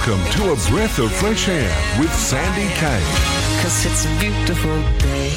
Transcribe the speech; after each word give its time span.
Welcome 0.00 0.24
to 0.32 0.52
A 0.52 0.56
Breath 0.70 0.98
of 0.98 1.12
Fresh 1.12 1.48
Air 1.48 1.68
with 1.98 2.10
Sandy 2.14 2.72
Kaye. 2.76 3.04
Cause 3.60 3.84
it's 3.84 4.06
a 4.06 4.08
beautiful 4.18 4.80
day. 4.96 5.28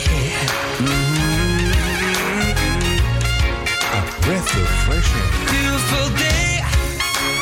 Mm-hmm. 0.80 1.68
A 3.92 4.02
breath 4.22 4.56
of 4.56 4.68
fresh 4.86 5.10
air. 5.16 5.32
Beautiful 5.52 6.08
day. 6.16 6.62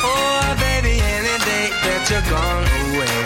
Oh, 0.02 0.56
baby, 0.58 0.98
any 0.98 1.38
day 1.44 1.70
that 1.84 2.10
you're 2.10 2.26
gone 2.28 2.66
away. 2.90 3.22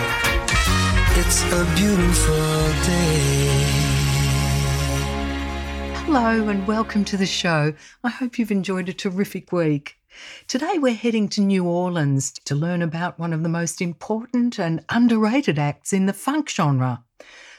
It's 1.19 1.41
a 1.51 1.65
beautiful 1.75 2.69
day. 2.85 3.65
Hello 6.05 6.47
and 6.49 6.67
welcome 6.67 7.03
to 7.05 7.17
the 7.17 7.25
show. 7.25 7.73
I 8.03 8.09
hope 8.09 8.37
you've 8.37 8.51
enjoyed 8.51 8.89
a 8.89 8.93
terrific 8.93 9.51
week. 9.51 9.97
Today 10.47 10.77
we're 10.77 10.93
heading 10.93 11.27
to 11.29 11.41
New 11.41 11.65
Orleans 11.65 12.31
to 12.45 12.55
learn 12.55 12.81
about 12.81 13.19
one 13.19 13.33
of 13.33 13.43
the 13.43 13.49
most 13.49 13.81
important 13.81 14.59
and 14.59 14.83
underrated 14.89 15.59
acts 15.59 15.93
in 15.93 16.05
the 16.05 16.13
funk 16.13 16.49
genre. 16.49 17.03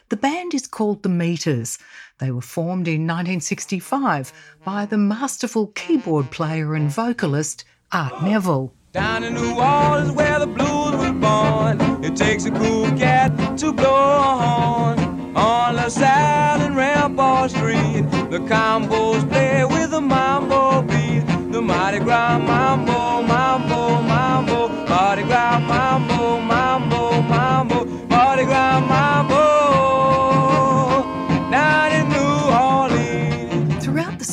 The 0.09 0.17
band 0.17 0.55
is 0.55 0.67
called 0.67 1.03
The 1.03 1.11
Meters. 1.11 1.79
They 2.19 2.31
were 2.31 2.41
formed 2.41 2.89
in 2.89 3.03
1965 3.03 4.33
by 4.65 4.87
the 4.87 4.97
masterful 4.97 5.67
keyboard 5.69 6.31
player 6.31 6.75
and 6.75 6.91
vocalist 6.91 7.65
Art 7.93 8.23
Neville. 8.23 8.73
Down 8.93 9.23
in 9.23 9.35
New 9.35 9.55
Orleans 9.55 10.13
where 10.13 10.39
the 10.39 10.47
blues 10.47 10.97
was 10.97 11.13
born, 11.13 12.03
it 12.03 12.17
takes 12.17 12.47
a 12.47 12.51
cool 12.51 12.87
cat 12.97 13.59
to 13.59 13.73
blow 13.73 13.95
a 13.95 14.37
horn. 14.43 15.37
On 15.37 15.77
LaSalle 15.77 16.63
and 16.63 16.75
Rampart 16.75 17.51
Street, 17.51 18.03
the 18.31 18.39
combos 18.49 19.29
play 19.29 19.65
with 19.67 19.93
a 19.93 20.01
mambo 20.01 20.83
beat. 20.83 21.38
Mardi 21.69 21.99
Gras 22.01 22.41
mambo, 22.41 23.23
mambo, 23.23 24.03
mambo, 24.03 24.71
Mardi 24.89 25.23
Gras 25.25 25.61
mambo, 25.69 26.41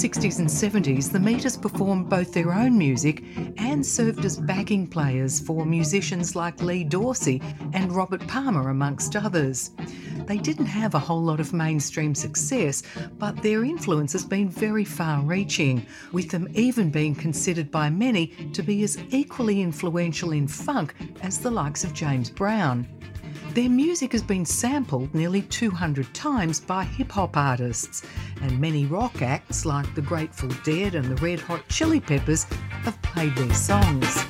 60s 0.06 0.38
and 0.38 0.48
70s, 0.48 1.12
the 1.12 1.20
Meters 1.20 1.58
performed 1.58 2.08
both 2.08 2.32
their 2.32 2.54
own 2.54 2.78
music 2.78 3.24
and 3.58 3.84
served 3.84 4.24
as 4.24 4.38
backing 4.38 4.86
players 4.86 5.40
for 5.40 5.66
musicians 5.66 6.36
like 6.36 6.62
Lee 6.62 6.84
Dorsey 6.84 7.42
and 7.74 7.92
Robert 7.92 8.22
Palmer, 8.28 8.70
amongst 8.70 9.16
others. 9.16 9.72
They 10.28 10.38
didn't 10.38 10.68
have 10.68 10.94
a 10.94 11.00
whole 11.00 11.24
lot 11.24 11.40
of 11.40 11.54
mainstream 11.54 12.14
success, 12.14 12.84
but 13.18 13.42
their 13.42 13.64
influence 13.64 14.14
has 14.14 14.24
been 14.24 14.48
very 14.48 14.86
far 14.86 15.24
reaching, 15.24 15.84
with 16.12 16.30
them 16.30 16.50
even 16.54 16.92
being 16.92 17.16
considered 17.16 17.72
by 17.72 17.90
many 17.90 18.28
to 18.54 18.62
be 18.62 18.84
as 18.84 19.00
equally 19.10 19.64
influential 19.64 20.34
in 20.34 20.48
funk 20.48 20.94
as 21.24 21.40
the 21.40 21.50
likes 21.50 21.84
of 21.84 21.96
James 21.96 22.30
Brown. 22.30 22.88
Their 23.56 23.70
music 23.70 24.12
has 24.12 24.22
been 24.22 24.44
sampled 24.44 25.16
nearly 25.16 25.42
200 25.44 26.14
times 26.14 26.60
by 26.60 26.84
hip 26.84 27.14
hop 27.14 27.38
artists, 27.38 28.04
and 28.42 28.60
many 28.60 28.86
rock 28.86 29.22
acts 29.22 29.64
like 29.64 29.96
the 29.96 30.02
Grateful 30.02 30.50
Dead 30.66 30.94
and 30.94 31.06
the 31.06 31.16
Red 31.24 31.40
Hot 31.40 31.66
Chili 31.70 32.02
Peppers 32.02 32.44
have 32.84 33.02
played 33.02 33.34
their 33.38 33.54
songs. 33.54 34.26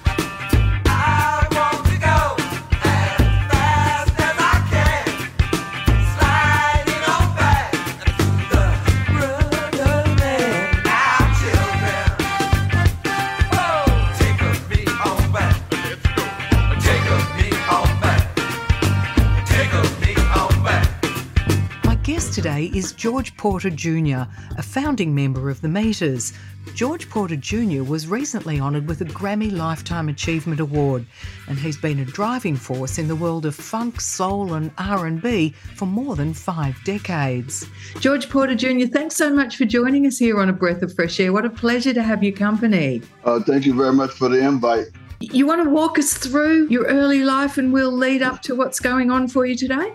Today 22.55 22.77
is 22.77 22.93
George 22.93 23.36
Porter 23.36 23.70
Jr., 23.70 24.23
a 24.58 24.64
founding 24.64 25.14
member 25.14 25.49
of 25.49 25.60
the 25.60 25.67
Meters. 25.67 26.32
George 26.73 27.10
Porter 27.10 27.36
Jr. 27.36 27.83
was 27.83 28.08
recently 28.08 28.60
honoured 28.61 28.88
with 28.88 29.02
a 29.02 29.05
Grammy 29.05 29.52
Lifetime 29.52 30.08
Achievement 30.08 30.61
Award, 30.61 31.05
and 31.48 31.60
he's 31.60 31.76
been 31.76 31.99
a 31.99 32.05
driving 32.05 32.55
force 32.55 32.98
in 32.98 33.08
the 33.10 33.16
world 33.16 33.45
of 33.45 33.55
funk, 33.55 33.99
soul, 33.99 34.54
and 34.54 34.71
R&B 34.77 35.49
for 35.76 35.86
more 35.86 36.16
than 36.16 36.33
five 36.33 36.82
decades. 36.86 37.67
George 37.99 38.30
Porter 38.30 38.55
Jr., 38.55 38.87
thanks 38.87 39.16
so 39.16 39.33
much 39.33 39.58
for 39.58 39.66
joining 39.66 40.08
us 40.08 40.17
here 40.17 40.39
on 40.39 40.48
A 40.49 40.54
Breath 40.54 40.82
of 40.82 40.93
Fresh 40.95 41.20
Air. 41.20 41.33
What 41.33 41.45
a 41.45 41.49
pleasure 41.49 41.93
to 41.93 42.04
have 42.04 42.23
you 42.23 42.32
company. 42.32 43.02
Uh, 43.26 43.42
thank 43.42 43.66
you 43.66 43.73
very 43.73 43.93
much 43.93 44.11
for 44.11 44.30
the 44.30 44.39
invite. 44.39 44.87
You 45.20 45.48
want 45.48 45.64
to 45.64 45.70
walk 45.70 45.98
us 45.98 46.14
through 46.14 46.67
your 46.70 46.86
early 46.86 47.23
life, 47.23 47.58
and 47.58 47.71
we'll 47.71 47.92
lead 47.92 48.21
up 48.21 48.42
to 48.43 48.55
what's 48.55 48.80
going 48.80 49.11
on 49.11 49.27
for 49.27 49.45
you 49.45 49.55
today? 49.55 49.93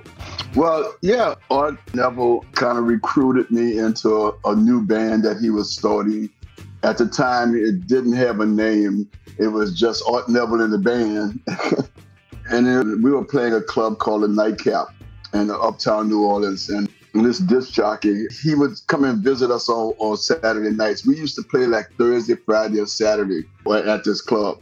Well, 0.54 0.94
yeah, 1.02 1.34
Art 1.50 1.78
Neville 1.94 2.44
kind 2.52 2.78
of 2.78 2.84
recruited 2.84 3.50
me 3.50 3.78
into 3.78 4.10
a, 4.14 4.32
a 4.44 4.56
new 4.56 4.84
band 4.84 5.22
that 5.24 5.38
he 5.38 5.50
was 5.50 5.72
starting. 5.72 6.30
At 6.82 6.98
the 6.98 7.06
time, 7.06 7.54
it 7.54 7.86
didn't 7.86 8.14
have 8.14 8.40
a 8.40 8.46
name. 8.46 9.08
It 9.38 9.48
was 9.48 9.78
just 9.78 10.02
Art 10.08 10.28
Neville 10.28 10.62
in 10.62 10.70
the 10.70 10.78
band. 10.78 11.40
and 12.50 12.66
then 12.66 13.02
we 13.02 13.10
were 13.10 13.24
playing 13.24 13.52
a 13.52 13.60
club 13.60 13.98
called 13.98 14.22
the 14.22 14.28
Nightcap 14.28 14.88
in 15.34 15.50
Uptown 15.50 16.08
New 16.08 16.24
Orleans. 16.24 16.68
And 16.70 16.88
this 17.14 17.38
disc 17.38 17.72
jockey, 17.72 18.26
he 18.42 18.54
would 18.54 18.72
come 18.86 19.04
and 19.04 19.22
visit 19.22 19.50
us 19.50 19.68
on, 19.68 19.94
on 19.98 20.16
Saturday 20.16 20.70
nights. 20.70 21.06
We 21.06 21.16
used 21.16 21.36
to 21.36 21.42
play 21.42 21.66
like 21.66 21.90
Thursday, 21.98 22.36
Friday, 22.36 22.80
or 22.80 22.86
Saturday 22.86 23.44
uh, 23.66 23.74
at 23.74 24.04
this 24.04 24.20
club. 24.20 24.60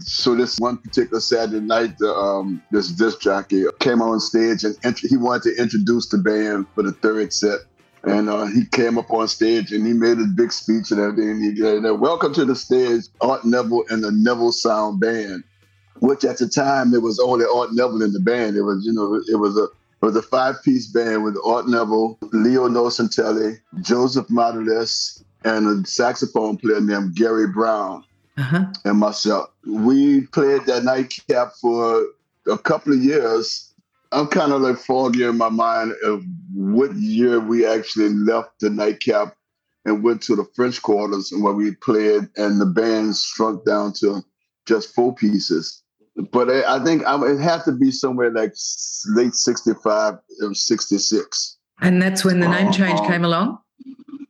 So 0.00 0.34
this 0.34 0.58
one 0.58 0.78
particular 0.78 1.20
Saturday 1.20 1.60
night, 1.60 1.98
the, 1.98 2.12
um, 2.12 2.62
this 2.70 2.88
disc 2.88 3.20
jockey 3.20 3.64
came 3.80 4.00
on 4.00 4.20
stage 4.20 4.64
and 4.64 4.76
int- 4.82 5.00
he 5.00 5.16
wanted 5.16 5.54
to 5.54 5.62
introduce 5.62 6.08
the 6.08 6.18
band 6.18 6.66
for 6.74 6.82
the 6.82 6.92
third 6.92 7.32
set. 7.32 7.60
And 8.02 8.30
uh, 8.30 8.46
he 8.46 8.64
came 8.64 8.96
up 8.96 9.10
on 9.10 9.28
stage 9.28 9.72
and 9.72 9.86
he 9.86 9.92
made 9.92 10.18
a 10.18 10.24
big 10.24 10.52
speech 10.52 10.90
and 10.90 11.00
everything. 11.00 11.30
And 11.30 11.44
he 11.44 11.56
said, 11.60 11.82
"Welcome 12.00 12.32
to 12.34 12.46
the 12.46 12.56
stage, 12.56 13.04
Art 13.20 13.44
Neville 13.44 13.84
and 13.90 14.02
the 14.02 14.10
Neville 14.10 14.52
Sound 14.52 15.00
Band." 15.00 15.44
Which 15.98 16.24
at 16.24 16.38
the 16.38 16.48
time 16.48 16.92
there 16.92 17.02
was 17.02 17.20
only 17.20 17.44
Art 17.44 17.74
Neville 17.74 18.02
in 18.02 18.14
the 18.14 18.20
band. 18.20 18.56
It 18.56 18.62
was, 18.62 18.86
you 18.86 18.92
know, 18.92 19.22
it 19.28 19.36
was 19.36 19.58
a 19.58 19.64
it 19.64 20.06
was 20.06 20.16
a 20.16 20.22
five-piece 20.22 20.86
band 20.86 21.24
with 21.24 21.36
Art 21.44 21.68
Neville, 21.68 22.16
Leo 22.32 22.68
Nocentelli, 22.68 23.60
Joseph 23.82 24.28
Modeliste, 24.28 25.22
and 25.44 25.84
a 25.84 25.86
saxophone 25.86 26.56
player 26.56 26.80
named 26.80 27.16
Gary 27.16 27.48
Brown 27.48 28.02
Uh-huh. 28.40 28.64
and 28.84 28.98
myself. 28.98 29.50
We 29.66 30.22
played 30.28 30.64
that 30.66 30.84
nightcap 30.84 31.52
for 31.60 32.04
a 32.46 32.56
couple 32.58 32.92
of 32.92 32.98
years. 33.02 33.72
I'm 34.12 34.26
kind 34.26 34.52
of 34.52 34.60
like 34.62 34.78
foggy 34.78 35.22
in 35.24 35.36
my 35.36 35.50
mind 35.50 35.92
of 36.04 36.24
what 36.54 36.94
year 36.94 37.38
we 37.38 37.66
actually 37.66 38.08
left 38.08 38.58
the 38.60 38.70
nightcap 38.70 39.36
and 39.84 40.02
went 40.02 40.22
to 40.22 40.36
the 40.36 40.44
French 40.56 40.82
Quarters 40.82 41.32
and 41.32 41.42
where 41.42 41.52
we 41.54 41.74
played, 41.76 42.28
and 42.36 42.60
the 42.60 42.66
band 42.66 43.16
shrunk 43.16 43.64
down 43.64 43.92
to 44.00 44.22
just 44.66 44.94
four 44.94 45.14
pieces. 45.14 45.82
But 46.32 46.50
I, 46.50 46.76
I 46.76 46.84
think 46.84 47.04
I, 47.06 47.14
it 47.30 47.38
had 47.40 47.64
to 47.64 47.72
be 47.72 47.90
somewhere 47.90 48.30
like 48.30 48.52
late 49.14 49.34
65 49.34 50.14
or 50.42 50.54
66. 50.54 51.56
And 51.80 52.02
that's 52.02 52.24
when 52.24 52.40
the 52.40 52.48
name 52.48 52.72
change 52.72 53.00
Uh-huh. 53.00 53.08
came 53.10 53.24
along? 53.24 53.58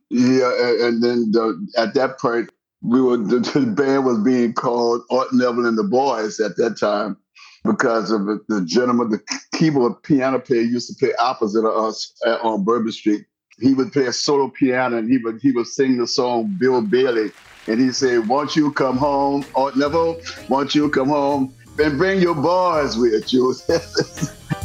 Yeah, 0.09 0.51
and 0.87 1.01
then 1.03 1.31
the, 1.31 1.67
at 1.77 1.93
that 1.95 2.19
point, 2.19 2.49
we 2.81 3.01
were 3.01 3.17
the, 3.17 3.39
the 3.39 3.65
band 3.65 4.05
was 4.05 4.19
being 4.19 4.53
called 4.53 5.03
Art 5.11 5.31
Neville 5.33 5.67
and 5.67 5.77
the 5.77 5.83
Boys 5.83 6.39
at 6.39 6.57
that 6.57 6.77
time 6.77 7.17
because 7.63 8.11
of 8.11 8.25
the, 8.25 8.63
gentleman, 8.65 9.09
the 9.09 9.39
keyboard 9.53 10.01
piano 10.03 10.39
player 10.39 10.61
used 10.61 10.89
to 10.89 10.95
play 10.95 11.13
opposite 11.19 11.65
of 11.65 11.85
us 11.85 12.13
at, 12.25 12.41
on 12.41 12.63
Bourbon 12.63 12.91
Street. 12.91 13.25
He 13.59 13.73
would 13.75 13.93
play 13.93 14.07
a 14.07 14.13
solo 14.13 14.49
piano 14.49 14.97
and 14.97 15.09
he 15.09 15.19
would 15.19 15.39
he 15.41 15.51
would 15.51 15.67
sing 15.67 15.97
the 15.97 16.07
song 16.07 16.57
Bill 16.59 16.81
Bailey, 16.81 17.31
and 17.67 17.79
he 17.79 17.91
said, 17.91 18.27
"Won't 18.27 18.55
you 18.55 18.71
come 18.71 18.97
home, 18.97 19.45
Art 19.55 19.77
Neville? 19.77 20.19
Won't 20.49 20.73
you 20.73 20.89
come 20.89 21.09
home 21.09 21.53
and 21.77 21.97
bring 21.99 22.21
your 22.21 22.33
boys 22.33 22.97
with 22.97 23.31
you?" 23.31 23.53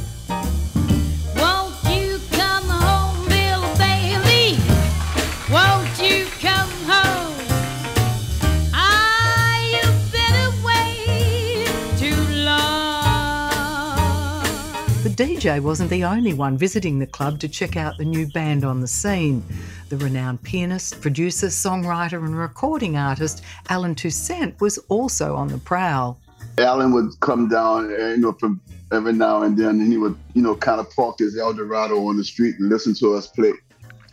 DJ 15.16 15.62
wasn't 15.62 15.88
the 15.88 16.04
only 16.04 16.34
one 16.34 16.58
visiting 16.58 16.98
the 16.98 17.06
club 17.06 17.40
to 17.40 17.48
check 17.48 17.74
out 17.74 17.96
the 17.96 18.04
new 18.04 18.26
band 18.26 18.66
on 18.66 18.82
the 18.82 18.86
scene. 18.86 19.42
The 19.88 19.96
renowned 19.96 20.42
pianist, 20.42 21.00
producer, 21.00 21.46
songwriter, 21.46 22.22
and 22.22 22.38
recording 22.38 22.98
artist 22.98 23.42
Allen 23.70 23.94
Toussaint 23.94 24.60
was 24.60 24.76
also 24.90 25.34
on 25.34 25.48
the 25.48 25.56
prowl. 25.56 26.20
Allen 26.58 26.92
would 26.92 27.18
come 27.20 27.48
down, 27.48 27.90
uh, 27.94 28.08
you 28.08 28.18
know, 28.18 28.32
from 28.32 28.60
every 28.92 29.14
now 29.14 29.42
and 29.42 29.56
then, 29.56 29.80
and 29.80 29.90
he 29.90 29.96
would, 29.96 30.18
you 30.34 30.42
know, 30.42 30.54
kind 30.54 30.80
of 30.80 30.90
park 30.94 31.20
his 31.20 31.38
Eldorado 31.38 31.96
on 32.08 32.19
the 32.19 32.24
street 32.24 32.56
and 32.58 32.69
listen 32.69 32.92
to 32.96 33.14
us 33.14 33.26
play. 33.26 33.54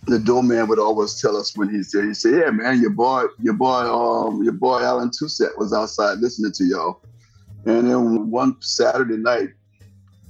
The 0.05 0.19
doorman 0.19 0.69
would 0.69 0.79
always 0.79 1.19
tell 1.19 1.35
us 1.35 1.57
when 1.57 1.67
he 1.67 1.83
said, 1.83 2.05
he 2.05 2.13
said, 2.13 2.33
"Yeah, 2.33 2.51
man, 2.51 2.79
your 2.79 2.91
boy, 2.91 3.25
your 3.41 3.55
boy, 3.55 3.81
um, 3.93 4.41
your 4.41 4.53
boy 4.53 4.79
Allen 4.79 5.11
Toussaint 5.11 5.57
was 5.57 5.73
outside 5.73 6.19
listening 6.19 6.53
to 6.53 6.63
y'all." 6.63 7.01
And 7.65 7.89
then 7.89 8.31
one 8.31 8.55
Saturday 8.61 9.17
night, 9.17 9.49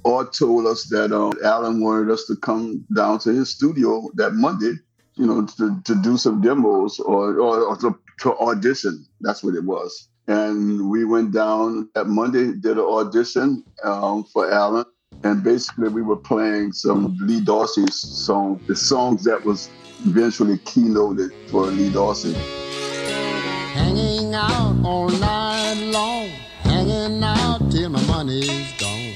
Art 0.04 0.32
told 0.32 0.66
us 0.66 0.84
that 0.90 1.12
um, 1.12 1.32
Allen 1.42 1.80
wanted 1.80 2.10
us 2.10 2.24
to 2.26 2.36
come 2.36 2.84
down 2.94 3.18
to 3.20 3.30
his 3.30 3.50
studio 3.50 4.08
that 4.14 4.34
Monday, 4.34 4.74
you 5.14 5.26
know, 5.26 5.46
to, 5.46 5.80
to 5.84 5.94
do 6.02 6.16
some 6.16 6.40
demos 6.40 7.00
or, 7.00 7.38
or, 7.38 7.60
or 7.60 7.76
to, 7.78 7.98
to 8.20 8.36
audition. 8.38 9.06
That's 9.20 9.42
what 9.42 9.54
it 9.54 9.64
was. 9.64 10.08
And 10.26 10.90
we 10.90 11.04
went 11.04 11.32
down 11.32 11.88
that 11.94 12.06
Monday, 12.06 12.52
did 12.52 12.78
an 12.78 12.84
audition 12.84 13.64
um, 13.82 14.24
for 14.24 14.50
Allen. 14.50 14.84
And 15.22 15.42
basically, 15.42 15.88
we 15.88 16.02
were 16.02 16.16
playing 16.16 16.72
some 16.72 17.16
Lee 17.20 17.40
Dorsey's 17.40 17.94
song, 17.94 18.60
the 18.66 18.76
songs 18.76 19.24
that 19.24 19.44
was 19.44 19.70
eventually 20.04 20.58
keynoted 20.58 21.30
for 21.50 21.66
Lee 21.66 21.90
Dorsey. 21.90 22.34
Hanging 23.72 24.34
out 24.34 24.76
all 24.84 25.08
night 25.08 25.80
long, 25.92 26.28
hanging 26.62 27.22
out 27.22 27.70
till 27.70 27.90
my 27.90 28.04
money's 28.06 28.72
gone. 28.78 29.14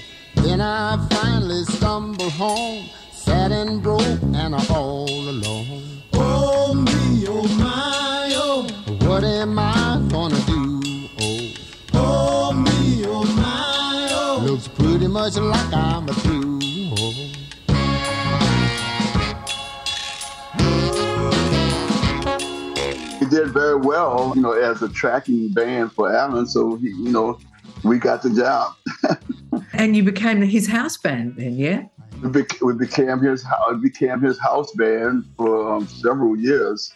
Then 0.58 0.66
I 0.66 1.06
finally 1.10 1.62
stumbled 1.66 2.32
home, 2.32 2.86
sad 3.12 3.52
and 3.52 3.80
broke 3.80 4.02
and 4.34 4.56
all 4.70 5.08
alone. 5.08 6.02
Oh 6.14 6.74
me, 6.74 7.26
oh 7.28 7.46
my, 7.56 8.32
oh. 8.34 8.66
What 9.06 9.22
am 9.22 9.56
I 9.56 10.04
gonna 10.10 10.34
do? 10.46 10.80
Oh, 11.20 11.52
oh 11.94 12.52
me, 12.54 13.04
oh 13.06 13.22
my, 13.36 14.08
oh. 14.10 14.44
Looks 14.44 14.66
pretty 14.66 15.06
much 15.06 15.36
like 15.36 15.72
I'm 15.72 16.08
a 16.08 16.12
through. 16.14 16.58
Oh. 16.98 17.12
He 23.20 23.26
did 23.26 23.50
very 23.50 23.76
well, 23.76 24.32
you 24.34 24.42
know, 24.42 24.54
as 24.54 24.82
a 24.82 24.88
tracking 24.88 25.50
band 25.50 25.92
for 25.92 26.12
Allen. 26.12 26.48
So, 26.48 26.74
he, 26.78 26.88
you 26.88 27.12
know, 27.12 27.38
we 27.84 28.00
got 28.00 28.22
the 28.24 28.30
job. 28.30 28.74
And 29.72 29.96
you 29.96 30.02
became 30.02 30.42
his 30.42 30.66
house 30.66 30.96
band 30.96 31.36
then, 31.36 31.56
yeah? 31.56 31.82
we, 32.22 32.30
bec- 32.30 32.60
we 32.60 32.74
became 32.74 33.20
his 33.20 33.42
hou- 33.42 33.76
became 33.76 34.20
his 34.20 34.38
house 34.38 34.72
band 34.72 35.24
for 35.36 35.74
um, 35.74 35.86
several 35.86 36.36
years. 36.36 36.92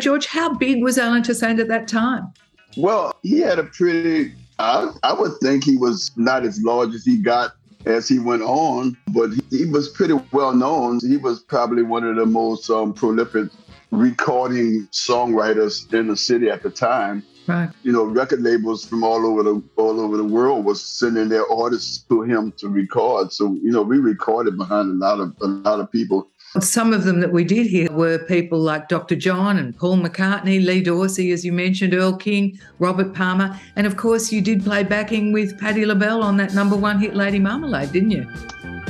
George, 0.00 0.26
how 0.26 0.52
big 0.54 0.82
was 0.82 0.98
Allen 0.98 1.22
Toussaint 1.22 1.58
at 1.58 1.68
that 1.68 1.88
time? 1.88 2.32
Well, 2.76 3.14
he 3.22 3.40
had 3.40 3.58
a 3.58 3.64
pretty. 3.64 4.34
I, 4.58 4.90
I 5.02 5.12
would 5.12 5.32
think 5.40 5.64
he 5.64 5.76
was 5.76 6.10
not 6.16 6.44
as 6.44 6.62
large 6.62 6.94
as 6.94 7.04
he 7.04 7.18
got 7.18 7.52
as 7.86 8.08
he 8.08 8.18
went 8.18 8.42
on, 8.42 8.96
but 9.08 9.30
he, 9.30 9.58
he 9.58 9.64
was 9.66 9.88
pretty 9.88 10.14
well 10.32 10.54
known. 10.54 11.00
He 11.00 11.16
was 11.16 11.40
probably 11.40 11.82
one 11.82 12.04
of 12.04 12.16
the 12.16 12.26
most 12.26 12.68
um, 12.68 12.92
prolific 12.92 13.48
recording 13.90 14.88
songwriters 14.92 15.92
in 15.94 16.08
the 16.08 16.16
city 16.16 16.50
at 16.50 16.62
the 16.62 16.70
time. 16.70 17.22
Right. 17.46 17.70
You 17.82 17.92
know, 17.92 18.04
record 18.04 18.42
labels 18.42 18.84
from 18.84 19.04
all 19.04 19.24
over 19.24 19.42
the 19.42 19.62
all 19.76 20.00
over 20.00 20.16
the 20.16 20.24
world 20.24 20.64
was 20.64 20.82
sending 20.82 21.28
their 21.28 21.50
artists 21.50 21.98
to 22.08 22.22
him 22.22 22.52
to 22.58 22.68
record. 22.68 23.32
So 23.32 23.54
you 23.62 23.70
know, 23.70 23.82
we 23.82 23.98
recorded 23.98 24.56
behind 24.56 24.90
a 24.90 24.94
lot 24.94 25.20
of 25.20 25.36
a 25.40 25.46
lot 25.46 25.80
of 25.80 25.90
people. 25.90 26.28
Some 26.60 26.92
of 26.92 27.04
them 27.04 27.20
that 27.20 27.32
we 27.32 27.44
did 27.44 27.66
hear 27.66 27.90
were 27.92 28.18
people 28.18 28.58
like 28.58 28.88
Dr. 28.88 29.14
John 29.14 29.58
and 29.58 29.76
Paul 29.76 29.98
McCartney, 29.98 30.64
Lee 30.64 30.82
Dorsey, 30.82 31.30
as 31.32 31.44
you 31.44 31.52
mentioned, 31.52 31.92
Earl 31.92 32.16
King, 32.16 32.58
Robert 32.78 33.14
Palmer. 33.14 33.58
And 33.74 33.86
of 33.86 33.96
course, 33.96 34.32
you 34.32 34.40
did 34.40 34.64
play 34.64 34.82
backing 34.82 35.32
with 35.32 35.58
Patti 35.58 35.84
LaBelle 35.84 36.22
on 36.22 36.36
that 36.38 36.54
number 36.54 36.76
one 36.76 36.98
hit, 36.98 37.14
Lady 37.14 37.38
Marmalade, 37.38 37.92
didn't 37.92 38.12
you? 38.12 38.26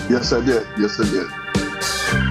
Yes, 0.09 0.33
I 0.33 0.45
did. 0.45 0.67
Yes, 0.79 1.01
I 1.01 1.11
did. 1.11 2.26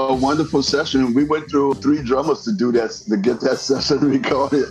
A, 0.00 0.12
a 0.12 0.14
wonderful 0.14 0.62
session. 0.62 1.12
We 1.14 1.24
went 1.24 1.50
through 1.50 1.74
three 1.74 2.02
drummers 2.02 2.42
to 2.44 2.52
do 2.52 2.72
that 2.72 2.90
to 3.08 3.16
get 3.16 3.40
that 3.40 3.58
session 3.70 3.98
recorded. 3.98 4.68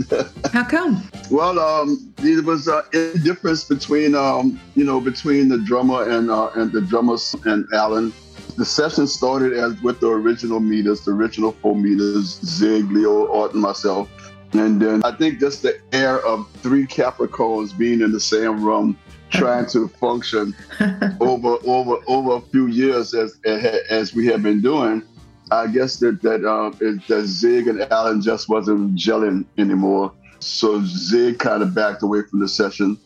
How 0.51 0.63
come? 0.63 1.03
well, 1.29 1.59
um, 1.59 2.13
there 2.17 2.41
was 2.41 2.67
uh, 2.67 2.81
difference 3.23 3.63
between 3.63 4.15
um, 4.15 4.59
you 4.75 4.83
know 4.83 4.99
between 4.99 5.49
the 5.49 5.59
drummer 5.59 6.09
and 6.09 6.29
uh, 6.31 6.49
and 6.55 6.71
the 6.71 6.81
drummers 6.81 7.35
and 7.45 7.65
Allen. 7.73 8.13
The 8.57 8.65
session 8.65 9.07
started 9.07 9.53
as 9.53 9.79
with 9.81 9.99
the 9.99 10.09
original 10.09 10.59
meters, 10.59 11.05
the 11.05 11.11
original 11.11 11.51
four 11.61 11.75
meters, 11.75 12.39
Zig, 12.43 12.91
Leo, 12.91 13.31
Art, 13.31 13.53
and 13.53 13.61
myself. 13.61 14.09
And 14.53 14.81
then 14.81 15.03
I 15.05 15.11
think 15.11 15.39
just 15.39 15.61
the 15.61 15.79
air 15.93 16.25
of 16.25 16.49
three 16.55 16.85
Capricorns 16.87 17.77
being 17.77 18.01
in 18.01 18.11
the 18.11 18.19
same 18.19 18.63
room, 18.63 18.97
trying 19.29 19.67
to 19.67 19.87
function 19.87 20.55
over 21.21 21.57
over 21.65 21.97
over 22.07 22.35
a 22.37 22.41
few 22.41 22.67
years 22.67 23.13
as 23.13 23.39
as 23.45 24.13
we 24.13 24.25
have 24.27 24.41
been 24.41 24.61
doing. 24.61 25.03
I 25.51 25.67
guess 25.67 25.97
that 25.97 26.21
that 26.21 26.45
uh, 26.45 26.71
it, 26.79 27.07
that 27.07 27.25
Zig 27.25 27.67
and 27.67 27.81
Allen 27.91 28.21
just 28.21 28.49
wasn't 28.49 28.95
gelling 28.95 29.45
anymore. 29.57 30.13
So 30.39 30.81
Zig 30.85 31.39
kind 31.39 31.63
of 31.63 31.73
backed 31.73 32.03
away 32.03 32.21
from 32.29 32.39
the 32.39 32.47
session, 32.47 32.97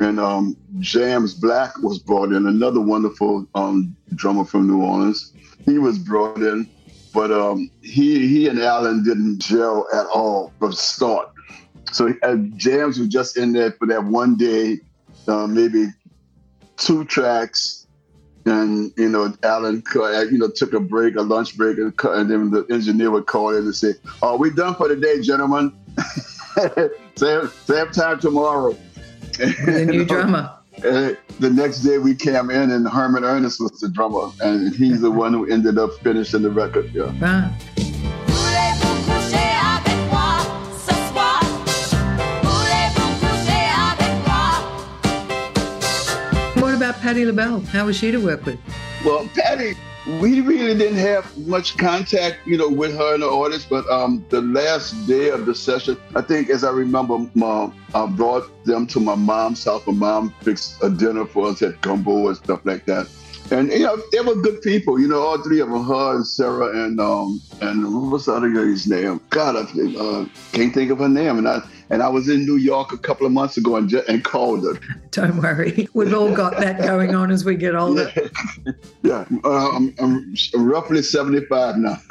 and 0.00 0.18
um, 0.18 0.56
James 0.80 1.34
Black 1.34 1.76
was 1.82 1.98
brought 1.98 2.32
in, 2.32 2.46
another 2.46 2.80
wonderful 2.80 3.46
um, 3.54 3.96
drummer 4.14 4.44
from 4.44 4.66
New 4.66 4.82
Orleans. 4.82 5.32
He 5.64 5.78
was 5.78 5.98
brought 5.98 6.38
in, 6.38 6.68
but 7.12 7.30
um, 7.30 7.70
he 7.82 8.26
he 8.26 8.48
and 8.48 8.58
Allen 8.58 9.04
didn't 9.04 9.40
gel 9.40 9.86
at 9.92 10.06
all 10.06 10.52
from 10.58 10.72
start. 10.72 11.30
So 11.92 12.12
uh, 12.22 12.36
James 12.56 12.98
was 12.98 13.08
just 13.08 13.36
in 13.36 13.52
there 13.52 13.72
for 13.72 13.86
that 13.86 14.04
one 14.04 14.36
day, 14.36 14.80
uh, 15.28 15.46
maybe 15.46 15.86
two 16.76 17.04
tracks, 17.04 17.83
and 18.46 18.92
you 18.96 19.08
know 19.08 19.32
Allen, 19.42 19.82
cut- 19.82 20.14
uh, 20.14 20.22
you 20.22 20.38
know, 20.38 20.50
took 20.50 20.72
a 20.72 20.80
break, 20.80 21.16
a 21.16 21.22
lunch 21.22 21.56
break, 21.56 21.78
and, 21.78 21.92
and 22.04 22.30
then 22.30 22.50
the 22.50 22.66
engineer 22.70 23.10
would 23.10 23.26
call 23.26 23.50
in 23.50 23.64
and 23.64 23.74
say, 23.74 23.94
"Oh, 24.22 24.36
we 24.36 24.50
done 24.50 24.74
for 24.74 24.88
the 24.88 24.96
day, 24.96 25.20
gentlemen. 25.20 25.72
same 27.16 27.50
same 27.64 27.90
time 27.90 28.20
tomorrow." 28.20 28.76
The 29.36 29.86
new 29.88 30.04
drummer. 30.06 30.50
And 30.84 31.16
the 31.38 31.50
next 31.50 31.80
day 31.80 31.98
we 31.98 32.14
came 32.14 32.50
in 32.50 32.72
and 32.72 32.88
Herman 32.88 33.24
Ernest 33.24 33.60
was 33.60 33.80
the 33.80 33.88
drummer, 33.88 34.30
and 34.40 34.74
he's 34.74 35.00
the 35.00 35.10
one 35.10 35.32
who 35.32 35.46
ended 35.46 35.78
up 35.78 35.90
finishing 36.02 36.42
the 36.42 36.50
record. 36.50 36.92
Yeah. 36.92 37.52
About 46.84 47.00
Patti 47.00 47.24
LaBelle? 47.24 47.60
How 47.60 47.86
was 47.86 47.96
she 47.96 48.10
to 48.10 48.18
work 48.18 48.44
with? 48.44 48.60
Well, 49.06 49.26
Patti, 49.34 49.74
we 50.20 50.42
really 50.42 50.76
didn't 50.76 50.98
have 50.98 51.34
much 51.46 51.78
contact, 51.78 52.46
you 52.46 52.58
know, 52.58 52.68
with 52.68 52.94
her 52.94 53.14
and 53.14 53.22
the 53.22 53.30
artist, 53.30 53.70
but 53.70 53.88
um, 53.88 54.22
the 54.28 54.42
last 54.42 54.92
day 55.06 55.30
of 55.30 55.46
the 55.46 55.54
session, 55.54 55.96
I 56.14 56.20
think, 56.20 56.50
as 56.50 56.62
I 56.62 56.70
remember, 56.70 57.26
mom, 57.32 57.74
I 57.94 58.04
brought 58.04 58.50
them 58.66 58.86
to 58.88 59.00
my 59.00 59.14
mom's 59.14 59.64
house. 59.64 59.86
My 59.86 59.94
mom 59.94 60.34
fixed 60.42 60.76
a 60.82 60.90
dinner 60.90 61.24
for 61.24 61.46
us 61.46 61.62
at 61.62 61.80
Gumbo 61.80 62.28
and 62.28 62.36
stuff 62.36 62.60
like 62.64 62.84
that. 62.84 63.08
And 63.50 63.72
you 63.72 63.78
know, 63.78 64.02
they 64.12 64.20
were 64.20 64.34
good 64.34 64.60
people. 64.60 65.00
You 65.00 65.08
know, 65.08 65.22
all 65.22 65.42
three 65.42 65.60
of 65.60 65.70
them, 65.70 65.84
her 65.84 66.16
and 66.16 66.26
Sarah 66.26 66.84
and 66.84 67.00
um 67.00 67.40
and 67.60 67.84
what 67.94 68.12
was 68.12 68.26
the 68.26 68.32
other 68.32 68.50
guy's 68.50 68.86
name? 68.86 69.20
God, 69.30 69.56
I 69.56 69.60
uh, 69.60 70.26
can't 70.52 70.74
think 70.74 70.90
of 70.90 70.98
her 70.98 71.08
name. 71.08 71.38
And 71.38 71.48
I 71.48 71.62
And 71.90 72.02
I 72.02 72.08
was 72.08 72.28
in 72.28 72.44
New 72.46 72.56
York 72.56 72.92
a 72.92 72.98
couple 72.98 73.26
of 73.26 73.32
months 73.32 73.56
ago 73.56 73.76
and, 73.76 73.92
and 73.92 74.24
called 74.24 74.64
her. 74.64 74.80
Don't 75.10 75.40
worry. 75.40 75.88
We've 75.94 76.14
all 76.14 76.34
got 76.34 76.56
that 76.58 76.80
going 76.80 77.14
on 77.14 77.30
as 77.30 77.44
we 77.44 77.56
get 77.56 77.74
older. 77.76 78.10
Yeah, 79.02 79.24
uh, 79.44 79.70
I'm, 79.70 79.94
I'm 79.98 80.34
roughly 80.54 81.02
75 81.02 81.76
now. 81.78 82.00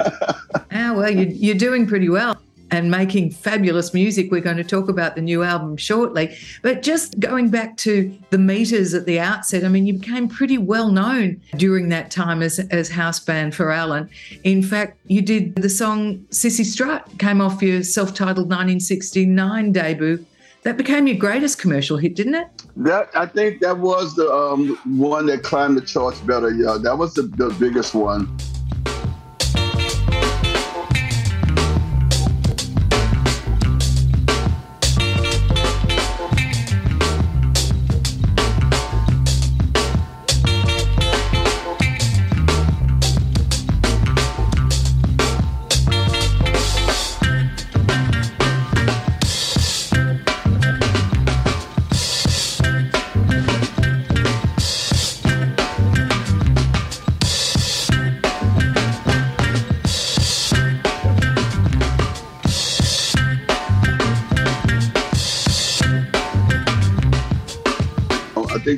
Ah, 0.76 0.92
well, 0.92 1.08
you, 1.08 1.26
you're 1.26 1.54
doing 1.54 1.86
pretty 1.86 2.08
well 2.08 2.40
and 2.74 2.90
making 2.90 3.30
fabulous 3.30 3.94
music. 3.94 4.30
We're 4.30 4.40
going 4.40 4.56
to 4.56 4.64
talk 4.64 4.88
about 4.88 5.14
the 5.14 5.22
new 5.22 5.42
album 5.42 5.76
shortly. 5.76 6.36
But 6.62 6.82
just 6.82 7.18
going 7.20 7.48
back 7.48 7.76
to 7.78 8.16
the 8.30 8.38
meters 8.38 8.94
at 8.94 9.06
the 9.06 9.20
outset, 9.20 9.64
I 9.64 9.68
mean, 9.68 9.86
you 9.86 9.94
became 9.94 10.28
pretty 10.28 10.58
well 10.58 10.90
known 10.90 11.40
during 11.56 11.88
that 11.90 12.10
time 12.10 12.42
as, 12.42 12.58
as 12.58 12.90
house 12.90 13.20
band 13.20 13.54
for 13.54 13.70
Allen. 13.70 14.10
In 14.42 14.62
fact, 14.62 14.98
you 15.06 15.22
did 15.22 15.54
the 15.56 15.68
song 15.68 16.26
Cissy 16.30 16.64
Strut, 16.64 17.08
came 17.18 17.40
off 17.40 17.62
your 17.62 17.82
self 17.82 18.12
titled 18.12 18.48
1969 18.50 19.72
debut. 19.72 20.26
That 20.64 20.78
became 20.78 21.06
your 21.06 21.18
greatest 21.18 21.58
commercial 21.58 21.98
hit, 21.98 22.16
didn't 22.16 22.36
it? 22.36 22.48
That 22.76 23.10
I 23.14 23.26
think 23.26 23.60
that 23.60 23.78
was 23.78 24.16
the 24.16 24.32
um, 24.32 24.78
one 24.98 25.26
that 25.26 25.42
climbed 25.42 25.76
the 25.76 25.82
charts 25.82 26.20
better. 26.20 26.50
Yeah, 26.50 26.78
that 26.80 26.96
was 26.96 27.12
the, 27.12 27.22
the 27.22 27.54
biggest 27.60 27.94
one. 27.94 28.34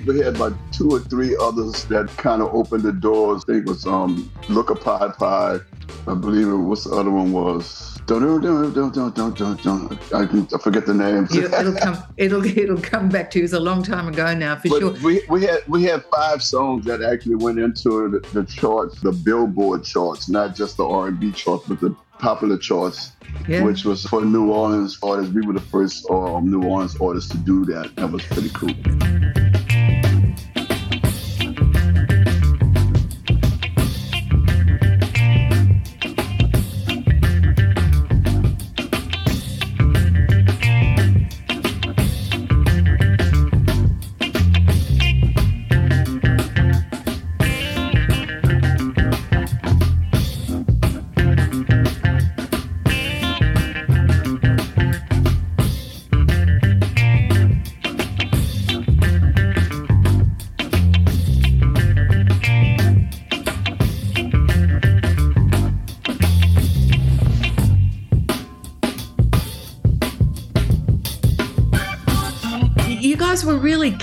We 0.07 0.19
had 0.21 0.37
about 0.37 0.55
two 0.73 0.91
or 0.91 1.01
three 1.01 1.37
others 1.41 1.85
that 1.87 2.09
kind 2.17 2.41
of 2.41 2.55
opened 2.55 2.85
the 2.85 2.93
doors. 2.93 3.43
I 3.49 3.53
think 3.55 3.67
it 3.67 3.69
was 3.69 3.87
um, 3.87 4.31
Look-Ka 4.49 4.75
Py 4.75 5.13
Py. 5.19 5.65
I 6.09 6.15
believe 6.15 6.49
it 6.49 6.55
was 6.55 6.85
the 6.85 6.91
other 6.91 7.11
one 7.11 7.33
was. 7.33 7.99
Dun, 8.07 8.23
dun, 8.23 8.41
dun, 8.73 8.93
dun, 8.93 9.11
dun, 9.13 9.35
dun, 9.35 9.57
dun. 9.57 9.99
I, 10.15 10.27
can, 10.27 10.47
I 10.55 10.59
forget 10.59 10.87
the 10.87 10.95
names. 10.95 11.35
You, 11.35 11.47
it'll 11.47 11.75
come. 11.75 12.03
It'll 12.17 12.45
it'll 12.45 12.81
come 12.81 13.09
back 13.09 13.33
to 13.33 13.39
you. 13.41 13.45
It's 13.45 13.53
a 13.53 13.59
long 13.59 13.83
time 13.83 14.07
ago 14.07 14.33
now, 14.33 14.55
for 14.57 14.69
But 14.69 14.81
sure. 14.81 14.93
we, 15.03 15.23
we 15.29 15.45
had 15.45 15.67
we 15.67 15.83
had 15.83 16.05
five 16.05 16.41
songs 16.41 16.85
that 16.85 17.03
actually 17.03 17.35
went 17.35 17.59
into 17.59 18.09
the, 18.09 18.21
the 18.33 18.45
charts, 18.45 19.01
the 19.01 19.11
Billboard 19.11 19.83
charts, 19.83 20.29
not 20.29 20.55
just 20.55 20.77
the 20.77 20.87
R 20.87 21.09
and 21.09 21.19
B 21.19 21.33
charts, 21.33 21.65
but 21.67 21.81
the 21.81 21.97
popular 22.21 22.59
charts, 22.59 23.11
Yeah. 23.49 23.65
which 23.65 23.85
was 23.85 24.05
for 24.05 24.25
New 24.25 24.53
Orleans 24.53 24.99
artists. 25.03 25.35
We 25.35 25.45
were 25.45 25.55
the 25.55 25.61
first 25.61 26.09
um, 26.09 26.49
New 26.49 26.63
Orleans 26.63 26.97
artists 27.01 27.31
to 27.33 27.39
do 27.39 27.65
that. 27.67 27.97
That 27.97 28.13
was 28.13 28.23
pretty 28.23 28.51
cool. 28.51 29.66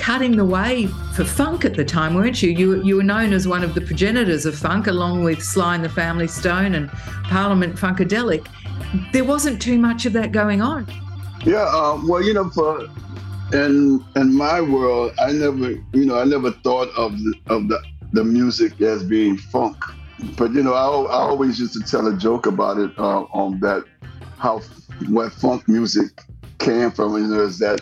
Cutting 0.04 0.36
the 0.36 0.44
way 0.44 0.86
for 1.16 1.24
funk 1.24 1.64
at 1.64 1.76
the 1.76 1.86
time, 1.86 2.14
weren't 2.14 2.44
you? 2.44 2.52
You 2.52 2.84
you 2.84 2.98
were 2.98 3.04
known 3.04 3.32
as 3.32 3.48
one 3.48 3.64
of 3.64 3.74
the 3.74 3.80
progenitors 3.80 4.46
of 4.46 4.54
funk, 4.54 4.88
along 4.88 5.24
with 5.24 5.42
Sly 5.42 5.76
and 5.76 5.86
the 5.86 5.88
Family 5.88 6.28
Stone 6.28 6.76
and 6.76 6.90
Parliament 7.36 7.78
Funkadelic. 7.78 8.46
There 9.14 9.24
wasn't 9.24 9.62
too 9.62 9.78
much 9.78 10.06
of 10.06 10.12
that 10.14 10.34
going 10.34 10.62
on. 10.62 10.86
Yeah, 11.46 11.66
um, 11.74 12.06
well, 12.06 12.22
you 12.22 12.34
know, 12.34 12.50
for 12.50 12.82
in 13.54 14.04
in 14.18 14.36
my 14.36 14.60
world, 14.60 15.14
I 15.20 15.32
never, 15.32 15.72
you 15.94 16.06
know, 16.06 16.20
I 16.20 16.26
never 16.26 16.52
thought 16.52 16.90
of 16.98 17.18
the, 17.18 17.34
of 17.48 17.70
the 17.70 17.82
the 18.12 18.26
music 18.26 18.82
as 18.82 19.06
being 19.06 19.38
funk. 19.38 19.78
But 20.38 20.52
you 20.52 20.64
know, 20.64 20.74
I, 20.74 20.86
I 20.86 21.20
always 21.30 21.62
used 21.62 21.76
to 21.76 21.84
tell 21.90 22.08
a 22.08 22.18
joke 22.18 22.46
about 22.46 22.78
it 22.78 22.92
uh, 23.00 23.22
on 23.32 23.62
that 23.62 23.86
how 24.38 24.60
where 25.08 25.30
funk 25.30 25.70
music 25.70 26.12
came 26.60 26.92
from. 26.92 27.16
You 27.18 27.28
know, 27.28 27.42
is 27.42 27.60
that 27.60 27.82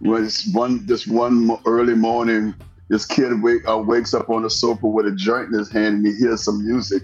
when 0.00 0.24
it's 0.24 0.52
one 0.54 0.84
this 0.86 1.06
one 1.06 1.50
early 1.66 1.94
morning, 1.94 2.54
this 2.88 3.06
kid 3.06 3.42
wake, 3.42 3.66
uh, 3.68 3.78
wakes 3.78 4.14
up 4.14 4.28
on 4.30 4.42
the 4.42 4.50
sofa 4.50 4.86
with 4.86 5.06
a 5.06 5.12
joint 5.12 5.48
in 5.52 5.58
his 5.58 5.70
hand 5.70 5.96
and 5.96 6.06
he 6.06 6.12
hears 6.14 6.42
some 6.42 6.64
music, 6.64 7.02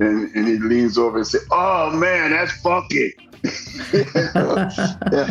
and 0.00 0.34
and 0.34 0.48
he 0.48 0.58
leans 0.58 0.98
over 0.98 1.18
and 1.18 1.26
say, 1.26 1.38
"Oh 1.50 1.90
man, 1.90 2.30
that's 2.30 2.52
funky." 2.60 3.14
yeah. 3.92 5.30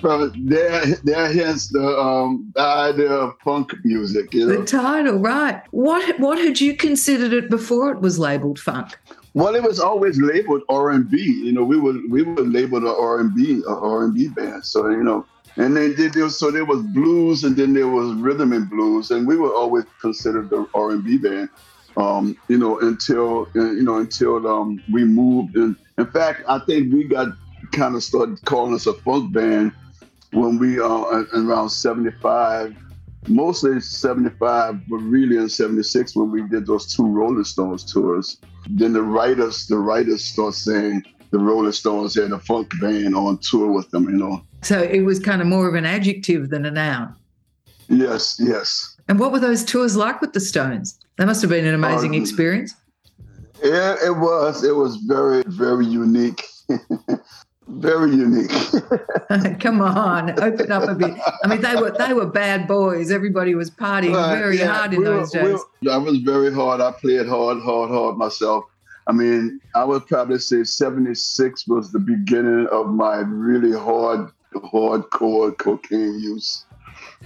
From 0.00 0.32
there, 0.46 0.86
there 1.04 1.32
hence 1.32 1.68
the 1.68 1.86
um, 1.86 2.52
the 2.54 2.62
idea 2.62 3.10
of 3.10 3.34
funk 3.44 3.72
music. 3.84 4.32
You 4.32 4.46
know, 4.46 4.60
The 4.60 4.64
title, 4.64 5.18
right? 5.18 5.62
What 5.70 6.18
what 6.18 6.38
had 6.38 6.60
you 6.60 6.76
considered 6.76 7.32
it 7.32 7.50
before 7.50 7.92
it 7.92 8.00
was 8.00 8.18
labelled 8.18 8.58
funk? 8.58 8.98
Well, 9.34 9.54
it 9.56 9.62
was 9.62 9.80
always 9.80 10.18
labeled 10.20 10.62
R 10.68 10.90
and 10.90 11.10
B. 11.10 11.18
You 11.18 11.52
know, 11.52 11.64
we 11.64 11.78
were 11.78 11.94
we 12.08 12.22
were 12.22 12.42
labeled 12.42 12.84
R 12.84 13.20
and 13.20 13.34
B 13.34 13.62
R 13.66 14.04
and 14.04 14.14
B 14.14 14.28
band. 14.28 14.64
So 14.64 14.88
you 14.88 15.02
know, 15.02 15.26
and 15.56 15.76
then 15.76 15.94
there 15.96 16.24
was, 16.24 16.38
so 16.38 16.50
there 16.50 16.64
was 16.64 16.82
blues, 16.82 17.42
and 17.44 17.56
then 17.56 17.74
there 17.74 17.88
was 17.88 18.14
rhythm 18.14 18.52
and 18.52 18.70
blues, 18.70 19.10
and 19.10 19.26
we 19.26 19.36
were 19.36 19.52
always 19.52 19.84
considered 20.00 20.50
the 20.50 20.66
R 20.74 20.92
and 20.92 21.04
B 21.04 21.18
band. 21.18 21.48
Um, 21.96 22.36
you 22.48 22.58
know, 22.58 22.78
until 22.80 23.48
uh, 23.56 23.72
you 23.72 23.82
know 23.82 23.98
until 23.98 24.46
um, 24.46 24.82
we 24.92 25.04
moved. 25.04 25.56
And 25.56 25.76
in 25.98 26.06
fact, 26.06 26.42
I 26.48 26.60
think 26.60 26.92
we 26.92 27.04
got 27.04 27.28
kind 27.72 27.96
of 27.96 28.02
started 28.04 28.44
calling 28.44 28.74
us 28.74 28.86
a 28.86 28.94
funk 28.94 29.32
band 29.32 29.72
when 30.32 30.58
we 30.58 30.80
uh 30.80 31.24
around 31.34 31.70
75 31.70 32.76
mostly 33.28 33.80
75 33.80 34.80
but 34.88 34.96
really 34.96 35.36
in 35.36 35.48
76 35.48 36.16
when 36.16 36.30
we 36.30 36.42
did 36.48 36.66
those 36.66 36.92
two 36.94 37.06
rolling 37.06 37.44
stones 37.44 37.90
tours 37.90 38.38
then 38.66 38.92
the 38.92 39.02
writers 39.02 39.66
the 39.66 39.78
writers 39.78 40.24
start 40.24 40.54
saying 40.54 41.02
the 41.30 41.38
rolling 41.38 41.72
stones 41.72 42.14
had 42.14 42.30
a 42.32 42.38
funk 42.38 42.70
band 42.80 43.14
on 43.14 43.38
tour 43.38 43.70
with 43.72 43.90
them 43.90 44.04
you 44.04 44.16
know 44.16 44.44
So 44.62 44.80
it 44.80 45.00
was 45.02 45.18
kind 45.20 45.40
of 45.40 45.46
more 45.48 45.68
of 45.68 45.74
an 45.74 45.84
adjective 45.84 46.50
than 46.50 46.64
a 46.66 46.70
noun. 46.70 47.14
yes 47.88 48.36
yes 48.40 48.96
And 49.08 49.18
what 49.18 49.32
were 49.32 49.40
those 49.40 49.64
tours 49.64 49.96
like 49.96 50.20
with 50.22 50.32
the 50.32 50.40
Stones? 50.40 50.98
That 51.18 51.26
must 51.26 51.42
have 51.42 51.50
been 51.50 51.66
an 51.66 51.74
amazing 51.74 52.14
Um, 52.14 52.20
experience. 52.22 52.74
yeah 53.62 53.96
it 54.04 54.16
was 54.16 54.64
it 54.64 54.74
was 54.74 54.96
very 55.06 55.42
very 55.46 55.86
unique 55.86 56.42
very 57.66 58.10
unique 58.10 58.50
Come 59.60 59.80
on, 59.80 60.38
open 60.40 60.70
up 60.70 60.88
a 60.88 60.94
bit. 60.94 61.14
I 61.42 61.48
mean, 61.48 61.60
they 61.62 61.74
were 61.76 61.90
they 61.92 62.12
were 62.12 62.26
bad 62.26 62.66
boys. 62.68 63.10
Everybody 63.10 63.54
was 63.54 63.70
partying 63.70 64.14
Right, 64.14 64.36
very 64.38 64.58
yeah, 64.58 64.72
hard 64.74 64.92
in 64.92 65.00
we 65.00 65.08
were- 65.08 65.16
those 65.20 65.32
we 65.34 65.40
days. 65.40 65.60
were- 65.82 65.90
I 65.92 65.96
was 65.96 66.18
very 66.18 66.52
hard. 66.52 66.80
I 66.80 66.92
played 66.92 67.26
hard, 67.26 67.62
hard, 67.62 67.90
hard 67.90 68.16
myself. 68.18 68.64
I 69.06 69.12
mean, 69.12 69.60
I 69.74 69.84
would 69.84 70.06
probably 70.06 70.38
say 70.38 70.64
76 70.64 71.66
was 71.66 71.92
the 71.92 71.98
beginning 71.98 72.66
of 72.72 72.88
my 72.88 73.16
really 73.18 73.72
hard, 73.76 74.30
hardcore 74.54 75.56
cocaine 75.58 76.18
use. 76.20 76.64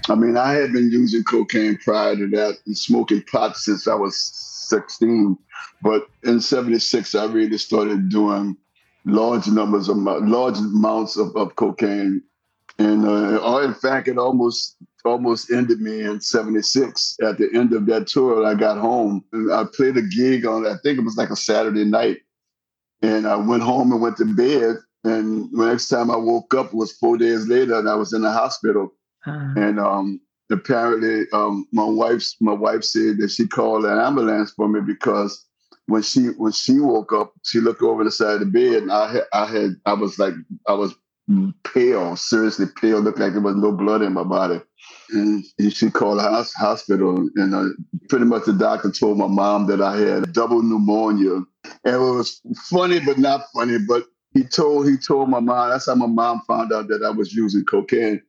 I 0.08 0.14
mean, 0.14 0.36
I 0.36 0.52
had 0.54 0.72
been 0.72 0.90
using 0.90 1.22
cocaine 1.24 1.78
prior 1.78 2.16
to 2.16 2.26
that 2.30 2.58
and 2.66 2.76
smoking 2.76 3.22
pot 3.30 3.56
since 3.56 3.86
I 3.88 3.94
was 3.94 4.16
16. 4.68 5.36
But 5.82 6.06
in 6.24 6.40
76, 6.40 7.14
I 7.14 7.26
really 7.26 7.58
started 7.58 8.08
doing 8.08 8.56
large 9.04 9.46
numbers 9.48 9.88
of 9.88 9.96
large 9.96 10.58
amounts 10.58 11.16
of, 11.16 11.34
of 11.36 11.56
cocaine. 11.56 12.22
And 12.78 13.04
uh, 13.06 13.38
or 13.38 13.64
in 13.64 13.74
fact, 13.74 14.08
it 14.08 14.18
almost 14.18 14.76
almost 15.04 15.50
ended 15.50 15.80
me 15.80 16.02
in 16.02 16.20
76 16.20 17.16
at 17.22 17.38
the 17.38 17.48
end 17.54 17.72
of 17.72 17.86
that 17.86 18.08
tour 18.08 18.44
i 18.44 18.52
got 18.52 18.76
home 18.76 19.24
and 19.32 19.50
i 19.52 19.64
played 19.64 19.96
a 19.96 20.02
gig 20.02 20.44
on 20.44 20.66
i 20.66 20.74
think 20.82 20.98
it 20.98 21.04
was 21.04 21.16
like 21.16 21.30
a 21.30 21.36
saturday 21.36 21.84
night 21.84 22.18
and 23.00 23.26
i 23.26 23.36
went 23.36 23.62
home 23.62 23.92
and 23.92 24.02
went 24.02 24.16
to 24.18 24.24
bed 24.26 24.76
And 25.04 25.48
the 25.52 25.66
next 25.66 25.88
time 25.88 26.10
I 26.10 26.16
woke 26.16 26.54
up 26.54 26.74
was 26.74 26.92
four 26.92 27.16
days 27.16 27.46
later, 27.48 27.78
and 27.78 27.88
I 27.88 27.94
was 27.94 28.12
in 28.12 28.22
the 28.22 28.32
hospital. 28.32 28.92
Ah, 29.26 29.52
And 29.56 29.78
um, 29.78 30.20
apparently, 30.50 31.26
um, 31.32 31.66
my 31.72 31.84
wife's 31.84 32.36
my 32.40 32.52
wife 32.52 32.84
said 32.84 33.18
that 33.18 33.30
she 33.30 33.46
called 33.46 33.84
an 33.84 33.98
ambulance 33.98 34.50
for 34.52 34.68
me 34.68 34.80
because 34.80 35.46
when 35.88 36.02
she 36.02 36.28
when 36.38 36.52
she 36.52 36.80
woke 36.80 37.12
up, 37.14 37.34
she 37.44 37.60
looked 37.60 37.82
over 37.82 38.04
the 38.04 38.12
side 38.12 38.36
of 38.36 38.40
the 38.40 38.46
bed, 38.46 38.84
and 38.84 38.92
I 38.92 39.12
had 39.12 39.24
I 39.34 39.46
had 39.46 39.70
I 39.86 39.94
was 39.94 40.18
like 40.20 40.34
I 40.68 40.74
was 40.74 40.94
pale, 41.64 42.16
seriously 42.16 42.66
pale, 42.80 43.00
looked 43.00 43.20
like 43.20 43.34
there 43.34 43.42
was 43.42 43.56
no 43.56 43.72
blood 43.72 44.02
in 44.02 44.14
my 44.14 44.24
body. 44.24 44.60
And 45.12 45.44
she 45.72 45.90
called 45.90 46.20
the 46.20 46.24
hos- 46.24 46.54
hospital, 46.54 47.28
and 47.36 47.54
uh, 47.54 47.66
pretty 48.10 48.26
much 48.26 48.46
the 48.46 48.54
doctor 48.54 48.92
told 48.92 49.18
my 49.18 49.28
mom 49.28 49.68
that 49.68 49.82
I 49.82 49.98
had 49.98 50.34
double 50.34 50.62
pneumonia. 50.62 51.36
And 51.84 51.96
it 51.96 51.98
was 51.98 52.42
funny, 52.70 53.00
but 53.00 53.18
not 53.18 53.42
funny. 53.54 53.78
But 53.88 54.04
he 54.34 54.44
told 54.44 54.88
he 54.88 54.98
told 54.98 55.30
my 55.30 55.40
mom. 55.40 55.70
That's 55.70 55.86
how 55.88 55.96
my 55.96 56.06
mom 56.08 56.42
found 56.48 56.72
out 56.72 56.88
that 56.88 57.04
I 57.04 57.10
was 57.10 57.34
using 57.34 57.64
cocaine. 57.66 58.22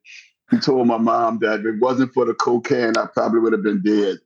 He 0.51 0.59
told 0.59 0.87
my 0.87 0.97
mom 0.97 1.39
that 1.41 1.61
if 1.61 1.67
it 1.67 1.81
wasn't 1.81 2.13
for 2.13 2.25
the 2.25 2.35
cocaine, 2.35 2.97
I 2.97 3.07
probably 3.13 3.41
would 3.41 3.53
have 3.53 3.63
been 3.63 3.83
dead. 3.83 4.17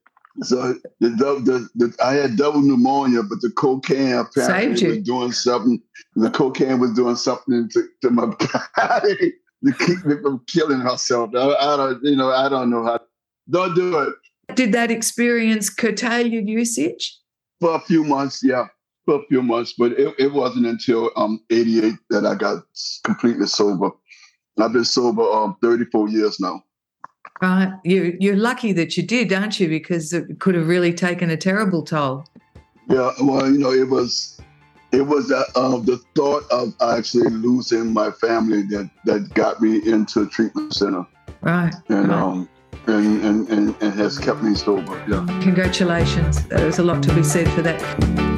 So 0.42 0.74
the, 1.00 1.10
the, 1.10 1.70
the 1.76 1.96
I 2.04 2.14
had 2.14 2.38
double 2.38 2.62
pneumonia, 2.62 3.22
but 3.24 3.42
the 3.42 3.52
cocaine 3.52 4.14
apparently 4.16 4.88
was 4.88 4.98
doing 5.00 5.32
something. 5.32 5.80
The 6.16 6.32
cocaine 6.32 6.80
was 6.80 6.94
doing 6.94 7.16
something 7.16 7.70
to, 7.70 7.84
to 8.02 8.10
my 8.10 8.26
body 8.78 9.34
to 9.66 9.74
keep 9.80 10.04
me 10.06 10.16
from 10.22 10.44
killing 10.48 10.84
myself. 10.84 11.32
I, 11.36 11.54
I 11.54 11.78
don't, 11.78 12.04
you 12.04 12.16
know, 12.16 12.32
I 12.32 12.50
don't 12.50 12.72
know 12.72 12.84
how. 12.84 13.00
Don't 13.50 13.76
do 13.76 14.00
it 14.00 14.56
Did 14.56 14.72
that 14.72 14.90
experience 14.90 15.70
curtail 15.70 16.26
your 16.26 16.42
usage? 16.42 17.20
for 17.64 17.76
a 17.76 17.80
few 17.80 18.04
months. 18.04 18.42
Yeah, 18.44 18.66
for 19.06 19.16
a 19.16 19.26
few 19.28 19.42
months, 19.42 19.74
but 19.78 19.94
it, 19.94 20.14
it 20.20 20.34
wasn't 20.34 20.66
until 20.66 21.12
um 21.16 21.40
'88 21.50 21.94
that 22.10 22.26
I 22.26 22.36
got 22.36 22.64
completely 23.04 23.48
sober. 23.48 23.92
I've 24.60 24.74
been 24.74 24.84
sober 24.84 25.24
um 25.24 25.56
34 25.62 26.10
years 26.10 26.40
now. 26.40 26.62
Right. 27.42 27.74
You, 27.84 28.16
you're 28.20 28.38
lucky 28.38 28.72
that 28.74 28.96
you 28.96 29.04
did, 29.04 29.34
aren't 29.34 29.60
you? 29.60 29.68
Because 29.68 30.14
it 30.14 30.40
could 30.40 30.56
have 30.56 30.68
really 30.68 30.94
taken 30.94 31.30
a 31.30 31.38
terrible 31.38 31.84
toll. 31.84 32.26
Yeah, 32.90 33.12
well, 33.22 33.50
you 33.52 33.58
know, 33.60 33.72
it 33.72 33.90
was 33.90 34.40
it 34.92 35.02
was 35.02 35.32
uh, 35.32 35.44
um, 35.56 35.84
the 35.86 35.98
thought 36.16 36.44
of 36.52 36.74
actually 36.82 37.30
losing 37.30 37.92
my 37.94 38.12
family 38.12 38.62
that 38.64 38.90
that 39.06 39.34
got 39.34 39.62
me 39.62 39.78
into 39.90 40.22
a 40.22 40.28
treatment 40.28 40.74
center, 40.74 41.06
Right. 41.42 41.74
and 41.90 42.10
right. 42.10 42.22
um 42.22 42.50
and, 42.88 43.24
and 43.24 43.50
and 43.50 43.76
and 43.82 43.94
has 43.94 44.20
kept 44.20 44.44
me 44.44 44.54
sober. 44.56 45.04
Yeah. 45.10 45.26
Congratulations. 45.42 46.46
There's 46.46 46.80
a 46.80 46.84
lot 46.84 47.02
to 47.04 47.14
be 47.16 47.24
said 47.24 47.50
for 47.50 47.62
that. 47.64 48.33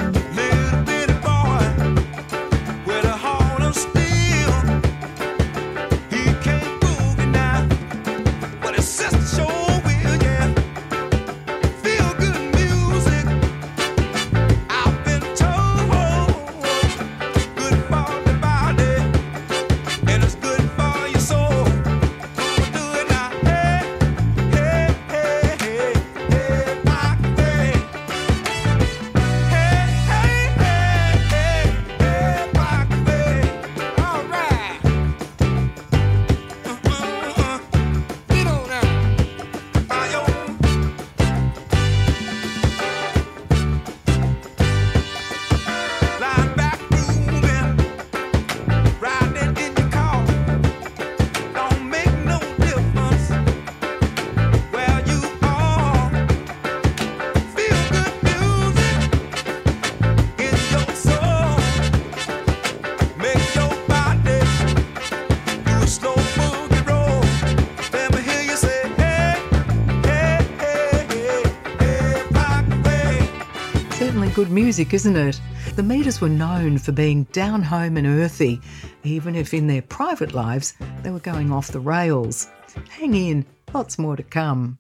Music, 74.76 74.94
isn't 74.94 75.16
it? 75.16 75.40
The 75.78 75.84
Meters 75.84 76.20
were 76.20 76.28
known 76.28 76.78
for 76.78 76.92
being 76.92 77.24
down 77.32 77.64
home 77.64 77.96
and 77.96 78.06
earthy, 78.06 78.60
even 79.06 79.34
if 79.34 79.54
in 79.54 79.68
their 79.68 79.82
private 79.82 80.34
lives 80.34 80.74
they 81.02 81.12
were 81.12 81.20
going 81.22 81.50
off 81.50 81.70
the 81.70 81.80
rails. 81.80 82.50
Hang 82.90 83.16
in, 83.16 83.46
lots 83.74 83.98
more 83.98 84.18
to 84.18 84.24
come. 84.24 84.78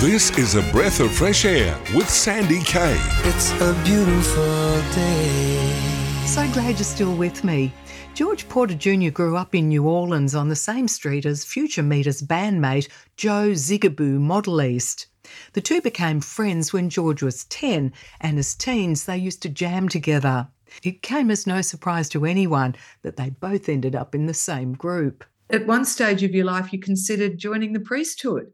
This 0.00 0.30
is 0.38 0.54
a 0.54 0.62
breath 0.72 0.98
of 1.00 1.12
fresh 1.12 1.44
air 1.44 1.78
with 1.94 2.08
Sandy 2.08 2.62
Kaye. 2.62 2.96
It's 3.24 3.52
a 3.60 3.78
beautiful 3.84 4.80
day. 4.94 6.24
So 6.24 6.50
glad 6.54 6.76
you're 6.78 6.84
still 6.84 7.14
with 7.14 7.44
me. 7.44 7.74
George 8.14 8.48
Porter 8.48 8.74
Jr. 8.74 9.10
grew 9.10 9.36
up 9.36 9.54
in 9.54 9.68
New 9.68 9.86
Orleans 9.86 10.34
on 10.34 10.48
the 10.48 10.56
same 10.56 10.88
street 10.88 11.26
as 11.26 11.44
Future 11.44 11.82
Meters 11.82 12.22
bandmate 12.22 12.88
Joe 13.18 13.50
Zigaboo 13.50 14.18
Modeliste. 14.18 15.04
The 15.52 15.60
two 15.60 15.80
became 15.80 16.20
friends 16.20 16.72
when 16.72 16.90
George 16.90 17.22
was 17.22 17.44
10, 17.44 17.92
and 18.20 18.38
as 18.38 18.54
teens 18.54 19.04
they 19.04 19.16
used 19.16 19.42
to 19.42 19.48
jam 19.48 19.88
together. 19.88 20.48
It 20.82 21.02
came 21.02 21.30
as 21.30 21.46
no 21.46 21.62
surprise 21.62 22.08
to 22.10 22.24
anyone 22.24 22.76
that 23.02 23.16
they 23.16 23.30
both 23.30 23.68
ended 23.68 23.94
up 23.96 24.14
in 24.14 24.26
the 24.26 24.34
same 24.34 24.72
group. 24.74 25.24
At 25.50 25.66
one 25.66 25.84
stage 25.84 26.22
of 26.22 26.32
your 26.32 26.44
life, 26.44 26.72
you 26.72 26.78
considered 26.78 27.38
joining 27.38 27.72
the 27.72 27.80
priesthood. 27.80 28.52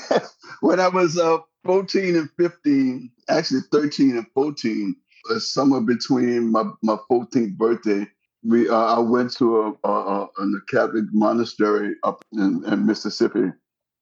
when 0.60 0.80
I 0.80 0.88
was 0.88 1.16
uh, 1.16 1.38
14 1.64 2.16
and 2.16 2.28
15, 2.36 3.10
actually 3.28 3.60
13 3.70 4.16
and 4.16 4.26
14, 4.34 4.96
uh, 5.30 5.38
somewhere 5.38 5.80
between 5.80 6.50
my, 6.50 6.64
my 6.82 6.96
14th 7.10 7.56
birthday, 7.56 8.06
we 8.42 8.68
uh, 8.68 8.74
I 8.74 8.98
went 8.98 9.32
to 9.38 9.60
a, 9.84 9.88
a, 9.88 9.92
a, 9.92 10.24
a 10.24 10.60
Catholic 10.68 11.04
monastery 11.12 11.94
up 12.02 12.22
in, 12.32 12.62
in 12.66 12.84
Mississippi, 12.84 13.52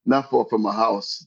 not 0.05 0.31
far 0.31 0.47
from 0.51 0.63
my 0.63 0.75
house, 0.75 1.25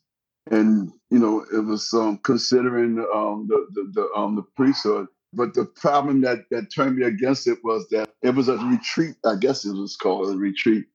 and 0.52 0.92
you 1.10 1.20
know 1.20 1.46
it 1.54 1.66
was 1.66 1.94
um, 1.94 2.20
considering 2.24 3.00
um, 3.14 3.48
the 3.50 3.68
the 3.74 3.92
the, 3.94 4.10
um, 4.16 4.36
the 4.36 4.44
priesthood. 4.56 5.08
But 5.34 5.54
the 5.54 5.66
problem 5.66 6.22
that 6.22 6.46
that 6.52 6.74
turned 6.74 6.98
me 6.98 7.06
against 7.06 7.48
it 7.48 7.60
was 7.64 7.88
that 7.90 8.10
it 8.22 8.32
was 8.36 8.48
a 8.48 8.58
retreat. 8.58 9.16
I 9.26 9.36
guess 9.36 9.66
it 9.66 9.74
was 9.74 9.98
called 9.98 10.34
a 10.34 10.38
retreat. 10.38 10.86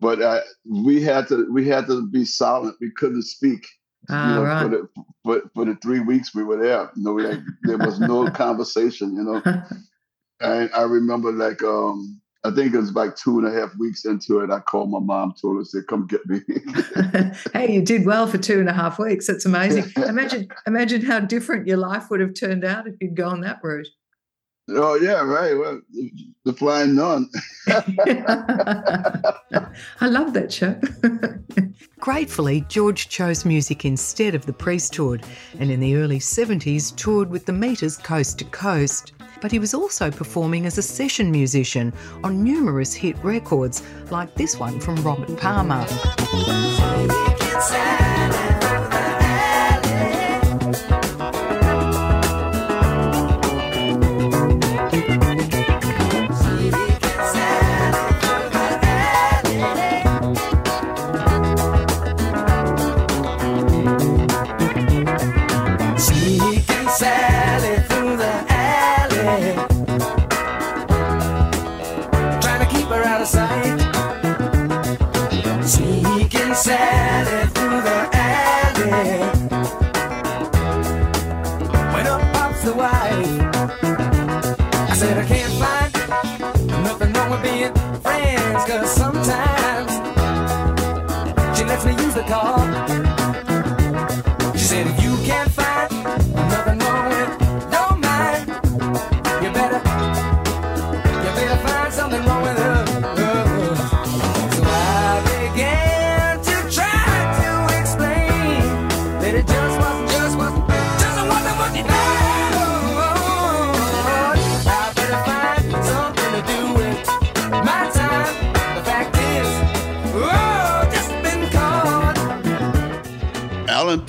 But 0.00 0.22
uh, 0.22 0.40
we 0.68 1.02
had 1.02 1.28
to 1.28 1.50
we 1.52 1.68
had 1.68 1.86
to 1.88 2.06
be 2.08 2.24
silent. 2.24 2.76
We 2.80 2.90
couldn't 2.90 3.22
speak 3.24 3.66
Ah, 4.10 4.28
you 4.28 4.34
know, 4.34 4.42
right. 4.44 4.62
for 4.62 4.68
the 4.68 4.88
for, 5.24 5.50
for 5.54 5.64
the 5.64 5.76
three 5.76 6.00
weeks 6.00 6.34
we 6.34 6.44
were 6.44 6.58
there. 6.58 6.90
You 6.96 7.02
know, 7.04 7.14
like, 7.14 7.40
there 7.62 7.78
was 7.78 8.00
no 8.00 8.30
conversation. 8.32 9.16
You 9.16 9.22
know, 9.24 9.42
and 10.40 10.70
I 10.74 10.82
remember 10.82 11.32
like 11.32 11.62
um 11.62 12.20
I 12.44 12.50
think 12.50 12.74
it 12.74 12.78
was 12.78 12.92
like 12.92 13.16
two 13.16 13.38
and 13.38 13.48
a 13.48 13.50
half 13.50 13.74
weeks 13.78 14.04
into 14.04 14.40
it. 14.40 14.50
I 14.50 14.60
called 14.60 14.90
my 14.90 14.98
mom, 14.98 15.34
told 15.40 15.56
her, 15.56 15.64
said, 15.64 15.86
"Come 15.88 16.06
get 16.06 16.26
me." 16.26 16.42
hey, 17.54 17.72
you 17.72 17.80
did 17.80 18.04
well 18.04 18.26
for 18.26 18.36
two 18.36 18.60
and 18.60 18.68
a 18.68 18.72
half 18.72 18.98
weeks. 18.98 19.26
That's 19.26 19.46
amazing. 19.46 19.90
Imagine, 19.96 20.48
imagine 20.66 21.00
how 21.02 21.20
different 21.20 21.66
your 21.66 21.78
life 21.78 22.10
would 22.10 22.20
have 22.20 22.34
turned 22.34 22.64
out 22.64 22.86
if 22.86 22.94
you'd 23.00 23.16
gone 23.16 23.40
that 23.40 23.60
route. 23.62 23.88
oh 24.68 24.96
yeah, 24.96 25.22
right. 25.22 25.54
Well, 25.54 25.80
the 26.44 26.52
flying 26.52 26.94
nun. 26.96 27.30
I 30.00 30.06
love 30.06 30.34
that 30.34 30.52
show. 30.52 30.78
Gratefully, 31.98 32.66
George 32.68 33.08
chose 33.08 33.46
music 33.46 33.86
instead 33.86 34.34
of 34.34 34.44
the 34.44 34.52
priesthood, 34.52 35.24
and 35.58 35.70
in 35.70 35.80
the 35.80 35.96
early 35.96 36.18
70s 36.18 36.94
toured 36.94 37.30
with 37.30 37.46
the 37.46 37.52
Meters 37.52 37.96
coast 37.96 38.38
to 38.40 38.44
coast. 38.44 39.12
But 39.44 39.52
he 39.52 39.58
was 39.58 39.74
also 39.74 40.10
performing 40.10 40.64
as 40.64 40.78
a 40.78 40.82
session 40.82 41.30
musician 41.30 41.92
on 42.22 42.42
numerous 42.42 42.94
hit 42.94 43.14
records, 43.22 43.82
like 44.10 44.34
this 44.36 44.58
one 44.58 44.80
from 44.80 44.94
Robert 45.04 45.36
Palmer. 45.36 45.84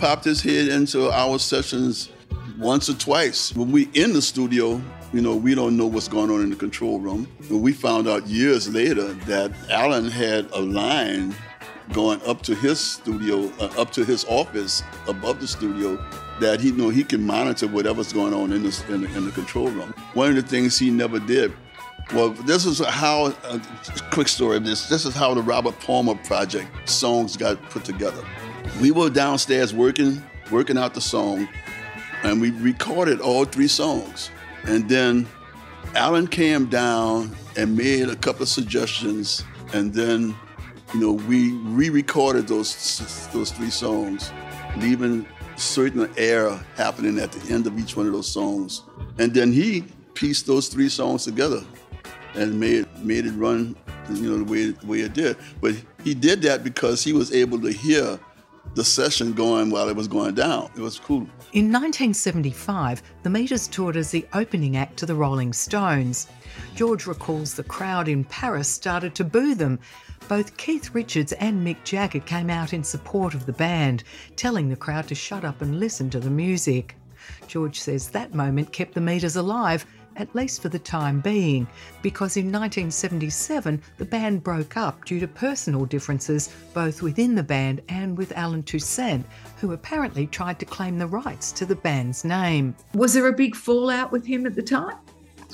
Popped 0.05 0.23
his 0.23 0.39
head 0.39 0.67
into 0.67 1.09
our 1.09 1.39
sessions 1.39 2.11
once 2.59 2.87
or 2.91 2.93
twice. 2.93 3.55
When 3.55 3.71
we 3.71 3.89
in 3.95 4.13
the 4.13 4.21
studio, 4.21 4.79
you 5.11 5.19
know, 5.19 5.35
we 5.35 5.55
don't 5.55 5.75
know 5.75 5.87
what's 5.87 6.07
going 6.07 6.29
on 6.29 6.41
in 6.41 6.51
the 6.51 6.55
control 6.55 6.99
room. 6.99 7.27
And 7.49 7.59
we 7.59 7.73
found 7.73 8.07
out 8.07 8.27
years 8.27 8.69
later 8.71 9.13
that 9.25 9.51
Allen 9.71 10.07
had 10.07 10.47
a 10.51 10.61
line 10.61 11.33
going 11.91 12.21
up 12.27 12.43
to 12.43 12.53
his 12.53 12.79
studio, 12.79 13.51
uh, 13.59 13.81
up 13.81 13.89
to 13.93 14.05
his 14.05 14.23
office 14.25 14.83
above 15.07 15.39
the 15.39 15.47
studio, 15.47 15.95
that 16.39 16.61
he 16.61 16.67
you 16.67 16.75
know 16.75 16.89
he 16.89 17.03
can 17.03 17.25
monitor 17.25 17.67
whatever's 17.67 18.13
going 18.13 18.35
on 18.35 18.51
in 18.53 18.61
the, 18.61 18.85
in 18.89 19.01
the 19.01 19.17
in 19.17 19.25
the 19.25 19.31
control 19.31 19.69
room. 19.69 19.91
One 20.13 20.29
of 20.29 20.35
the 20.35 20.43
things 20.43 20.77
he 20.77 20.91
never 20.91 21.17
did. 21.17 21.51
Well, 22.13 22.29
this 22.29 22.67
is 22.67 22.77
how. 22.85 23.33
Uh, 23.43 23.57
quick 24.11 24.27
story 24.27 24.57
of 24.57 24.65
this. 24.65 24.87
This 24.87 25.03
is 25.05 25.15
how 25.15 25.33
the 25.33 25.41
Robert 25.41 25.79
Palmer 25.79 26.13
project 26.13 26.87
songs 26.87 27.35
got 27.35 27.59
put 27.71 27.83
together. 27.83 28.23
We 28.81 28.91
were 28.91 29.09
downstairs 29.09 29.73
working, 29.73 30.23
working 30.51 30.77
out 30.77 30.93
the 30.93 31.01
song, 31.01 31.47
and 32.23 32.41
we 32.41 32.51
recorded 32.51 33.21
all 33.21 33.45
three 33.45 33.67
songs. 33.67 34.29
And 34.65 34.89
then 34.89 35.27
Allen 35.95 36.27
came 36.27 36.65
down 36.65 37.35
and 37.55 37.77
made 37.77 38.09
a 38.09 38.15
couple 38.15 38.43
of 38.43 38.49
suggestions, 38.49 39.43
and 39.73 39.93
then, 39.93 40.35
you 40.93 40.99
know, 40.99 41.13
we 41.13 41.51
re-recorded 41.51 42.47
those 42.47 43.29
those 43.33 43.51
three 43.51 43.69
songs, 43.69 44.31
leaving 44.77 45.25
certain 45.55 46.11
air 46.17 46.51
happening 46.75 47.17
at 47.19 47.31
the 47.31 47.53
end 47.53 47.65
of 47.67 47.79
each 47.79 47.95
one 47.95 48.07
of 48.07 48.13
those 48.13 48.27
songs. 48.27 48.81
And 49.17 49.33
then 49.33 49.53
he 49.53 49.85
pieced 50.13 50.47
those 50.47 50.67
three 50.67 50.89
songs 50.89 51.23
together 51.23 51.63
and 52.33 52.59
made 52.59 52.85
made 53.03 53.25
it 53.25 53.31
run, 53.33 53.75
you 54.09 54.29
know, 54.29 54.37
the 54.37 54.51
way 54.51 54.71
the 54.71 54.85
way 54.85 54.99
it 54.99 55.13
did. 55.13 55.37
But 55.61 55.75
he 56.03 56.13
did 56.13 56.41
that 56.41 56.63
because 56.63 57.03
he 57.03 57.13
was 57.13 57.33
able 57.33 57.59
to 57.61 57.71
hear 57.71 58.19
the 58.75 58.83
session 58.83 59.33
going 59.33 59.71
while 59.71 59.87
it 59.89 59.95
was 59.95 60.07
going 60.07 60.35
down. 60.35 60.69
It 60.75 60.81
was 60.81 60.99
cool. 60.99 61.27
In 61.53 61.71
1975, 61.71 63.01
the 63.23 63.29
Meters 63.29 63.67
toured 63.67 63.95
as 63.95 64.11
the 64.11 64.25
opening 64.33 64.75
act 64.75 64.97
to 64.97 65.05
the 65.05 65.15
Rolling 65.15 65.53
Stones. 65.53 66.27
George 66.75 67.07
recalls 67.07 67.53
the 67.53 67.63
crowd 67.63 68.09
in 68.09 68.25
Paris 68.25 68.67
started 68.67 69.15
to 69.15 69.23
boo 69.23 69.55
them. 69.55 69.79
Both 70.27 70.57
Keith 70.57 70.93
Richards 70.93 71.31
and 71.33 71.65
Mick 71.65 71.83
Jagger 71.85 72.19
came 72.19 72.49
out 72.49 72.73
in 72.73 72.83
support 72.83 73.33
of 73.33 73.45
the 73.45 73.53
band, 73.53 74.03
telling 74.35 74.67
the 74.67 74.75
crowd 74.75 75.07
to 75.07 75.15
shut 75.15 75.45
up 75.45 75.61
and 75.61 75.79
listen 75.79 76.09
to 76.09 76.19
the 76.19 76.29
music. 76.29 76.95
George 77.47 77.79
says 77.79 78.09
that 78.09 78.35
moment 78.35 78.73
kept 78.73 78.93
the 78.93 79.01
Meters 79.01 79.37
alive, 79.37 79.85
at 80.15 80.33
least 80.35 80.61
for 80.61 80.69
the 80.69 80.79
time 80.79 81.21
being, 81.21 81.67
because 82.01 82.37
in 82.37 82.45
1977 82.45 83.81
the 83.97 84.05
band 84.05 84.43
broke 84.43 84.77
up 84.77 85.03
due 85.05 85.19
to 85.19 85.27
personal 85.27 85.85
differences 85.85 86.53
both 86.73 87.01
within 87.01 87.35
the 87.35 87.43
band 87.43 87.81
and 87.89 88.17
with 88.17 88.31
Allen 88.37 88.63
Toussaint, 88.63 89.25
who 89.59 89.73
apparently 89.73 90.27
tried 90.27 90.59
to 90.59 90.65
claim 90.65 90.97
the 90.97 91.07
rights 91.07 91.51
to 91.53 91.65
the 91.65 91.75
band's 91.75 92.23
name. 92.23 92.75
Was 92.93 93.13
there 93.13 93.27
a 93.27 93.33
big 93.33 93.55
fallout 93.55 94.11
with 94.11 94.25
him 94.25 94.45
at 94.45 94.55
the 94.55 94.63
time? 94.63 94.97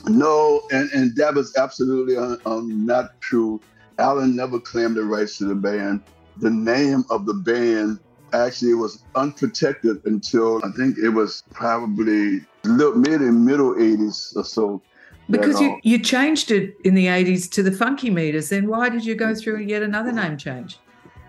No, 0.07 0.61
and, 0.71 0.89
and 0.91 1.15
that 1.15 1.35
was 1.35 1.55
absolutely 1.57 2.17
um, 2.17 2.39
um, 2.45 2.85
not 2.85 3.19
true. 3.21 3.61
Allen 3.99 4.35
never 4.35 4.59
claimed 4.59 4.95
the 4.95 5.03
rights 5.03 5.37
to 5.37 5.45
the 5.45 5.55
band. 5.55 6.01
The 6.37 6.49
name 6.49 7.03
of 7.09 7.25
the 7.25 7.33
band 7.33 7.99
actually 8.33 8.71
it 8.71 8.75
was 8.75 9.03
unprotected 9.15 10.01
until 10.05 10.63
I 10.63 10.71
think 10.71 10.97
it 10.97 11.09
was 11.09 11.43
probably 11.51 12.41
mid 12.63 13.21
and 13.21 13.45
middle 13.45 13.73
80s 13.75 14.35
or 14.35 14.43
so. 14.43 14.81
Because 15.29 15.61
you, 15.61 15.71
uh, 15.71 15.77
you 15.83 15.99
changed 15.99 16.51
it 16.51 16.75
in 16.83 16.93
the 16.93 17.05
80s 17.05 17.49
to 17.51 17.63
the 17.63 17.71
Funky 17.71 18.09
Meters, 18.09 18.49
then 18.49 18.67
why 18.67 18.89
did 18.89 19.05
you 19.05 19.15
go 19.15 19.33
through 19.33 19.57
and 19.57 19.67
get 19.67 19.81
another 19.81 20.11
name 20.11 20.35
change? 20.37 20.77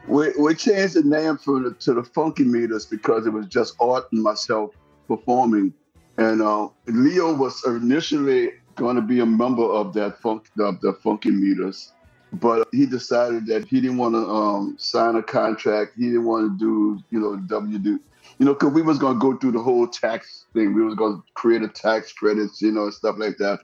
We, 0.09 0.33
we 0.39 0.55
changed 0.55 0.95
the 0.95 1.05
name 1.05 1.39
from 1.39 1.63
the, 1.65 1.75
to 1.75 1.95
the 1.95 2.03
Funky 2.03 2.45
Meters 2.45 2.87
because 2.87 3.27
it 3.27 3.31
was 3.31 3.47
just 3.47 3.77
Art 3.81 4.07
and 4.11 4.23
myself 4.23 4.75
performing. 5.07 5.73
And 6.19 6.43
uh, 6.43 6.69
Leo 6.87 7.35
was 7.35 7.65
initially 7.65 8.51
going 8.75 8.97
to 8.97 9.03
be 9.03 9.21
a 9.21 9.27
member 9.27 9.65
of 9.65 9.93
that 9.95 10.21
funk, 10.21 10.47
of 10.59 10.81
the 10.81 10.95
Funky 10.95 11.31
Meters, 11.31 11.93
but 12.33 12.69
he 12.73 12.87
decided 12.87 13.47
that 13.47 13.67
he 13.67 13.81
didn't 13.81 13.99
want 13.99 14.15
to 14.15 14.27
um, 14.27 14.77
sign 14.79 15.17
a 15.17 15.23
contract. 15.23 15.93
He 15.97 16.07
didn't 16.07 16.25
want 16.25 16.59
to 16.59 16.65
do, 16.65 17.03
you 17.11 17.21
know, 17.21 17.37
WD, 17.37 17.85
you 17.85 18.01
know, 18.47 18.55
because 18.55 18.73
we 18.73 18.83
was 18.83 18.99
going 18.99 19.15
to 19.15 19.21
go 19.21 19.37
through 19.37 19.53
the 19.53 19.63
whole 19.63 19.87
tax 19.87 20.47
thing. 20.55 20.75
We 20.75 20.83
was 20.83 20.95
going 20.95 21.17
to 21.17 21.23
create 21.35 21.63
a 21.63 21.69
tax 21.69 22.13
credits, 22.13 22.63
you 22.63 22.73
know, 22.73 22.85
and 22.85 22.95
stuff 22.95 23.17
like 23.19 23.37
that. 23.39 23.61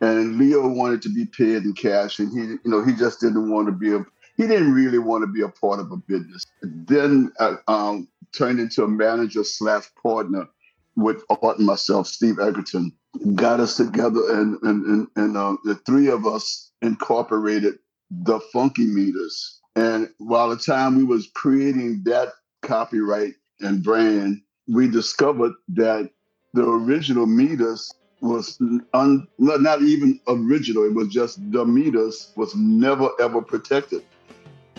And 0.00 0.36
Leo 0.36 0.68
wanted 0.68 1.00
to 1.02 1.08
be 1.08 1.24
paid 1.24 1.62
in 1.62 1.72
cash, 1.72 2.18
and 2.18 2.30
he, 2.30 2.40
you 2.40 2.60
know, 2.66 2.84
he 2.84 2.92
just 2.92 3.20
didn't 3.20 3.50
want 3.50 3.68
to 3.68 3.72
be 3.72 3.94
a 3.94 4.04
he 4.36 4.46
didn't 4.48 4.74
really 4.74 4.98
want 4.98 5.22
to 5.22 5.28
be 5.28 5.42
a 5.42 5.48
part 5.48 5.78
of 5.78 5.92
a 5.92 5.96
business. 5.96 6.44
Then 6.62 7.32
uh, 7.38 7.56
um, 7.68 8.08
turned 8.32 8.58
into 8.58 8.82
a 8.82 8.88
manager 8.88 9.44
slash 9.44 9.84
partner 10.02 10.48
with 10.96 11.22
Art 11.30 11.58
and 11.58 11.66
myself, 11.66 12.08
Steve 12.08 12.40
Egerton, 12.40 12.92
got 13.34 13.60
us 13.60 13.76
together, 13.76 14.40
and 14.40 14.60
and 14.62 14.84
and, 14.84 15.08
and 15.16 15.36
uh, 15.36 15.56
the 15.64 15.76
three 15.86 16.08
of 16.08 16.26
us 16.26 16.72
incorporated 16.82 17.78
the 18.22 18.40
Funky 18.52 18.86
Meters. 18.86 19.60
And 19.76 20.08
while 20.18 20.50
the 20.50 20.56
time 20.56 20.96
we 20.96 21.04
was 21.04 21.28
creating 21.34 22.02
that 22.04 22.28
copyright 22.62 23.34
and 23.60 23.82
brand, 23.82 24.40
we 24.68 24.88
discovered 24.88 25.52
that 25.70 26.10
the 26.52 26.62
original 26.62 27.26
meters 27.26 27.92
was 28.20 28.58
un, 28.94 29.26
not 29.38 29.82
even 29.82 30.20
original. 30.28 30.84
It 30.84 30.94
was 30.94 31.08
just 31.08 31.38
the 31.52 31.64
meters 31.64 32.32
was 32.36 32.54
never 32.54 33.10
ever 33.20 33.42
protected. 33.42 34.02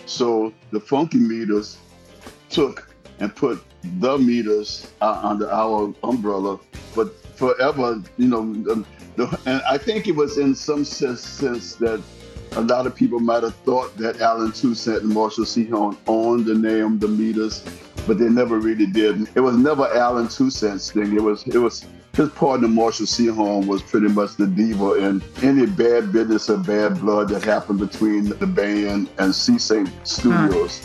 So 0.06 0.52
the 0.72 0.80
funky 0.80 1.18
meters 1.18 1.78
took 2.48 2.88
and 3.20 3.34
put 3.34 3.62
the 4.00 4.18
meters 4.18 4.90
uh, 5.00 5.20
under 5.22 5.50
our 5.50 5.94
umbrella, 6.02 6.58
but 6.94 7.14
forever, 7.36 8.02
you 8.16 8.28
know, 8.28 8.52
the, 8.52 8.84
the, 9.16 9.40
and 9.46 9.62
I 9.68 9.78
think 9.78 10.06
it 10.06 10.16
was 10.16 10.38
in 10.38 10.54
some 10.54 10.84
sense, 10.84 11.20
sense 11.20 11.74
that 11.76 12.02
a 12.52 12.60
lot 12.60 12.86
of 12.86 12.94
people 12.94 13.20
might 13.20 13.42
have 13.42 13.54
thought 13.56 13.96
that 13.96 14.20
Allen 14.20 14.52
Toussaint 14.52 15.02
and 15.02 15.10
Marshall 15.10 15.44
Sehorn 15.44 15.96
owned 16.06 16.46
the 16.46 16.54
name 16.54 16.98
the 16.98 17.08
meters, 17.08 17.62
but 18.06 18.18
they 18.18 18.28
never 18.28 18.58
really 18.58 18.86
did. 18.86 19.28
It 19.34 19.40
was 19.40 19.56
never 19.56 19.86
Allen 19.94 20.28
Toussaint's 20.28 20.90
thing. 20.90 21.14
It 21.14 21.22
was 21.22 21.46
it 21.46 21.58
was 21.58 21.84
his 22.14 22.30
partner 22.30 22.66
Marshall 22.66 23.06
Sehorn 23.06 23.66
was 23.66 23.82
pretty 23.82 24.08
much 24.08 24.36
the 24.36 24.46
diva 24.46 24.94
in 24.94 25.22
any 25.42 25.66
bad 25.66 26.12
business 26.12 26.48
or 26.48 26.56
bad 26.56 26.98
blood 27.00 27.28
that 27.28 27.42
happened 27.44 27.78
between 27.78 28.30
the 28.38 28.46
band 28.46 29.10
and 29.18 29.34
Sea-Saint 29.34 29.90
Studios. 30.04 30.80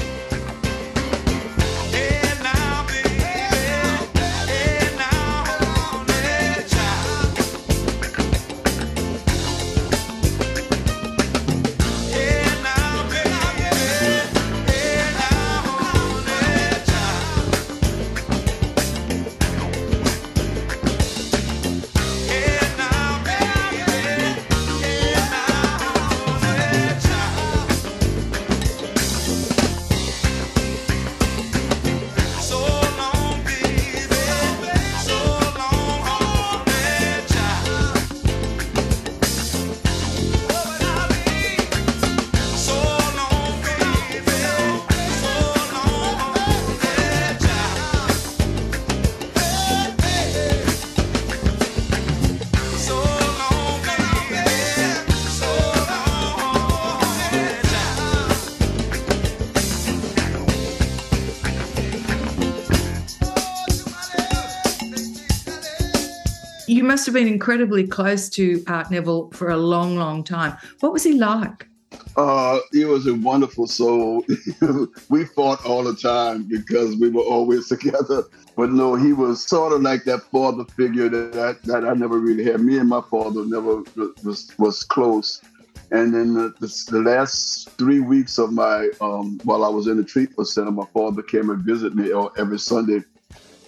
Must 67.02 67.08
have 67.08 67.16
been 67.16 67.28
incredibly 67.28 67.88
close 67.88 68.30
to 68.30 68.64
Art 68.68 68.92
Neville 68.92 69.32
for 69.32 69.50
a 69.50 69.58
long, 69.58 69.98
long 69.98 70.24
time. 70.24 70.56
What 70.82 70.94
was 70.94 71.04
he 71.04 71.14
like? 71.14 71.68
Uh, 72.16 72.60
he 72.72 72.86
was 72.86 73.08
a 73.08 73.16
wonderful 73.16 73.66
soul. 73.66 74.24
we 75.10 75.26
fought 75.26 75.66
all 75.66 75.84
the 75.84 75.96
time 75.96 76.44
because 76.44 76.96
we 76.98 77.10
were 77.10 77.24
always 77.24 77.68
together. 77.70 78.26
But 78.56 78.70
no, 78.70 78.94
he 78.94 79.14
was 79.14 79.44
sort 79.44 79.74
of 79.74 79.82
like 79.82 80.04
that 80.04 80.22
father 80.32 80.64
figure 80.78 81.10
that 81.10 81.34
that, 81.34 81.64
that 81.64 81.86
I 81.86 81.96
never 81.96 82.20
really 82.20 82.44
had. 82.44 82.62
Me 82.62 82.78
and 82.78 82.88
my 82.88 83.02
father 83.10 83.48
never 83.48 83.82
was 84.24 84.54
was 84.60 84.84
close. 84.84 85.42
And 85.90 86.14
then 86.14 86.36
the, 86.36 86.54
the, 86.60 86.92
the 86.92 87.00
last 87.00 87.72
three 87.80 88.00
weeks 88.00 88.38
of 88.38 88.54
my 88.54 88.92
um, 89.02 89.40
while 89.44 89.64
I 89.64 89.70
was 89.70 89.88
in 89.88 89.98
the 89.98 90.04
treatment 90.04 90.48
center, 90.48 90.70
my 90.70 90.86
father 90.94 91.24
came 91.24 91.50
and 91.50 91.64
visited 91.64 91.96
me 91.96 92.14
uh, 92.14 92.26
every 92.38 92.60
Sunday, 92.60 93.02